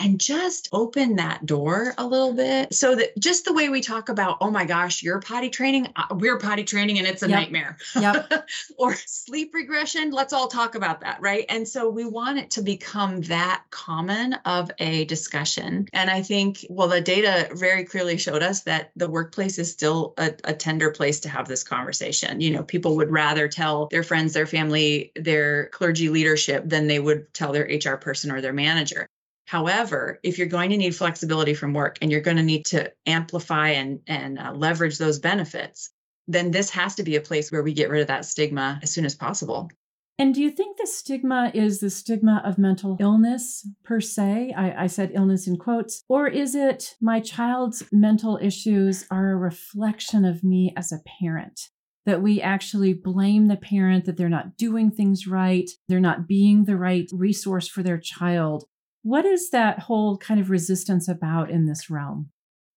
and 0.01 0.19
just 0.19 0.67
open 0.71 1.15
that 1.17 1.45
door 1.45 1.93
a 1.97 2.05
little 2.05 2.33
bit. 2.33 2.73
So 2.73 2.95
that 2.95 3.17
just 3.19 3.45
the 3.45 3.53
way 3.53 3.69
we 3.69 3.81
talk 3.81 4.09
about 4.09 4.37
oh 4.41 4.49
my 4.49 4.65
gosh 4.65 5.03
you're 5.03 5.19
potty 5.19 5.49
training 5.49 5.87
uh, 5.95 6.07
we're 6.11 6.37
potty 6.37 6.63
training 6.63 6.97
and 6.97 7.07
it's 7.07 7.23
a 7.23 7.29
yep. 7.29 7.39
nightmare. 7.39 7.77
Yep. 7.95 8.49
or 8.77 8.95
sleep 8.95 9.53
regression 9.53 10.11
let's 10.11 10.33
all 10.33 10.47
talk 10.47 10.75
about 10.75 11.01
that 11.01 11.21
right? 11.21 11.45
And 11.49 11.67
so 11.67 11.89
we 11.89 12.05
want 12.05 12.39
it 12.39 12.49
to 12.51 12.61
become 12.61 13.21
that 13.21 13.63
common 13.69 14.33
of 14.45 14.71
a 14.79 15.05
discussion. 15.05 15.87
And 15.93 16.09
i 16.09 16.21
think 16.21 16.65
well 16.69 16.87
the 16.87 17.01
data 17.01 17.49
very 17.53 17.83
clearly 17.83 18.17
showed 18.17 18.41
us 18.43 18.61
that 18.61 18.91
the 18.95 19.09
workplace 19.09 19.59
is 19.59 19.71
still 19.71 20.13
a, 20.17 20.33
a 20.43 20.53
tender 20.53 20.91
place 20.91 21.19
to 21.21 21.29
have 21.29 21.47
this 21.47 21.63
conversation. 21.63 22.41
You 22.41 22.51
know 22.51 22.63
people 22.63 22.95
would 22.97 23.11
rather 23.11 23.47
tell 23.47 23.87
their 23.91 24.03
friends 24.03 24.33
their 24.33 24.47
family 24.47 25.11
their 25.15 25.67
clergy 25.67 26.09
leadership 26.09 26.63
than 26.67 26.87
they 26.87 26.99
would 26.99 27.33
tell 27.33 27.51
their 27.51 27.69
hr 27.85 27.97
person 27.97 28.31
or 28.31 28.41
their 28.41 28.53
manager 28.53 29.07
However, 29.51 30.17
if 30.23 30.37
you're 30.37 30.47
going 30.47 30.69
to 30.69 30.77
need 30.77 30.95
flexibility 30.95 31.53
from 31.53 31.73
work 31.73 31.97
and 32.01 32.09
you're 32.09 32.21
going 32.21 32.37
to 32.37 32.41
need 32.43 32.63
to 32.67 32.89
amplify 33.05 33.71
and, 33.71 33.99
and 34.07 34.39
uh, 34.39 34.53
leverage 34.53 34.97
those 34.97 35.19
benefits, 35.19 35.89
then 36.25 36.51
this 36.51 36.69
has 36.69 36.95
to 36.95 37.03
be 37.03 37.17
a 37.17 37.21
place 37.21 37.51
where 37.51 37.61
we 37.61 37.73
get 37.73 37.89
rid 37.89 37.99
of 37.99 38.07
that 38.07 38.23
stigma 38.23 38.79
as 38.81 38.93
soon 38.93 39.03
as 39.03 39.13
possible. 39.13 39.69
And 40.17 40.33
do 40.33 40.41
you 40.41 40.51
think 40.51 40.77
the 40.77 40.87
stigma 40.87 41.51
is 41.53 41.81
the 41.81 41.89
stigma 41.89 42.41
of 42.45 42.57
mental 42.57 42.95
illness 43.01 43.67
per 43.83 43.99
se? 43.99 44.53
I, 44.55 44.83
I, 44.83 44.87
said 44.87 45.11
illness 45.13 45.47
in 45.47 45.57
quotes. 45.57 46.01
Or 46.07 46.29
is 46.29 46.55
it 46.55 46.95
my 47.01 47.19
child's 47.19 47.83
mental 47.91 48.39
issues 48.41 49.05
are 49.11 49.31
a 49.31 49.35
reflection 49.35 50.23
of 50.23 50.45
me 50.45 50.73
as 50.77 50.93
a 50.93 51.01
parent? 51.19 51.59
That 52.05 52.21
we 52.21 52.41
actually 52.41 52.93
blame 52.93 53.47
the 53.47 53.57
parent 53.57 54.05
that 54.05 54.15
they're 54.15 54.29
not 54.29 54.55
doing 54.55 54.91
things 54.91 55.27
right, 55.27 55.69
they're 55.89 55.99
not 55.99 56.25
being 56.25 56.63
the 56.63 56.77
right 56.77 57.09
resource 57.11 57.67
for 57.67 57.83
their 57.83 57.99
child. 57.99 58.63
What 59.03 59.25
is 59.25 59.49
that 59.49 59.79
whole 59.79 60.17
kind 60.17 60.39
of 60.39 60.51
resistance 60.51 61.07
about 61.07 61.49
in 61.49 61.65
this 61.65 61.89
realm? 61.89 62.29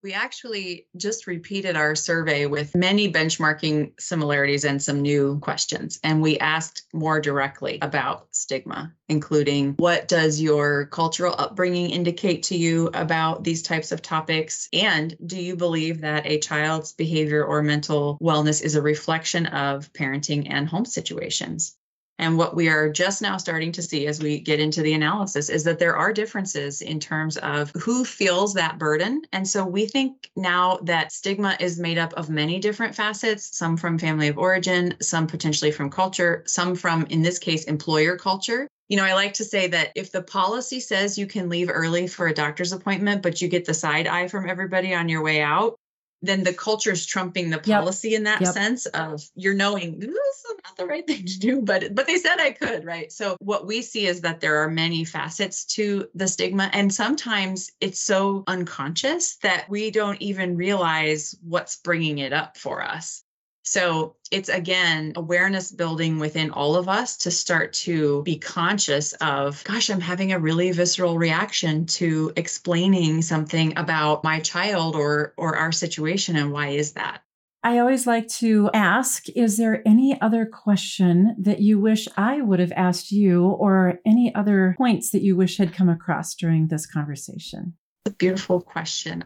We 0.03 0.13
actually 0.13 0.87
just 0.97 1.27
repeated 1.27 1.77
our 1.77 1.95
survey 1.95 2.45
with 2.45 2.75
many 2.75 3.11
benchmarking 3.11 3.99
similarities 3.99 4.65
and 4.65 4.83
some 4.83 5.01
new 5.01 5.39
questions. 5.41 5.99
And 6.05 6.21
we 6.21 6.39
asked 6.39 6.85
more 6.93 7.21
directly 7.21 7.79
about 7.81 8.29
stigma, 8.31 8.93
including 9.09 9.75
what 9.79 10.09
does 10.09 10.41
your 10.41 10.87
cultural 10.87 11.35
upbringing 11.39 11.89
indicate 11.91 12.43
to 12.45 12.57
you 12.57 12.91
about 12.93 13.45
these 13.45 13.63
types 13.63 13.93
of 13.93 14.03
topics? 14.03 14.69
And 14.75 15.17
do 15.25 15.41
you 15.41 15.57
believe 15.57 16.03
that 16.03 16.27
a 16.27 16.39
child's 16.39 16.93
behavior 16.93 17.43
or 17.43 17.63
mental 17.63 18.19
wellness 18.23 18.63
is 18.63 18.75
a 18.75 18.83
reflection 18.83 19.47
of 19.47 19.91
parenting 19.95 20.47
and 20.51 20.69
home 20.69 20.85
situations? 20.85 21.77
And 22.19 22.39
what 22.39 22.55
we 22.55 22.69
are 22.69 22.89
just 22.89 23.23
now 23.23 23.37
starting 23.37 23.73
to 23.73 23.83
see 23.83 24.07
as 24.07 24.21
we 24.21 24.39
get 24.39 24.61
into 24.61 24.83
the 24.83 24.93
analysis 24.93 25.49
is 25.49 25.65
that 25.65 25.79
there 25.79 25.97
are 25.97 26.13
differences 26.13 26.81
in 26.81 27.01
terms 27.01 27.37
of 27.39 27.73
who 27.73 28.05
feels 28.05 28.55
that 28.55 28.79
burden. 28.79 29.23
And 29.33 29.47
so 29.47 29.67
we 29.67 29.87
think 29.87 30.31
now 30.37 30.79
that 30.85 31.13
stigma 31.13 31.57
is 31.59 31.79
made 31.79 31.99
up 31.99 32.13
of 32.15 32.31
many 32.31 32.61
different 32.61 32.95
facets, 32.95 33.57
some 33.57 33.77
from 33.77 33.99
family 33.99 34.29
of 34.29 34.39
origin, 34.39 34.95
some 35.03 35.27
potentially 35.27 35.73
from 35.73 35.91
culture, 35.91 36.45
some 36.47 36.77
from, 36.77 37.05
in 37.07 37.23
this 37.23 37.39
case, 37.39 37.65
employer 37.65 38.17
culture. 38.17 38.69
You 38.89 38.99
know, 38.99 39.05
I 39.05 39.15
like 39.15 39.33
to 39.35 39.45
say 39.45 39.67
that 39.69 39.91
if 39.95 40.13
the 40.13 40.23
policy 40.23 40.79
says 40.79 41.19
you 41.19 41.27
can 41.27 41.49
leave 41.49 41.71
early 41.73 42.07
for 42.07 42.29
a 42.29 42.35
doctor's 42.35 42.73
appointment, 42.73 43.23
but 43.23 43.41
you 43.41 43.49
get 43.49 43.65
the 43.65 43.75
side 43.75 44.07
eye 44.07 44.29
from 44.29 44.49
everybody 44.49 44.95
on 44.95 45.09
your 45.09 45.23
way 45.23 45.41
out, 45.41 45.79
then 46.27 46.43
the 46.43 46.53
culture 46.53 46.93
is 46.93 47.07
trumping 47.07 47.51
the 47.51 47.59
policy 47.59 48.11
yep. 48.11 48.19
in 48.19 48.25
that 48.25 48.41
yep. 48.41 48.53
sense 48.53 48.87
of 48.87 49.23
you're 49.35 49.55
knowing 49.55 49.99
this 49.99 50.09
is 50.11 50.55
not 50.65 50.77
the 50.77 50.87
right 50.87 51.07
thing 51.07 51.25
to 51.25 51.39
do 51.39 51.61
but 51.61 51.95
but 51.95 52.07
they 52.07 52.17
said 52.17 52.39
i 52.39 52.51
could 52.51 52.85
right 52.85 53.13
so 53.13 53.37
what 53.41 53.67
we 53.67 53.83
see 53.83 54.07
is 54.07 54.21
that 54.21 54.41
there 54.41 54.63
are 54.63 54.71
many 54.71 55.05
facets 55.05 55.65
to 55.65 56.07
the 56.15 56.29
stigma 56.29 56.71
and 56.73 56.93
sometimes 56.93 57.71
it's 57.81 58.01
so 58.01 58.45
unconscious 58.47 59.37
that 59.37 59.69
we 59.69 59.91
don't 59.91 60.21
even 60.23 60.57
realize 60.57 61.35
what's 61.43 61.77
bringing 61.77 62.19
it 62.19 62.33
up 62.33 62.57
for 62.57 62.83
us 62.83 63.24
so 63.65 64.15
it's 64.31 64.51
again 64.51 65.15
awareness 65.17 65.73
building 65.73 66.19
within 66.19 66.51
all 66.51 66.77
of 66.77 66.89
us 66.89 67.17
to 67.19 67.31
start 67.31 67.73
to 67.73 68.23
be 68.23 68.39
conscious 68.39 69.15
of, 69.15 69.65
gosh, 69.65 69.89
I'm 69.89 70.01
having 70.01 70.33
a 70.33 70.39
really 70.39 70.71
visceral 70.71 71.17
reaction 71.17 71.87
to 71.87 72.33
explaining 72.37 73.23
something 73.23 73.77
about 73.79 74.23
my 74.23 74.41
child 74.41 74.95
or 74.95 75.33
or 75.39 75.57
our 75.57 75.73
situation 75.73 76.37
and 76.37 76.53
why 76.53 76.69
is 76.69 76.93
that? 76.93 77.23
I 77.63 77.79
always 77.79 78.07
like 78.07 78.29
to 78.41 78.69
ask 78.75 79.31
Is 79.31 79.57
there 79.57 79.83
any 79.87 80.21
other 80.21 80.45
question 80.45 81.35
that 81.39 81.61
you 81.61 81.81
wish 81.81 82.07
I 82.15 82.43
would 82.43 82.61
have 82.61 82.73
asked 82.73 83.11
you, 83.11 83.47
or 83.47 84.01
any 84.05 84.35
other 84.35 84.75
points 84.77 85.11
that 85.11 85.23
you 85.23 85.35
wish 85.35 85.57
had 85.57 85.73
come 85.73 85.89
across 85.89 86.35
during 86.35 86.69
this 86.69 86.87
conversation? 86.87 87.75
A 88.05 88.11
beautiful 88.11 88.61
question. 88.61 89.25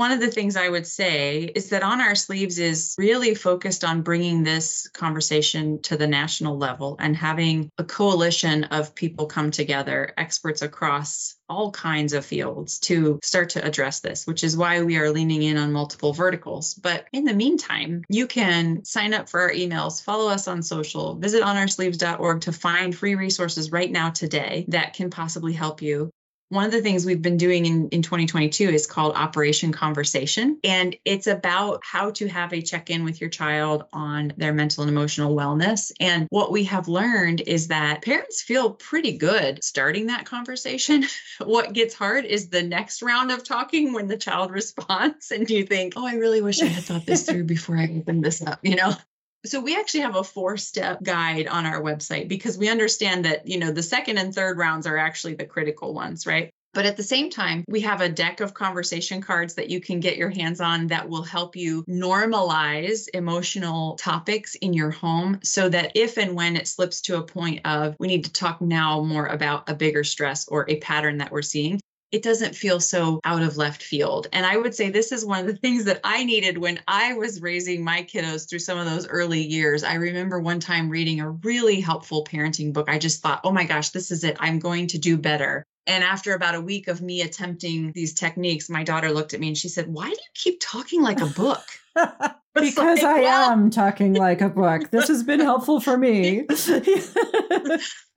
One 0.00 0.12
of 0.12 0.20
the 0.20 0.30
things 0.30 0.56
I 0.56 0.66
would 0.66 0.86
say 0.86 1.42
is 1.54 1.68
that 1.68 1.82
On 1.82 2.00
Our 2.00 2.14
Sleeves 2.14 2.58
is 2.58 2.94
really 2.96 3.34
focused 3.34 3.84
on 3.84 4.00
bringing 4.00 4.42
this 4.42 4.88
conversation 4.88 5.82
to 5.82 5.96
the 5.98 6.06
national 6.06 6.56
level 6.56 6.96
and 6.98 7.14
having 7.14 7.70
a 7.76 7.84
coalition 7.84 8.64
of 8.64 8.94
people 8.94 9.26
come 9.26 9.50
together, 9.50 10.14
experts 10.16 10.62
across 10.62 11.34
all 11.50 11.70
kinds 11.72 12.14
of 12.14 12.24
fields 12.24 12.78
to 12.78 13.20
start 13.22 13.50
to 13.50 13.62
address 13.62 14.00
this, 14.00 14.26
which 14.26 14.42
is 14.42 14.56
why 14.56 14.80
we 14.82 14.96
are 14.96 15.10
leaning 15.10 15.42
in 15.42 15.58
on 15.58 15.70
multiple 15.70 16.14
verticals. 16.14 16.72
But 16.72 17.04
in 17.12 17.24
the 17.24 17.34
meantime, 17.34 18.02
you 18.08 18.26
can 18.26 18.86
sign 18.86 19.12
up 19.12 19.28
for 19.28 19.40
our 19.40 19.52
emails, 19.52 20.02
follow 20.02 20.30
us 20.30 20.48
on 20.48 20.62
social, 20.62 21.16
visit 21.16 21.42
onoursleeves.org 21.42 22.40
to 22.40 22.52
find 22.52 22.96
free 22.96 23.16
resources 23.16 23.70
right 23.70 23.90
now 23.92 24.08
today 24.08 24.64
that 24.68 24.94
can 24.94 25.10
possibly 25.10 25.52
help 25.52 25.82
you 25.82 26.10
one 26.50 26.64
of 26.64 26.72
the 26.72 26.82
things 26.82 27.06
we've 27.06 27.22
been 27.22 27.36
doing 27.36 27.64
in, 27.64 27.88
in 27.90 28.02
2022 28.02 28.68
is 28.68 28.86
called 28.86 29.14
Operation 29.14 29.70
Conversation. 29.72 30.58
And 30.64 30.96
it's 31.04 31.28
about 31.28 31.82
how 31.84 32.10
to 32.12 32.26
have 32.26 32.52
a 32.52 32.60
check 32.60 32.90
in 32.90 33.04
with 33.04 33.20
your 33.20 33.30
child 33.30 33.84
on 33.92 34.32
their 34.36 34.52
mental 34.52 34.82
and 34.82 34.90
emotional 34.90 35.34
wellness. 35.34 35.92
And 36.00 36.26
what 36.30 36.50
we 36.50 36.64
have 36.64 36.88
learned 36.88 37.40
is 37.40 37.68
that 37.68 38.02
parents 38.02 38.42
feel 38.42 38.72
pretty 38.72 39.16
good 39.16 39.62
starting 39.62 40.08
that 40.08 40.26
conversation. 40.26 41.04
what 41.38 41.72
gets 41.72 41.94
hard 41.94 42.24
is 42.24 42.48
the 42.48 42.62
next 42.62 43.00
round 43.00 43.30
of 43.30 43.44
talking 43.44 43.92
when 43.92 44.08
the 44.08 44.18
child 44.18 44.50
responds 44.60 45.30
and 45.30 45.48
you 45.48 45.64
think, 45.64 45.94
oh, 45.96 46.06
I 46.06 46.14
really 46.14 46.42
wish 46.42 46.60
I 46.60 46.66
had 46.66 46.82
thought 46.82 47.06
this 47.06 47.22
through 47.26 47.44
before 47.44 47.76
I 47.76 47.84
opened 47.96 48.24
this 48.24 48.42
up, 48.42 48.58
you 48.62 48.74
know? 48.74 48.92
So 49.46 49.60
we 49.60 49.76
actually 49.76 50.00
have 50.00 50.16
a 50.16 50.24
four 50.24 50.56
step 50.58 51.02
guide 51.02 51.46
on 51.46 51.64
our 51.64 51.80
website 51.80 52.28
because 52.28 52.58
we 52.58 52.68
understand 52.68 53.24
that, 53.24 53.46
you 53.46 53.58
know, 53.58 53.72
the 53.72 53.82
second 53.82 54.18
and 54.18 54.34
third 54.34 54.58
rounds 54.58 54.86
are 54.86 54.98
actually 54.98 55.34
the 55.34 55.46
critical 55.46 55.94
ones, 55.94 56.26
right? 56.26 56.50
But 56.72 56.86
at 56.86 56.96
the 56.96 57.02
same 57.02 57.30
time, 57.30 57.64
we 57.66 57.80
have 57.80 58.00
a 58.00 58.08
deck 58.08 58.40
of 58.40 58.54
conversation 58.54 59.22
cards 59.22 59.54
that 59.54 59.70
you 59.70 59.80
can 59.80 59.98
get 59.98 60.16
your 60.16 60.30
hands 60.30 60.60
on 60.60 60.88
that 60.88 61.08
will 61.08 61.22
help 61.22 61.56
you 61.56 61.84
normalize 61.88 63.08
emotional 63.12 63.96
topics 63.96 64.54
in 64.54 64.72
your 64.72 64.90
home 64.90 65.40
so 65.42 65.68
that 65.68 65.92
if 65.96 66.16
and 66.16 66.36
when 66.36 66.56
it 66.56 66.68
slips 66.68 67.00
to 67.02 67.16
a 67.16 67.26
point 67.26 67.62
of 67.64 67.96
we 67.98 68.06
need 68.06 68.24
to 68.24 68.32
talk 68.32 68.60
now 68.60 69.02
more 69.02 69.26
about 69.26 69.68
a 69.68 69.74
bigger 69.74 70.04
stress 70.04 70.46
or 70.46 70.64
a 70.68 70.78
pattern 70.78 71.18
that 71.18 71.32
we're 71.32 71.42
seeing, 71.42 71.80
it 72.12 72.22
doesn't 72.22 72.54
feel 72.54 72.80
so 72.80 73.20
out 73.24 73.42
of 73.42 73.56
left 73.56 73.82
field. 73.82 74.26
And 74.32 74.44
I 74.44 74.56
would 74.56 74.74
say 74.74 74.90
this 74.90 75.12
is 75.12 75.24
one 75.24 75.40
of 75.40 75.46
the 75.46 75.56
things 75.56 75.84
that 75.84 76.00
I 76.04 76.24
needed 76.24 76.58
when 76.58 76.80
I 76.88 77.14
was 77.14 77.40
raising 77.40 77.84
my 77.84 78.02
kiddos 78.02 78.48
through 78.48 78.58
some 78.60 78.78
of 78.78 78.86
those 78.86 79.06
early 79.06 79.42
years. 79.42 79.84
I 79.84 79.94
remember 79.94 80.40
one 80.40 80.60
time 80.60 80.88
reading 80.88 81.20
a 81.20 81.30
really 81.30 81.80
helpful 81.80 82.24
parenting 82.24 82.72
book. 82.72 82.88
I 82.88 82.98
just 82.98 83.22
thought, 83.22 83.40
oh 83.44 83.52
my 83.52 83.64
gosh, 83.64 83.90
this 83.90 84.10
is 84.10 84.24
it. 84.24 84.36
I'm 84.40 84.58
going 84.58 84.88
to 84.88 84.98
do 84.98 85.16
better. 85.16 85.64
And 85.86 86.04
after 86.04 86.34
about 86.34 86.54
a 86.54 86.60
week 86.60 86.88
of 86.88 87.00
me 87.00 87.22
attempting 87.22 87.92
these 87.92 88.14
techniques, 88.14 88.68
my 88.68 88.84
daughter 88.84 89.10
looked 89.10 89.34
at 89.34 89.40
me 89.40 89.48
and 89.48 89.58
she 89.58 89.68
said, 89.68 89.88
Why 89.88 90.04
do 90.04 90.12
you 90.12 90.30
keep 90.34 90.58
talking 90.60 91.02
like 91.02 91.20
a 91.20 91.26
book? 91.26 91.64
because 92.54 93.02
like, 93.02 93.24
I 93.24 93.52
am 93.52 93.70
talking 93.70 94.14
like 94.14 94.40
a 94.40 94.48
book. 94.48 94.90
This 94.90 95.08
has 95.08 95.22
been 95.22 95.40
helpful 95.40 95.80
for 95.80 95.96
me. 95.96 96.46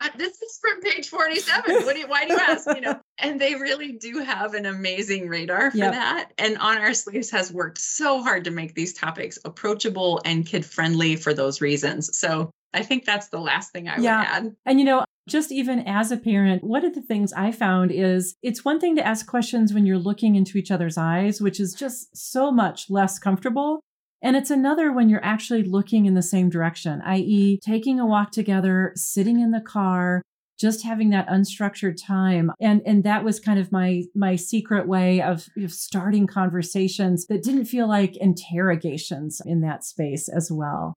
Uh, 0.04 0.10
this 0.18 0.34
is 0.42 0.60
from 0.62 0.82
page 0.82 1.08
47. 1.08 1.86
What 1.86 1.94
do 1.94 2.00
you, 2.00 2.08
why 2.08 2.26
do 2.26 2.34
you 2.34 2.40
ask? 2.40 2.68
You 2.68 2.82
know, 2.82 3.00
and 3.20 3.40
they 3.40 3.56
really 3.56 3.94
do 3.94 4.20
have 4.20 4.54
an 4.54 4.66
amazing 4.66 5.30
radar 5.30 5.72
for 5.72 5.78
yep. 5.78 5.94
that. 5.94 6.32
And 6.38 6.58
On 6.58 6.78
Our 6.78 6.94
Sleeves 6.94 7.32
has 7.32 7.54
worked 7.54 7.78
so 7.78 8.22
hard 8.22 8.44
to 8.44 8.52
make 8.52 8.76
these 8.76 8.94
topics 8.94 9.40
approachable 9.46 10.22
and 10.26 10.46
kid 10.46 10.66
friendly 10.66 11.16
for 11.16 11.34
those 11.34 11.62
reasons. 11.62 12.18
So 12.20 12.52
I 12.74 12.84
think 12.84 13.06
that's 13.06 13.30
the 13.30 13.40
last 13.40 13.72
thing 13.72 13.88
I 13.88 13.98
yeah. 13.98 14.18
would 14.18 14.28
add. 14.28 14.56
And 14.66 14.80
you 14.80 14.86
know, 14.86 15.06
just 15.30 15.54
even 15.54 15.80
as 15.88 16.12
a 16.12 16.18
parent, 16.18 16.64
one 16.64 16.84
of 16.84 16.96
the 16.96 17.02
things 17.02 17.32
I 17.32 17.52
found 17.52 17.92
is 17.92 18.36
it's 18.42 18.66
one 18.66 18.80
thing 18.80 18.98
to 18.98 19.08
ask 19.08 19.26
questions 19.26 19.74
when 19.74 19.86
you're 19.86 19.98
looking 19.98 20.36
into 20.36 20.58
each 20.58 20.72
other's 20.72 20.98
eyes, 20.98 21.40
which 21.40 21.62
is 21.62 21.74
just 21.74 22.16
so 22.16 22.52
much 22.52 22.90
less 22.90 23.20
comfortable. 23.20 23.80
And 24.24 24.36
it's 24.36 24.50
another 24.50 24.92
when 24.92 25.10
you're 25.10 25.24
actually 25.24 25.64
looking 25.64 26.06
in 26.08 26.16
the 26.16 26.24
same 26.24 26.50
direction, 26.50 27.02
i.e., 27.06 27.60
taking 27.62 28.00
a 28.00 28.06
walk 28.06 28.32
together, 28.32 28.94
sitting 28.96 29.40
in 29.40 29.52
the 29.52 29.62
car, 29.62 30.24
just 30.58 30.84
having 30.84 31.10
that 31.10 31.28
unstructured 31.28 31.98
time 32.02 32.52
and 32.62 32.82
and 32.86 33.04
that 33.04 33.24
was 33.24 33.40
kind 33.40 33.60
of 33.60 33.72
my 33.72 34.04
my 34.16 34.36
secret 34.36 34.88
way 34.88 35.22
of, 35.22 35.50
of 35.58 35.74
starting 35.74 36.26
conversations 36.26 37.26
that 37.26 37.44
didn't 37.44 37.66
feel 37.66 37.88
like 37.88 38.16
interrogations 38.18 39.42
in 39.46 39.62
that 39.62 39.84
space 39.84 40.30
as 40.30 40.52
well 40.52 40.94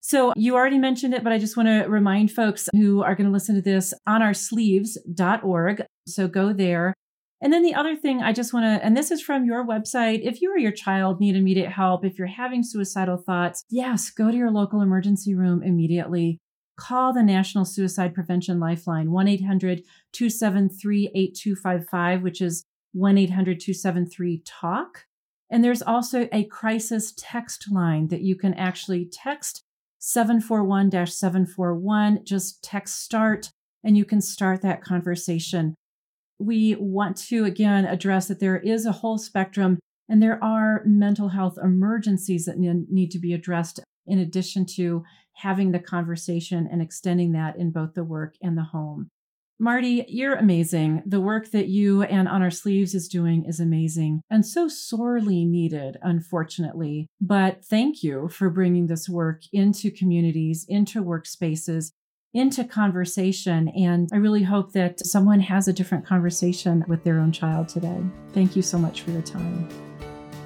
so 0.00 0.32
you 0.34 0.56
already 0.56 0.78
mentioned 0.78 1.14
it, 1.14 1.22
but 1.22 1.32
I 1.32 1.38
just 1.38 1.56
want 1.56 1.68
to 1.68 1.84
remind 1.86 2.32
folks 2.32 2.68
who 2.74 3.02
are 3.02 3.14
going 3.14 3.26
to 3.26 3.32
listen 3.32 3.54
to 3.54 3.62
this 3.62 3.92
onoursleeves.org. 4.08 5.82
So 6.06 6.26
go 6.26 6.52
there. 6.52 6.94
And 7.42 7.52
then 7.52 7.62
the 7.62 7.74
other 7.74 7.96
thing 7.96 8.20
I 8.20 8.32
just 8.32 8.52
want 8.52 8.64
to, 8.64 8.84
and 8.84 8.96
this 8.96 9.10
is 9.10 9.22
from 9.22 9.46
your 9.46 9.66
website. 9.66 10.20
If 10.22 10.42
you 10.42 10.52
or 10.52 10.58
your 10.58 10.72
child 10.72 11.20
need 11.20 11.36
immediate 11.36 11.70
help, 11.70 12.04
if 12.04 12.18
you're 12.18 12.26
having 12.26 12.62
suicidal 12.62 13.16
thoughts, 13.16 13.64
yes, 13.70 14.10
go 14.10 14.30
to 14.30 14.36
your 14.36 14.50
local 14.50 14.82
emergency 14.82 15.34
room 15.34 15.62
immediately. 15.62 16.38
Call 16.76 17.12
the 17.12 17.22
National 17.22 17.64
Suicide 17.64 18.14
Prevention 18.14 18.60
Lifeline, 18.60 19.10
1 19.10 19.28
800 19.28 19.82
273 20.12 21.10
8255, 21.14 22.22
which 22.22 22.40
is 22.40 22.64
1 22.92 23.18
800 23.18 23.60
273 23.60 24.42
TALK. 24.44 25.06
And 25.50 25.64
there's 25.64 25.82
also 25.82 26.28
a 26.32 26.44
crisis 26.44 27.12
text 27.16 27.70
line 27.70 28.08
that 28.08 28.22
you 28.22 28.36
can 28.36 28.54
actually 28.54 29.08
text 29.10 29.64
741 29.98 31.06
741. 31.06 32.24
Just 32.24 32.62
text 32.62 33.02
start 33.02 33.50
and 33.82 33.96
you 33.96 34.04
can 34.04 34.20
start 34.20 34.62
that 34.62 34.82
conversation. 34.82 35.74
We 36.40 36.74
want 36.74 37.16
to 37.28 37.44
again 37.44 37.84
address 37.84 38.28
that 38.28 38.40
there 38.40 38.58
is 38.58 38.86
a 38.86 38.92
whole 38.92 39.18
spectrum 39.18 39.78
and 40.08 40.22
there 40.22 40.42
are 40.42 40.82
mental 40.84 41.28
health 41.28 41.58
emergencies 41.62 42.46
that 42.46 42.58
need 42.58 43.10
to 43.10 43.18
be 43.18 43.32
addressed 43.32 43.80
in 44.06 44.18
addition 44.18 44.66
to 44.76 45.04
having 45.34 45.70
the 45.70 45.78
conversation 45.78 46.68
and 46.70 46.82
extending 46.82 47.32
that 47.32 47.56
in 47.56 47.70
both 47.70 47.94
the 47.94 48.04
work 48.04 48.34
and 48.42 48.58
the 48.58 48.64
home. 48.64 49.08
Marty, 49.62 50.06
you're 50.08 50.36
amazing. 50.36 51.02
The 51.04 51.20
work 51.20 51.50
that 51.50 51.68
you 51.68 52.02
and 52.02 52.26
On 52.26 52.40
Our 52.40 52.50
Sleeves 52.50 52.94
is 52.94 53.08
doing 53.08 53.44
is 53.44 53.60
amazing 53.60 54.22
and 54.30 54.44
so 54.44 54.68
sorely 54.68 55.44
needed, 55.44 55.98
unfortunately. 56.00 57.08
But 57.20 57.62
thank 57.62 58.02
you 58.02 58.28
for 58.28 58.48
bringing 58.48 58.86
this 58.86 59.06
work 59.06 59.42
into 59.52 59.90
communities, 59.90 60.64
into 60.66 61.04
workspaces, 61.04 61.90
into 62.32 62.64
conversation. 62.64 63.68
And 63.68 64.08
I 64.12 64.16
really 64.16 64.42
hope 64.42 64.72
that 64.72 65.04
someone 65.04 65.40
has 65.40 65.68
a 65.68 65.72
different 65.72 66.06
conversation 66.06 66.84
with 66.88 67.02
their 67.04 67.18
own 67.18 67.32
child 67.32 67.68
today. 67.68 68.00
Thank 68.32 68.56
you 68.56 68.62
so 68.62 68.78
much 68.78 69.02
for 69.02 69.10
your 69.10 69.22
time. 69.22 69.68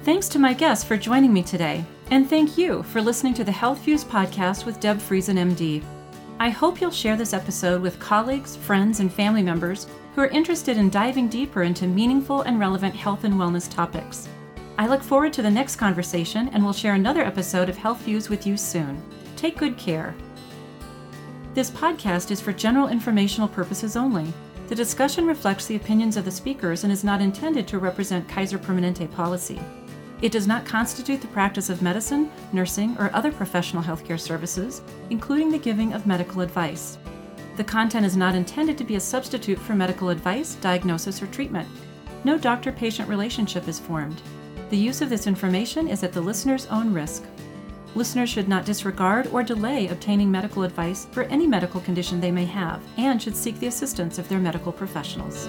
Thanks 0.03 0.27
to 0.29 0.39
my 0.39 0.53
guests 0.53 0.83
for 0.83 0.97
joining 0.97 1.33
me 1.33 1.43
today. 1.43 1.83
And 2.11 2.29
thank 2.29 2.57
you 2.57 2.83
for 2.83 3.01
listening 3.01 3.33
to 3.35 3.43
the 3.43 3.51
Health 3.51 3.79
Fuse 3.79 4.03
podcast 4.03 4.65
with 4.65 4.79
Deb 4.79 4.97
Friesen, 4.97 5.37
MD. 5.37 5.83
I 6.39 6.49
hope 6.49 6.81
you'll 6.81 6.91
share 6.91 7.15
this 7.15 7.33
episode 7.33 7.81
with 7.81 7.99
colleagues, 7.99 8.55
friends, 8.55 8.99
and 8.99 9.11
family 9.11 9.41
members 9.41 9.87
who 10.13 10.21
are 10.21 10.27
interested 10.27 10.77
in 10.77 10.89
diving 10.89 11.27
deeper 11.27 11.63
into 11.63 11.87
meaningful 11.87 12.41
and 12.41 12.59
relevant 12.59 12.95
health 12.95 13.23
and 13.23 13.33
wellness 13.35 13.69
topics. 13.71 14.29
I 14.77 14.87
look 14.87 15.01
forward 15.01 15.31
to 15.33 15.41
the 15.41 15.49
next 15.49 15.77
conversation 15.77 16.49
and 16.49 16.63
will 16.63 16.73
share 16.73 16.93
another 16.93 17.23
episode 17.23 17.69
of 17.69 17.77
Health 17.77 18.01
Fuse 18.01 18.29
with 18.29 18.45
you 18.45 18.57
soon. 18.57 19.01
Take 19.37 19.57
good 19.57 19.77
care. 19.77 20.13
This 21.55 21.71
podcast 21.71 22.31
is 22.31 22.41
for 22.41 22.51
general 22.51 22.89
informational 22.89 23.47
purposes 23.47 23.95
only. 23.95 24.33
The 24.67 24.75
discussion 24.75 25.25
reflects 25.25 25.65
the 25.65 25.77
opinions 25.77 26.17
of 26.17 26.25
the 26.25 26.31
speakers 26.31 26.83
and 26.83 26.91
is 26.91 27.05
not 27.05 27.21
intended 27.21 27.65
to 27.69 27.79
represent 27.79 28.27
Kaiser 28.27 28.59
Permanente 28.59 29.09
policy. 29.09 29.61
It 30.21 30.33
does 30.33 30.47
not 30.47 30.65
constitute 30.65 31.21
the 31.21 31.29
practice 31.29 31.69
of 31.69 31.81
medicine, 31.81 32.29
nursing, 32.51 32.97
or 32.99 33.09
other 33.13 33.31
professional 33.31 33.81
healthcare 33.81 34.19
services, 34.19 34.81
including 35.09 35.49
the 35.49 35.57
giving 35.57 35.93
of 35.93 36.05
medical 36.05 36.41
advice. 36.41 36.97
The 37.55 37.63
content 37.63 38.05
is 38.05 38.17
not 38.17 38.35
intended 38.35 38.77
to 38.77 38.83
be 38.83 38.95
a 38.95 38.99
substitute 38.99 39.57
for 39.57 39.75
medical 39.75 40.09
advice, 40.09 40.55
diagnosis, 40.55 41.21
or 41.21 41.27
treatment. 41.27 41.69
No 42.25 42.37
doctor 42.37 42.73
patient 42.73 43.07
relationship 43.07 43.69
is 43.69 43.79
formed. 43.79 44.21
The 44.71 44.77
use 44.77 45.01
of 45.01 45.09
this 45.09 45.25
information 45.25 45.87
is 45.87 46.03
at 46.03 46.11
the 46.11 46.19
listener's 46.19 46.65
own 46.65 46.93
risk. 46.93 47.23
Listeners 47.95 48.29
should 48.29 48.49
not 48.49 48.65
disregard 48.65 49.27
or 49.27 49.41
delay 49.41 49.87
obtaining 49.87 50.29
medical 50.29 50.63
advice 50.63 51.07
for 51.11 51.23
any 51.23 51.47
medical 51.47 51.79
condition 51.79 52.19
they 52.19 52.31
may 52.31 52.43
have 52.43 52.83
and 52.97 53.21
should 53.21 53.37
seek 53.37 53.57
the 53.59 53.67
assistance 53.67 54.19
of 54.19 54.27
their 54.27 54.39
medical 54.39 54.73
professionals. 54.73 55.47